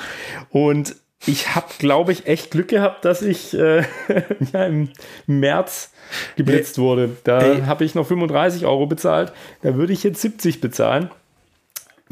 und 0.51 0.97
ich 1.27 1.55
habe, 1.55 1.67
glaube 1.79 2.13
ich, 2.13 2.27
echt 2.27 2.53
Glück 2.53 2.69
gehabt, 2.69 3.05
dass 3.05 3.21
ich 3.21 3.53
äh, 3.53 3.83
ja, 4.53 4.65
im 4.65 4.91
März 5.27 5.93
geblitzt 6.37 6.79
wurde. 6.79 7.11
Da 7.25 7.67
habe 7.67 7.85
ich 7.85 7.95
noch 7.95 8.07
35 8.07 8.65
Euro 8.65 8.87
bezahlt. 8.87 9.33
Da 9.63 9.75
würde 9.75 9.93
ich 9.93 10.03
jetzt 10.05 10.23
70 10.23 10.61
bezahlen. 10.61 11.11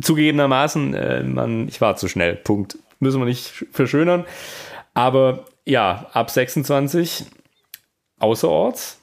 Zugegebenermaßen, 0.02 0.94
äh, 0.94 1.22
man, 1.22 1.68
ich 1.68 1.80
war 1.80 1.96
zu 1.96 2.08
schnell. 2.08 2.34
Punkt 2.34 2.78
müssen 3.04 3.20
wir 3.20 3.26
nicht 3.26 3.66
verschönern. 3.70 4.24
Aber 4.94 5.44
ja, 5.64 6.06
ab 6.12 6.30
26 6.30 7.26
außerorts 8.18 8.98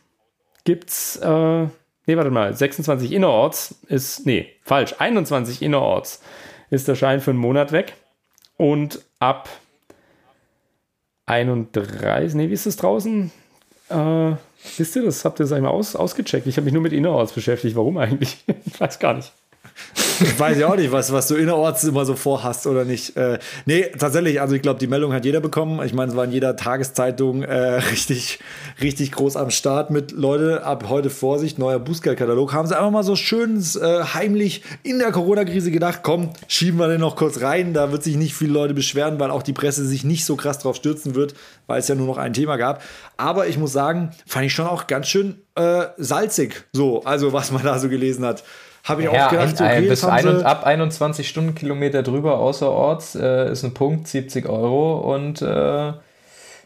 gibt 0.63 0.89
es, 0.89 1.17
äh, 1.17 1.63
nee, 2.05 2.17
warte 2.17 2.31
mal, 2.31 2.53
26 2.53 3.11
innerorts 3.11 3.75
ist, 3.87 4.25
nee, 4.25 4.49
falsch, 4.63 4.95
21 4.99 5.61
innerorts 5.61 6.21
ist 6.69 6.87
der 6.87 6.95
Schein 6.95 7.21
für 7.21 7.31
einen 7.31 7.39
Monat 7.39 7.71
weg. 7.71 7.93
Und 8.57 9.01
ab 9.19 9.49
31, 11.25 12.35
nee, 12.35 12.49
wie 12.49 12.53
ist 12.53 12.65
das 12.65 12.77
draußen? 12.77 13.31
Äh, 13.89 14.31
wisst 14.77 14.95
ihr 14.95 15.03
das? 15.03 15.25
Habt 15.25 15.39
ihr 15.39 15.43
das 15.43 15.51
einmal 15.51 15.71
aus, 15.71 15.95
ausgecheckt? 15.95 16.47
Ich 16.47 16.57
habe 16.57 16.65
mich 16.65 16.73
nur 16.73 16.83
mit 16.83 16.93
innerorts 16.93 17.33
beschäftigt. 17.33 17.75
Warum 17.75 17.97
eigentlich? 17.97 18.43
Ich 18.65 18.79
weiß 18.79 18.99
gar 18.99 19.13
nicht. 19.13 19.31
Ich 20.32 20.39
weiß 20.39 20.57
ja 20.59 20.67
auch 20.67 20.76
nicht, 20.76 20.91
was, 20.91 21.11
was 21.11 21.28
du 21.28 21.36
innerorts 21.36 21.84
immer 21.84 22.05
so 22.05 22.15
vorhast 22.15 22.67
oder 22.67 22.86
nicht. 22.86 23.15
Äh, 23.17 23.39
nee, 23.65 23.88
tatsächlich, 23.97 24.39
also 24.39 24.55
ich 24.55 24.61
glaube, 24.61 24.80
die 24.80 24.88
Meldung 24.88 25.13
hat 25.13 25.26
jeder 25.26 25.39
bekommen. 25.39 25.84
Ich 25.86 25.93
meine, 25.93 26.11
es 26.11 26.17
war 26.17 26.26
in 26.26 26.32
jeder 26.32 26.55
Tageszeitung 26.55 27.43
äh, 27.43 27.55
richtig, 27.91 28.39
richtig 28.82 29.11
groß 29.11 29.36
am 29.36 29.49
Start 29.49 29.89
mit 29.89 30.11
Leute, 30.11 30.63
ab 30.63 30.86
heute 30.89 31.09
Vorsicht, 31.09 31.57
neuer 31.57 31.80
Bußgeldkatalog. 31.80 32.53
Haben 32.53 32.67
sie 32.67 32.78
einfach 32.78 32.91
mal 32.91 33.03
so 33.03 33.15
schön 33.15 33.63
äh, 33.82 34.03
heimlich 34.13 34.63
in 34.84 34.99
der 34.99 35.11
Corona-Krise 35.11 35.72
gedacht, 35.72 36.01
komm, 36.03 36.30
schieben 36.47 36.80
wir 36.80 36.88
den 36.88 37.01
noch 37.01 37.15
kurz 37.15 37.41
rein. 37.41 37.74
Da 37.74 37.91
wird 37.91 38.03
sich 38.03 38.15
nicht 38.15 38.36
viele 38.36 38.53
Leute 38.53 38.74
beschweren, 38.74 39.19
weil 39.19 39.32
auch 39.32 39.43
die 39.43 39.53
Presse 39.53 39.86
sich 39.86 40.03
nicht 40.03 40.26
so 40.26 40.36
krass 40.36 40.59
drauf 40.59 40.76
stürzen 40.76 41.15
wird, 41.15 41.34
weil 41.67 41.80
es 41.80 41.88
ja 41.88 41.95
nur 41.95 42.07
noch 42.07 42.17
ein 42.17 42.34
Thema 42.34 42.57
gab. 42.57 42.84
Aber 43.17 43.47
ich 43.47 43.57
muss 43.57 43.74
sagen, 43.74 44.11
fand 44.28 44.45
ich 44.45 44.53
schon 44.53 44.67
auch 44.67 44.88
ganz 44.88 45.07
schön 45.07 45.41
äh, 45.55 45.86
salzig, 45.97 46.65
so, 46.74 47.03
also 47.03 47.34
was 47.34 47.51
man 47.51 47.63
da 47.63 47.80
so 47.80 47.89
gelesen 47.89 48.26
hat. 48.26 48.43
Habe 48.84 49.03
ich 49.03 49.11
ja, 49.11 49.27
auch 49.27 49.32
gedacht, 49.32 49.57
so, 49.57 49.63
okay, 49.63 49.82
bis 49.82 50.03
ein, 50.03 50.43
ab 50.43 50.65
21 50.65 51.27
Stundenkilometer 51.27 52.03
drüber 52.03 52.39
außerorts 52.39 53.15
äh, 53.15 53.51
ist 53.51 53.63
ein 53.63 53.73
Punkt, 53.73 54.07
70 54.07 54.47
Euro 54.49 55.13
und 55.13 55.41
äh, 55.41 55.93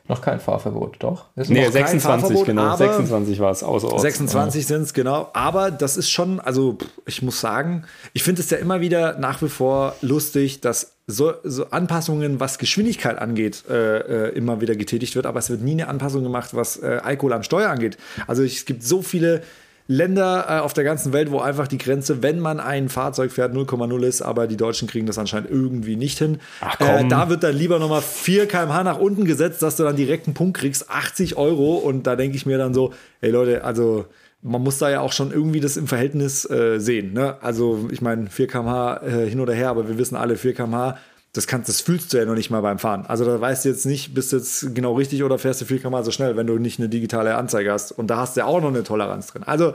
noch 0.07 0.21
kein 0.21 0.39
Fahrverbot, 0.39 0.97
doch? 0.99 1.25
Ist 1.35 1.49
nee, 1.49 1.67
26, 1.67 2.45
genau. 2.45 2.75
26 2.75 3.39
war 3.39 3.49
es 3.49 3.63
außerorts. 3.63 4.03
26 4.03 4.61
ja. 4.61 4.67
sind 4.67 4.81
es, 4.83 4.93
genau. 4.93 5.29
Aber 5.33 5.71
das 5.71 5.97
ist 5.97 6.11
schon, 6.11 6.39
also 6.39 6.77
ich 7.07 7.23
muss 7.23 7.41
sagen, 7.41 7.85
ich 8.13 8.21
finde 8.21 8.41
es 8.41 8.49
ja 8.51 8.59
immer 8.59 8.81
wieder 8.81 9.17
nach 9.17 9.41
wie 9.41 9.49
vor 9.49 9.95
lustig, 10.01 10.61
dass 10.61 10.95
so, 11.07 11.33
so 11.43 11.71
Anpassungen, 11.71 12.39
was 12.39 12.59
Geschwindigkeit 12.59 13.17
angeht, 13.17 13.63
äh, 13.67 14.27
äh, 14.27 14.35
immer 14.35 14.61
wieder 14.61 14.75
getätigt 14.75 15.15
wird, 15.15 15.25
aber 15.25 15.39
es 15.39 15.49
wird 15.49 15.61
nie 15.61 15.71
eine 15.71 15.87
Anpassung 15.87 16.21
gemacht, 16.21 16.51
was 16.53 16.77
äh, 16.77 16.99
Alkohol 17.03 17.33
am 17.33 17.43
Steuer 17.43 17.69
angeht. 17.69 17.97
Also 18.27 18.43
es 18.43 18.65
gibt 18.65 18.83
so 18.83 19.01
viele 19.01 19.41
Länder 19.87 20.45
äh, 20.49 20.59
auf 20.59 20.73
der 20.73 20.83
ganzen 20.83 21.13
Welt, 21.13 21.31
wo 21.31 21.39
einfach 21.39 21.67
die 21.67 21.77
Grenze, 21.77 22.23
wenn 22.23 22.39
man 22.39 22.59
ein 22.59 22.89
Fahrzeug 22.89 23.31
fährt, 23.31 23.53
0,0 23.53 24.03
ist, 24.03 24.21
aber 24.23 24.47
die 24.47 24.57
Deutschen 24.57 24.87
kriegen 24.87 25.05
das 25.05 25.19
anscheinend 25.19 25.49
irgendwie 25.51 25.95
nicht 25.95 26.17
hin. 26.17 26.39
Ach, 26.61 26.79
äh, 26.79 27.07
da 27.07 27.29
wird 27.29 27.43
dann 27.43 27.55
lieber 27.55 27.77
nochmal 27.77 28.01
4 28.01 28.47
km/h 28.47 28.83
nach 28.83 28.97
unten 28.97 29.25
gesetzt, 29.25 29.61
dass 29.61 29.75
du 29.75 29.83
dann 29.83 29.95
direkt 29.95 30.27
einen 30.27 30.33
Punkt 30.33 30.57
kriegst, 30.57 30.89
80 30.89 31.37
Euro. 31.37 31.75
Und 31.75 32.07
da 32.07 32.15
denke 32.15 32.35
ich 32.35 32.47
mir 32.47 32.57
dann 32.57 32.73
so, 32.73 32.93
ey 33.21 33.29
Leute, 33.29 33.63
also 33.63 34.05
man 34.41 34.61
muss 34.61 34.77
da 34.79 34.89
ja 34.89 35.01
auch 35.01 35.11
schon 35.11 35.31
irgendwie 35.31 35.59
das 35.59 35.77
im 35.77 35.87
Verhältnis 35.87 36.49
äh, 36.49 36.79
sehen. 36.79 37.13
Ne? 37.13 37.37
Also 37.41 37.87
ich 37.91 38.01
meine, 38.01 38.27
4 38.27 38.47
km/h 38.47 39.01
äh, 39.05 39.29
hin 39.29 39.39
oder 39.39 39.53
her, 39.53 39.69
aber 39.69 39.87
wir 39.87 39.97
wissen 39.99 40.15
alle, 40.15 40.35
4 40.35 40.53
km/h 40.53 40.97
das, 41.35 41.47
kannst, 41.47 41.67
das 41.67 41.81
fühlst 41.81 42.13
du 42.13 42.17
ja 42.17 42.25
noch 42.25 42.35
nicht 42.35 42.49
mal 42.49 42.61
beim 42.61 42.79
Fahren. 42.79 43.05
Also 43.07 43.25
da 43.25 43.39
weißt 43.39 43.65
du 43.65 43.69
jetzt 43.69 43.85
nicht, 43.85 44.13
bist 44.13 44.31
du 44.31 44.37
jetzt 44.37 44.73
genau 44.73 44.93
richtig 44.93 45.23
oder 45.23 45.37
fährst 45.37 45.59
du 45.59 45.65
viel 45.65 45.79
km 45.79 46.01
so 46.03 46.11
schnell, 46.11 46.37
wenn 46.37 46.47
du 46.47 46.57
nicht 46.57 46.79
eine 46.79 46.87
digitale 46.87 47.35
Anzeige 47.35 47.71
hast. 47.71 47.91
Und 47.91 48.07
da 48.07 48.17
hast 48.17 48.35
du 48.35 48.41
ja 48.41 48.45
auch 48.45 48.61
noch 48.61 48.69
eine 48.69 48.83
Toleranz 48.83 49.27
drin. 49.27 49.43
Also 49.43 49.73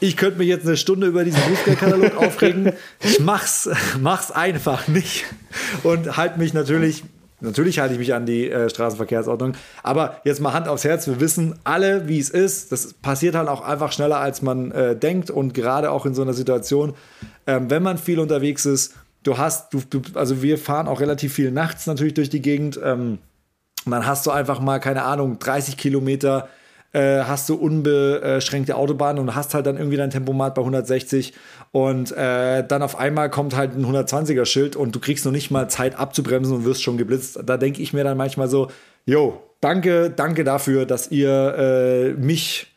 ich 0.00 0.16
könnte 0.16 0.38
mich 0.38 0.48
jetzt 0.48 0.66
eine 0.66 0.76
Stunde 0.76 1.06
über 1.06 1.24
diesen 1.24 1.40
Bußgeldkatalog 1.48 2.16
aufregen. 2.22 2.72
Ich 3.00 3.20
mach's, 3.20 3.70
mach's 4.00 4.30
einfach 4.30 4.86
nicht. 4.88 5.24
Und 5.82 6.16
halte 6.16 6.38
mich 6.38 6.52
natürlich 6.52 7.04
Natürlich 7.42 7.80
halte 7.80 7.94
ich 7.94 7.98
mich 7.98 8.14
an 8.14 8.24
die 8.24 8.48
äh, 8.48 8.70
Straßenverkehrsordnung. 8.70 9.54
Aber 9.82 10.20
jetzt 10.22 10.40
mal 10.40 10.52
Hand 10.52 10.68
aufs 10.68 10.84
Herz. 10.84 11.08
Wir 11.08 11.18
wissen 11.18 11.56
alle, 11.64 12.06
wie 12.06 12.20
es 12.20 12.30
ist. 12.30 12.70
Das 12.70 12.92
passiert 12.94 13.34
halt 13.34 13.48
auch 13.48 13.62
einfach 13.62 13.90
schneller, 13.90 14.18
als 14.18 14.42
man 14.42 14.70
äh, 14.70 14.94
denkt. 14.94 15.28
Und 15.28 15.52
gerade 15.52 15.90
auch 15.90 16.06
in 16.06 16.14
so 16.14 16.22
einer 16.22 16.34
Situation, 16.34 16.94
ähm, 17.48 17.68
wenn 17.68 17.82
man 17.82 17.98
viel 17.98 18.20
unterwegs 18.20 18.64
ist, 18.64 18.94
du 19.22 19.38
hast, 19.38 19.72
du, 19.72 19.80
du, 19.88 20.00
also 20.14 20.42
wir 20.42 20.58
fahren 20.58 20.88
auch 20.88 21.00
relativ 21.00 21.34
viel 21.34 21.50
nachts 21.50 21.86
natürlich 21.86 22.14
durch 22.14 22.30
die 22.30 22.42
Gegend. 22.42 22.78
Ähm, 22.82 23.18
dann 23.84 24.06
hast 24.06 24.26
du 24.26 24.30
einfach 24.30 24.60
mal, 24.60 24.78
keine 24.78 25.02
Ahnung, 25.02 25.38
30 25.38 25.76
Kilometer 25.76 26.48
äh, 26.92 27.22
hast 27.24 27.48
du 27.48 27.54
unbeschränkte 27.54 28.76
Autobahn 28.76 29.18
und 29.18 29.34
hast 29.34 29.54
halt 29.54 29.66
dann 29.66 29.78
irgendwie 29.78 29.96
dein 29.96 30.10
Tempomat 30.10 30.54
bei 30.54 30.60
160 30.60 31.32
und 31.72 32.12
äh, 32.12 32.66
dann 32.66 32.82
auf 32.82 32.98
einmal 32.98 33.30
kommt 33.30 33.56
halt 33.56 33.74
ein 33.74 33.84
120er 33.84 34.44
Schild 34.44 34.76
und 34.76 34.94
du 34.94 35.00
kriegst 35.00 35.24
noch 35.24 35.32
nicht 35.32 35.50
mal 35.50 35.68
Zeit 35.68 35.98
abzubremsen 35.98 36.54
und 36.54 36.64
wirst 36.64 36.82
schon 36.82 36.98
geblitzt. 36.98 37.40
Da 37.46 37.56
denke 37.56 37.80
ich 37.80 37.92
mir 37.92 38.04
dann 38.04 38.18
manchmal 38.18 38.48
so, 38.48 38.70
jo, 39.06 39.42
danke, 39.60 40.10
danke 40.10 40.44
dafür, 40.44 40.84
dass 40.84 41.10
ihr 41.10 41.54
äh, 41.56 42.12
mich 42.12 42.71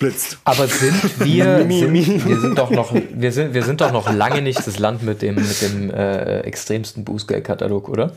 blitzt. 0.00 0.38
Aber 0.42 0.66
sind 0.66 1.20
wir, 1.20 1.58
sind, 1.68 2.26
wir 2.26 2.40
sind 2.40 2.58
doch 2.58 2.70
noch, 2.70 2.92
wir 2.92 3.30
sind, 3.30 3.54
wir 3.54 3.62
sind 3.62 3.80
doch 3.80 3.92
noch 3.92 4.12
lange 4.12 4.42
nicht 4.42 4.66
das 4.66 4.80
Land 4.80 5.04
mit 5.04 5.22
dem, 5.22 5.36
mit 5.36 5.62
dem 5.62 5.90
äh, 5.90 6.40
extremsten 6.40 7.04
Bußgeldkatalog, 7.04 7.88
oder? 7.88 8.14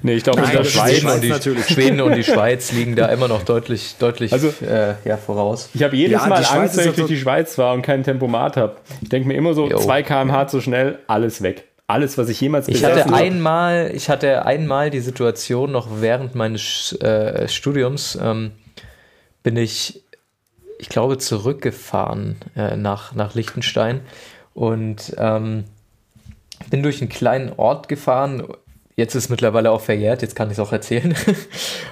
Nee, 0.00 0.14
ich 0.14 0.24
glaube, 0.24 0.42
Schweden, 0.64 1.10
und 1.10 1.22
die, 1.22 1.62
Schweden 1.74 2.00
und 2.00 2.14
die 2.14 2.24
Schweiz 2.24 2.72
liegen 2.72 2.96
da 2.96 3.08
immer 3.08 3.28
noch 3.28 3.42
deutlich, 3.42 3.96
deutlich 3.98 4.32
also, 4.32 4.48
äh, 4.64 4.94
ja, 5.04 5.18
voraus. 5.18 5.68
Ich 5.74 5.82
habe 5.82 5.94
jedes 5.96 6.22
ja, 6.22 6.28
Mal 6.28 6.42
Angst, 6.44 6.78
wenn 6.78 6.88
ich 6.88 6.96
durch 6.96 7.08
die 7.08 7.18
Schweiz 7.18 7.58
war 7.58 7.74
und 7.74 7.82
kein 7.82 8.02
Tempomat 8.02 8.56
habe. 8.56 8.76
Ich 9.02 9.10
denke 9.10 9.28
mir 9.28 9.34
immer 9.34 9.52
so, 9.52 9.68
jo. 9.68 9.78
2 9.78 10.02
km/h 10.02 10.46
zu 10.48 10.62
schnell, 10.62 11.00
alles 11.06 11.42
weg 11.42 11.64
alles, 11.88 12.18
was 12.18 12.28
ich 12.28 12.40
jemals 12.40 12.66
ich 12.66 12.84
hatte 12.84 13.12
einmal, 13.12 13.92
Ich 13.94 14.08
hatte 14.08 14.44
einmal 14.44 14.90
die 14.90 14.98
Situation, 14.98 15.70
noch 15.70 15.86
während 16.00 16.34
meines 16.34 16.92
äh, 17.00 17.46
Studiums, 17.46 18.18
ähm, 18.20 18.50
bin 19.44 19.56
ich 19.56 20.02
ich 20.78 20.88
glaube, 20.88 21.18
zurückgefahren 21.18 22.36
äh, 22.56 22.76
nach, 22.76 23.14
nach 23.14 23.34
Liechtenstein 23.34 24.00
und 24.54 25.14
ähm, 25.18 25.64
bin 26.70 26.82
durch 26.82 27.00
einen 27.00 27.10
kleinen 27.10 27.52
Ort 27.56 27.88
gefahren. 27.88 28.44
Jetzt 28.94 29.14
ist 29.14 29.28
mittlerweile 29.28 29.70
auch 29.70 29.82
verjährt, 29.82 30.22
jetzt 30.22 30.34
kann 30.34 30.48
ich 30.48 30.54
es 30.54 30.58
auch 30.58 30.72
erzählen. 30.72 31.14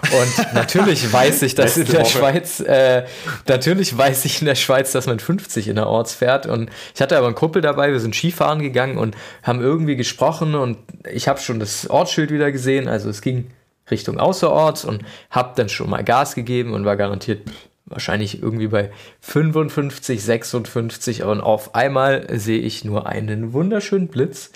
Und 0.05 0.55
natürlich 0.55 1.13
weiß 1.13 1.43
ich, 1.43 1.55
dass 1.55 1.77
in 1.77 1.85
der 1.85 2.01
Woche. 2.01 2.19
Schweiz, 2.19 2.61
äh, 2.61 3.05
natürlich 3.47 3.97
weiß 3.97 4.25
ich 4.25 4.41
in 4.41 4.47
der 4.47 4.55
Schweiz, 4.55 4.93
dass 4.93 5.07
man 5.07 5.19
50 5.19 5.69
in 5.69 5.77
der 5.77 5.87
Orts 5.87 6.15
fährt. 6.15 6.47
Und 6.47 6.71
ich 6.95 7.03
hatte 7.03 7.19
aber 7.19 7.27
einen 7.27 7.37
Kumpel 7.37 7.61
dabei, 7.61 7.93
wir 7.93 8.01
sind 8.01 8.15
Skifahren 8.15 8.61
gegangen 8.61 8.97
und 8.97 9.17
haben 9.43 9.61
irgendwie 9.61 9.97
gesprochen 9.97 10.55
und 10.55 10.79
ich 11.13 11.29
habe 11.29 11.41
schon 11.41 11.61
das 11.61 11.91
Ortsschild 11.91 12.31
wieder 12.31 12.51
gesehen. 12.51 12.89
Also 12.89 13.11
es 13.11 13.21
ging 13.21 13.51
Richtung 13.91 14.19
Außerorts 14.19 14.87
und 14.87 15.05
habe 15.29 15.53
dann 15.57 15.69
schon 15.69 15.91
mal 15.91 16.03
Gas 16.03 16.35
gegeben 16.35 16.73
und 16.73 16.87
war 16.87 16.97
garantiert 16.97 17.43
wahrscheinlich 17.87 18.43
irgendwie 18.43 18.69
bei 18.69 18.91
55, 19.21 20.23
56 20.23 21.23
und 21.23 21.41
auf 21.41 21.75
einmal 21.75 22.27
sehe 22.39 22.61
ich 22.61 22.85
nur 22.85 23.07
einen 23.07 23.53
wunderschönen 23.53 24.09
Blitz 24.09 24.53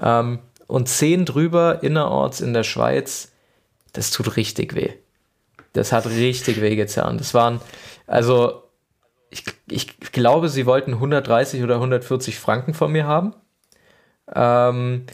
ähm, 0.00 0.40
und 0.66 0.88
10 0.88 1.24
drüber 1.24 1.82
innerorts 1.82 2.40
in 2.40 2.52
der 2.52 2.64
Schweiz, 2.64 3.32
das 3.92 4.10
tut 4.10 4.36
richtig 4.36 4.74
weh. 4.74 4.90
Das 5.72 5.92
hat 5.92 6.06
richtig 6.06 6.60
weh 6.60 6.76
getan. 6.76 7.18
Das 7.18 7.34
waren, 7.34 7.60
also 8.06 8.62
ich, 9.30 9.44
ich 9.70 10.12
glaube, 10.12 10.48
sie 10.48 10.66
wollten 10.66 10.94
130 10.94 11.62
oder 11.62 11.76
140 11.76 12.38
Franken 12.38 12.74
von 12.74 12.92
mir 12.92 13.06
haben. 13.06 13.34
Ähm, 14.34 15.06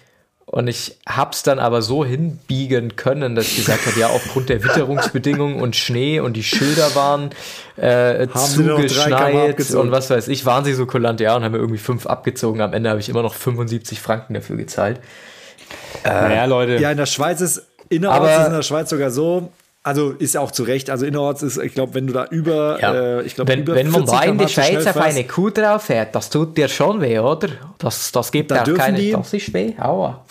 und 0.46 0.68
ich 0.68 0.98
hab's 1.08 1.42
dann 1.42 1.58
aber 1.58 1.82
so 1.82 2.04
hinbiegen 2.04 2.96
können, 2.96 3.34
dass 3.34 3.46
ich 3.48 3.56
gesagt 3.56 3.86
habe, 3.86 3.98
ja, 3.98 4.08
aufgrund 4.08 4.50
der 4.50 4.62
Witterungsbedingungen 4.62 5.60
und 5.60 5.74
Schnee 5.74 6.20
und 6.20 6.34
die 6.34 6.42
Schilder 6.42 6.94
waren 6.94 7.30
äh, 7.76 8.28
zugeschneit 8.28 9.70
und 9.72 9.90
was 9.90 10.10
weiß 10.10 10.28
ich, 10.28 10.44
waren 10.44 10.64
sie 10.64 10.74
so 10.74 10.86
kulant, 10.86 11.20
ja, 11.20 11.34
und 11.34 11.44
haben 11.44 11.52
mir 11.52 11.58
irgendwie 11.58 11.78
fünf 11.78 12.06
abgezogen. 12.06 12.60
Am 12.60 12.72
Ende 12.72 12.90
habe 12.90 13.00
ich 13.00 13.08
immer 13.08 13.22
noch 13.22 13.34
75 13.34 14.00
Franken 14.00 14.34
dafür 14.34 14.56
gezahlt. 14.56 15.00
Äh, 16.04 16.08
naja, 16.10 16.44
Leute. 16.44 16.76
Ja, 16.76 16.90
in 16.90 16.98
der 16.98 17.06
Schweiz 17.06 17.40
ist, 17.40 17.66
innerorts 17.88 18.20
aber, 18.20 18.40
ist 18.40 18.46
in 18.46 18.52
der 18.52 18.62
Schweiz 18.62 18.90
sogar 18.90 19.10
so, 19.10 19.50
also 19.84 20.12
ist 20.12 20.34
ja 20.34 20.40
auch 20.40 20.50
zu 20.50 20.62
Recht. 20.62 20.90
Also 20.90 21.04
innerorts 21.06 21.42
ist, 21.42 21.58
ich 21.58 21.74
glaube, 21.74 21.94
wenn 21.94 22.06
du 22.06 22.14
da 22.14 22.24
über, 22.24 22.80
ja. 22.80 22.94
äh, 22.94 23.22
ich 23.22 23.34
glaube, 23.34 23.52
wenn, 23.52 23.60
über 23.60 23.74
wenn 23.74 23.90
man 23.90 24.06
da 24.06 24.22
in 24.22 24.38
die 24.38 24.48
Schweiz 24.48 24.86
auf 24.86 24.96
eine 24.96 25.24
Kuh 25.24 25.50
drauf 25.50 25.84
fährt, 25.84 26.14
das 26.14 26.30
tut 26.30 26.56
dir 26.56 26.68
schon 26.68 27.00
weh, 27.00 27.18
oder? 27.18 27.48
Das, 27.78 28.10
das 28.10 28.32
gibt 28.32 28.50
da 28.50 28.62
auch 28.62 28.74
keine. 28.74 28.98
Die, 28.98 29.12
das 29.12 29.32
ist 29.32 29.52
weh. 29.52 29.74
Aua. 29.78 30.24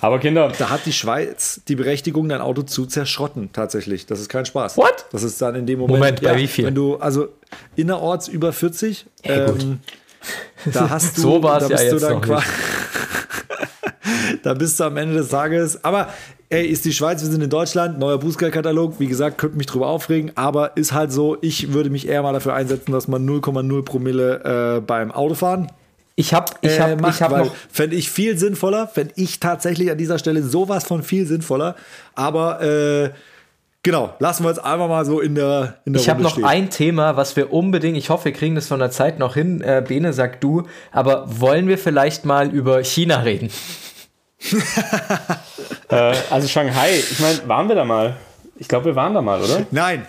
Aber 0.00 0.20
Kinder. 0.20 0.52
Da 0.56 0.70
hat 0.70 0.86
die 0.86 0.92
Schweiz 0.92 1.60
die 1.66 1.74
Berechtigung, 1.74 2.28
dein 2.28 2.40
Auto 2.40 2.62
zu 2.62 2.86
zerschrotten, 2.86 3.50
tatsächlich. 3.52 4.06
Das 4.06 4.20
ist 4.20 4.28
kein 4.28 4.46
Spaß. 4.46 4.76
What? 4.76 5.06
Das 5.10 5.24
ist 5.24 5.42
dann 5.42 5.56
in 5.56 5.66
dem 5.66 5.80
Moment. 5.80 5.98
Moment, 5.98 6.22
bei 6.22 6.32
ja, 6.32 6.36
wie 6.36 6.46
viel? 6.46 6.66
Wenn 6.66 6.74
du, 6.76 6.96
also 6.96 7.28
innerorts 7.74 8.28
über 8.28 8.52
40, 8.52 9.06
hey, 9.22 9.50
ähm, 9.50 9.80
da 10.66 10.90
hast 10.90 11.18
du. 11.18 11.22
so 11.22 11.42
war 11.42 11.60
es 11.60 11.68
ja 11.68 11.80
jetzt 11.82 12.02
noch 12.02 12.24
nicht. 12.24 12.46
da 14.44 14.54
bist 14.54 14.78
du 14.78 14.84
am 14.84 14.96
Ende 14.96 15.16
des 15.16 15.28
Tages. 15.28 15.82
Aber 15.82 16.08
ey, 16.48 16.66
ist 16.66 16.84
die 16.84 16.92
Schweiz, 16.92 17.22
wir 17.22 17.30
sind 17.30 17.42
in 17.42 17.50
Deutschland, 17.50 17.98
neuer 17.98 18.18
Bußgeldkatalog. 18.18 19.00
Wie 19.00 19.06
gesagt, 19.06 19.38
könnte 19.38 19.56
mich 19.56 19.66
drüber 19.66 19.88
aufregen, 19.88 20.32
aber 20.34 20.76
ist 20.76 20.92
halt 20.92 21.12
so, 21.12 21.36
ich 21.40 21.72
würde 21.72 21.90
mich 21.90 22.08
eher 22.08 22.22
mal 22.22 22.32
dafür 22.32 22.54
einsetzen, 22.54 22.92
dass 22.92 23.08
man 23.08 23.28
0,0 23.28 23.82
Promille 23.82 24.76
äh, 24.76 24.80
beim 24.80 25.10
Autofahren 25.10 25.68
ich 26.18 26.32
habe 26.32 26.54
ich 26.62 26.80
hab, 26.80 26.88
äh, 26.88 27.08
ich 27.10 27.22
hab 27.22 27.30
noch. 27.30 27.54
Fände 27.70 27.94
ich 27.94 28.10
viel 28.10 28.38
sinnvoller, 28.38 28.88
fände 28.88 29.12
ich 29.16 29.38
tatsächlich 29.38 29.90
an 29.90 29.98
dieser 29.98 30.18
Stelle 30.18 30.42
sowas 30.42 30.84
von 30.84 31.02
viel 31.02 31.26
sinnvoller. 31.26 31.76
Aber 32.14 32.62
äh, 32.62 33.10
genau, 33.82 34.14
lassen 34.18 34.42
wir 34.42 34.48
jetzt 34.48 34.64
einfach 34.64 34.88
mal 34.88 35.04
so 35.04 35.20
in 35.20 35.34
der, 35.34 35.76
in 35.84 35.92
der 35.92 36.00
Ich 36.00 36.08
habe 36.08 36.22
noch 36.22 36.32
stehen. 36.32 36.46
ein 36.46 36.70
Thema, 36.70 37.18
was 37.18 37.36
wir 37.36 37.52
unbedingt, 37.52 37.98
ich 37.98 38.08
hoffe, 38.08 38.26
wir 38.26 38.32
kriegen 38.32 38.54
das 38.54 38.66
von 38.66 38.80
der 38.80 38.90
Zeit 38.90 39.18
noch 39.18 39.34
hin. 39.34 39.60
Äh, 39.60 39.84
Bene, 39.86 40.14
sag 40.14 40.40
du, 40.40 40.62
aber 40.90 41.26
wollen 41.38 41.68
wir 41.68 41.76
vielleicht 41.76 42.24
mal 42.24 42.48
über 42.48 42.82
China 42.82 43.18
reden? 43.20 43.50
äh, 45.88 46.14
also 46.30 46.48
Shanghai, 46.48 46.98
ich 46.98 47.18
meine, 47.20 47.48
waren 47.48 47.68
wir 47.68 47.76
da 47.76 47.84
mal? 47.84 48.16
Ich 48.56 48.68
glaube, 48.68 48.86
wir 48.86 48.96
waren 48.96 49.14
da 49.14 49.22
mal, 49.22 49.42
oder? 49.42 49.66
Nein, 49.70 50.06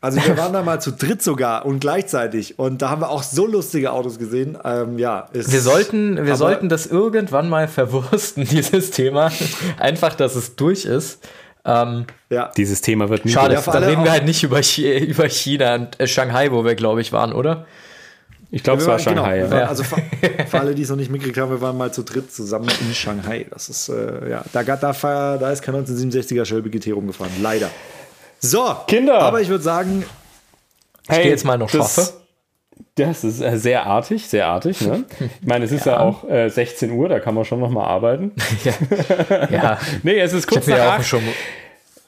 also 0.00 0.24
wir 0.24 0.36
waren 0.36 0.52
da 0.52 0.62
mal 0.62 0.80
zu 0.80 0.92
dritt 0.92 1.22
sogar 1.22 1.66
und 1.66 1.80
gleichzeitig 1.80 2.58
und 2.58 2.82
da 2.82 2.90
haben 2.90 3.02
wir 3.02 3.10
auch 3.10 3.24
so 3.24 3.46
lustige 3.46 3.90
Autos 3.90 4.18
gesehen. 4.18 4.56
Ähm, 4.64 4.96
ja, 4.96 5.28
wir 5.32 5.60
sollten, 5.60 6.24
wir 6.24 6.36
sollten 6.36 6.68
das 6.68 6.86
irgendwann 6.86 7.48
mal 7.48 7.66
verwursten, 7.66 8.44
dieses 8.50 8.92
Thema. 8.92 9.32
Einfach, 9.76 10.14
dass 10.14 10.36
es 10.36 10.54
durch 10.54 10.84
ist. 10.84 11.26
Ähm, 11.64 12.06
ja. 12.30 12.52
Dieses 12.56 12.80
Thema 12.80 13.08
wird 13.08 13.24
nie 13.24 13.32
Schade, 13.32 13.54
ja, 13.54 13.60
da 13.60 13.78
reden 13.78 14.04
wir 14.04 14.12
halt 14.12 14.24
nicht 14.24 14.44
über, 14.44 14.60
über 14.78 15.28
China 15.28 15.74
und 15.74 16.00
äh, 16.00 16.06
Shanghai, 16.06 16.52
wo 16.52 16.64
wir, 16.64 16.76
glaube 16.76 17.00
ich, 17.00 17.12
waren, 17.12 17.32
oder? 17.32 17.66
Ich 18.50 18.62
glaube, 18.62 18.82
ja, 18.82 18.96
es 18.96 19.04
war 19.04 19.12
genau, 19.12 19.24
Shanghai. 19.24 19.40
Genau, 19.40 19.56
ja. 19.56 19.66
Also 19.66 19.84
für, 19.84 19.96
für, 20.46 20.60
alle, 20.60 20.74
die 20.74 20.82
es 20.82 20.88
noch 20.88 20.96
nicht 20.96 21.10
mitgekriegt 21.10 21.38
haben, 21.38 21.50
wir 21.50 21.60
waren 21.60 21.76
mal 21.76 21.92
zu 21.92 22.02
dritt 22.02 22.32
zusammen 22.32 22.68
in 22.80 22.94
Shanghai. 22.94 23.46
Das 23.50 23.68
ist, 23.68 23.88
äh, 23.90 24.30
ja, 24.30 24.44
da, 24.52 24.62
da, 24.62 24.76
da 25.36 25.50
ist 25.50 25.62
kein 25.62 25.74
1967er 25.74 26.44
Shelby 26.44 26.70
GT 26.70 26.94
rumgefahren. 26.94 27.32
Leider. 27.42 27.70
So, 28.38 28.74
Kinder. 28.86 29.20
Aber 29.20 29.40
ich 29.40 29.48
würde 29.48 29.64
sagen, 29.64 30.04
ich 31.02 31.08
hey, 31.10 31.22
gehe 31.24 31.32
jetzt 31.32 31.44
mal 31.44 31.58
noch 31.58 31.70
das, 31.70 32.20
Das 32.94 33.24
ist 33.24 33.40
äh, 33.40 33.58
sehr 33.58 33.86
artig, 33.86 34.26
sehr 34.26 34.46
artig. 34.46 34.80
Ne? 34.80 35.04
Ich 35.18 35.46
meine, 35.46 35.64
es 35.64 35.72
ist 35.72 35.86
ja, 35.86 35.92
ja 35.92 36.00
auch 36.00 36.28
äh, 36.28 36.48
16 36.48 36.90
Uhr, 36.92 37.08
da 37.08 37.20
kann 37.20 37.34
man 37.34 37.44
schon 37.44 37.60
noch 37.60 37.70
mal 37.70 37.86
arbeiten. 37.86 38.32
ja. 38.64 39.48
ja. 39.50 39.78
nee, 40.02 40.18
es 40.20 40.32
ist 40.32 40.46
kurz 40.46 40.66
nach 40.66 40.78
acht. 40.78 41.06
Schon 41.06 41.22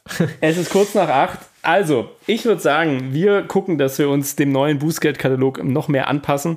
es 0.41 0.57
ist 0.57 0.71
kurz 0.71 0.95
nach 0.95 1.09
acht. 1.09 1.39
Also, 1.63 2.09
ich 2.27 2.47
würde 2.47 2.61
sagen, 2.61 3.13
wir 3.13 3.43
gucken, 3.43 3.77
dass 3.77 3.99
wir 3.99 4.09
uns 4.09 4.35
dem 4.35 4.51
neuen 4.51 4.79
Bußgeldkatalog 4.79 5.63
noch 5.63 5.89
mehr 5.89 6.09
anpassen. 6.09 6.57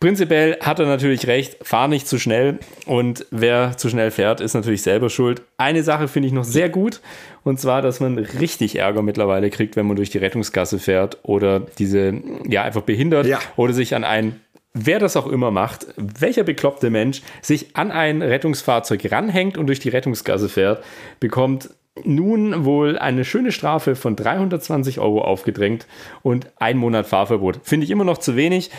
Prinzipiell 0.00 0.56
hat 0.60 0.78
er 0.78 0.86
natürlich 0.86 1.26
recht, 1.26 1.58
fahr 1.60 1.86
nicht 1.86 2.08
zu 2.08 2.18
schnell 2.18 2.58
und 2.86 3.26
wer 3.30 3.76
zu 3.76 3.90
schnell 3.90 4.10
fährt, 4.10 4.40
ist 4.40 4.54
natürlich 4.54 4.80
selber 4.80 5.10
schuld. 5.10 5.42
Eine 5.58 5.82
Sache 5.82 6.08
finde 6.08 6.28
ich 6.28 6.32
noch 6.32 6.44
sehr 6.44 6.70
gut 6.70 7.02
und 7.44 7.60
zwar, 7.60 7.82
dass 7.82 8.00
man 8.00 8.16
richtig 8.16 8.76
Ärger 8.76 9.02
mittlerweile 9.02 9.50
kriegt, 9.50 9.76
wenn 9.76 9.86
man 9.86 9.96
durch 9.96 10.08
die 10.08 10.16
Rettungsgasse 10.16 10.78
fährt 10.78 11.18
oder 11.22 11.60
diese, 11.78 12.14
ja, 12.48 12.62
einfach 12.62 12.80
behindert 12.80 13.26
ja. 13.26 13.40
oder 13.56 13.74
sich 13.74 13.94
an 13.94 14.04
ein 14.04 14.40
wer 14.72 15.00
das 15.00 15.16
auch 15.16 15.26
immer 15.26 15.50
macht, 15.50 15.86
welcher 15.96 16.44
bekloppte 16.44 16.90
Mensch 16.90 17.22
sich 17.42 17.76
an 17.76 17.90
ein 17.90 18.22
Rettungsfahrzeug 18.22 19.10
ranhängt 19.10 19.58
und 19.58 19.66
durch 19.66 19.80
die 19.80 19.88
Rettungsgasse 19.88 20.48
fährt, 20.48 20.84
bekommt 21.18 21.70
nun 22.04 22.64
wohl 22.64 22.98
eine 22.98 23.24
schöne 23.24 23.52
Strafe 23.52 23.96
von 23.96 24.16
320 24.16 25.00
Euro 25.00 25.22
aufgedrängt 25.22 25.86
und 26.22 26.46
ein 26.56 26.76
Monat 26.76 27.06
Fahrverbot. 27.06 27.60
Finde 27.62 27.84
ich 27.84 27.90
immer 27.90 28.04
noch 28.04 28.18
zu 28.18 28.36
wenig. 28.36 28.70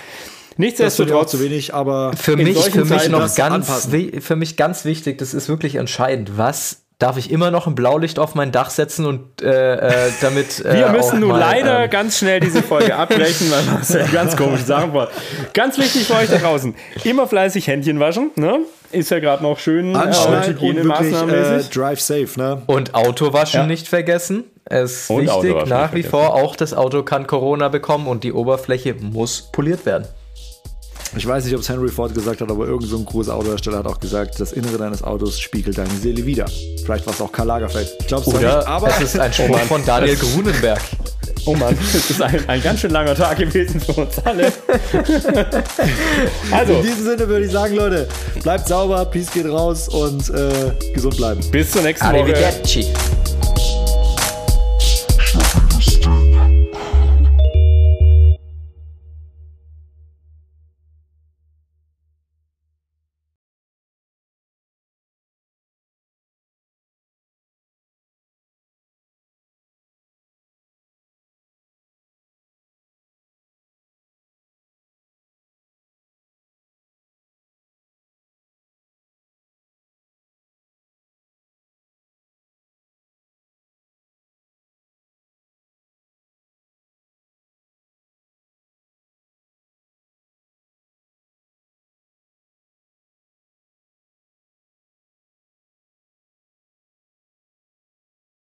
Nichtsdestotrotz 0.57 1.31
zu 1.31 1.39
wenig, 1.39 1.73
aber 1.73 2.13
für 2.13 2.35
mich, 2.35 2.57
für 2.57 2.85
mich 2.85 3.09
noch 3.09 3.33
ganz, 3.35 3.87
für 4.19 4.35
mich 4.35 4.57
ganz 4.57 4.85
wichtig, 4.85 5.17
das 5.17 5.33
ist 5.33 5.47
wirklich 5.49 5.75
entscheidend. 5.75 6.37
Was 6.37 6.81
darf 7.01 7.17
ich 7.17 7.31
immer 7.31 7.49
noch 7.51 7.67
ein 7.67 7.73
Blaulicht 7.75 8.19
auf 8.19 8.35
mein 8.35 8.51
Dach 8.51 8.69
setzen 8.69 9.05
und 9.05 9.41
äh, 9.41 10.07
äh, 10.07 10.11
damit. 10.21 10.63
Äh, 10.63 10.77
Wir 10.77 10.89
müssen 10.89 11.19
nun 11.19 11.29
mal, 11.29 11.39
leider 11.39 11.85
ähm, 11.85 11.89
ganz 11.89 12.19
schnell 12.19 12.39
diese 12.39 12.61
Folge 12.61 12.95
abbrechen, 12.95 13.49
weil 13.49 13.63
Marcel 13.63 14.05
ganz 14.11 14.37
komische 14.37 14.65
Sachen 14.65 14.93
war. 14.93 15.09
Ganz 15.53 15.77
wichtig 15.77 16.05
für 16.05 16.15
euch 16.15 16.29
da 16.29 16.37
draußen: 16.37 16.75
immer 17.03 17.27
fleißig 17.27 17.67
Händchen 17.67 17.99
waschen, 17.99 18.31
ne? 18.35 18.59
Ist 18.91 19.11
ja 19.11 19.19
gerade 19.19 19.43
noch 19.43 19.59
schön 19.59 19.95
äh, 19.95 20.47
Hygienemaßnahmen. 20.47 21.35
Äh, 21.35 21.63
drive 21.63 22.01
safe, 22.01 22.29
ne? 22.37 22.61
Und 22.67 22.93
Autowaschen 22.93 23.61
ja. 23.61 23.67
nicht 23.67 23.87
vergessen. 23.87 24.43
Es 24.65 25.03
ist 25.03 25.09
und 25.09 25.25
wichtig, 25.25 25.65
nach 25.67 25.93
wie 25.93 26.03
vor, 26.03 26.33
auch 26.35 26.55
das 26.55 26.73
Auto 26.73 27.03
kann 27.03 27.27
Corona 27.27 27.69
bekommen 27.69 28.07
und 28.07 28.23
die 28.23 28.31
Oberfläche 28.31 28.93
muss 28.93 29.49
poliert 29.51 29.85
werden. 29.85 30.07
Ich 31.17 31.27
weiß 31.27 31.43
nicht, 31.43 31.53
ob 31.55 31.59
es 31.59 31.67
Henry 31.67 31.89
Ford 31.89 32.13
gesagt 32.13 32.39
hat, 32.39 32.49
aber 32.49 32.65
irgendein 32.65 32.89
so 32.89 32.97
ein 32.97 33.05
großer 33.05 33.35
Autohersteller 33.35 33.79
hat 33.79 33.87
auch 33.87 33.99
gesagt, 33.99 34.39
das 34.39 34.53
Innere 34.53 34.77
deines 34.77 35.03
Autos 35.03 35.39
spiegelt 35.39 35.77
deine 35.77 35.89
Seele 35.89 36.25
wieder. 36.25 36.45
Vielleicht 36.85 37.05
war 37.05 37.13
es 37.13 37.19
auch 37.19 37.31
Karl 37.31 37.47
Lagerfeld. 37.47 37.89
Ich 37.99 38.07
glaube 38.07 38.23
es 38.27 38.33
nicht, 38.33 38.45
aber 38.45 38.87
es 38.87 39.01
ist 39.01 39.19
ein 39.19 39.33
Spruch 39.33 39.59
von 39.59 39.85
Daniel 39.85 40.15
Grunenberg. 40.15 40.79
Oh 41.45 41.55
Mann, 41.55 41.77
das 41.93 42.09
ist 42.09 42.21
ein, 42.21 42.47
ein, 42.47 42.61
ganz 42.61 42.81
schön 42.81 42.91
langer 42.91 43.15
Tag 43.15 43.37
gewesen 43.37 43.79
für 43.79 43.93
uns 43.93 44.19
alle. 44.19 44.51
also. 46.51 46.73
In 46.73 46.83
diesem 46.83 47.05
Sinne 47.05 47.27
würde 47.27 47.45
ich 47.45 47.51
sagen, 47.51 47.75
Leute, 47.75 48.07
bleibt 48.43 48.67
sauber, 48.67 49.05
Peace 49.05 49.31
geht 49.31 49.47
raus 49.47 49.89
und 49.89 50.29
äh, 50.29 50.71
gesund 50.93 51.17
bleiben. 51.17 51.41
Bis 51.51 51.71
zur 51.71 51.81
nächsten 51.81 52.05
Woche. 52.07 53.20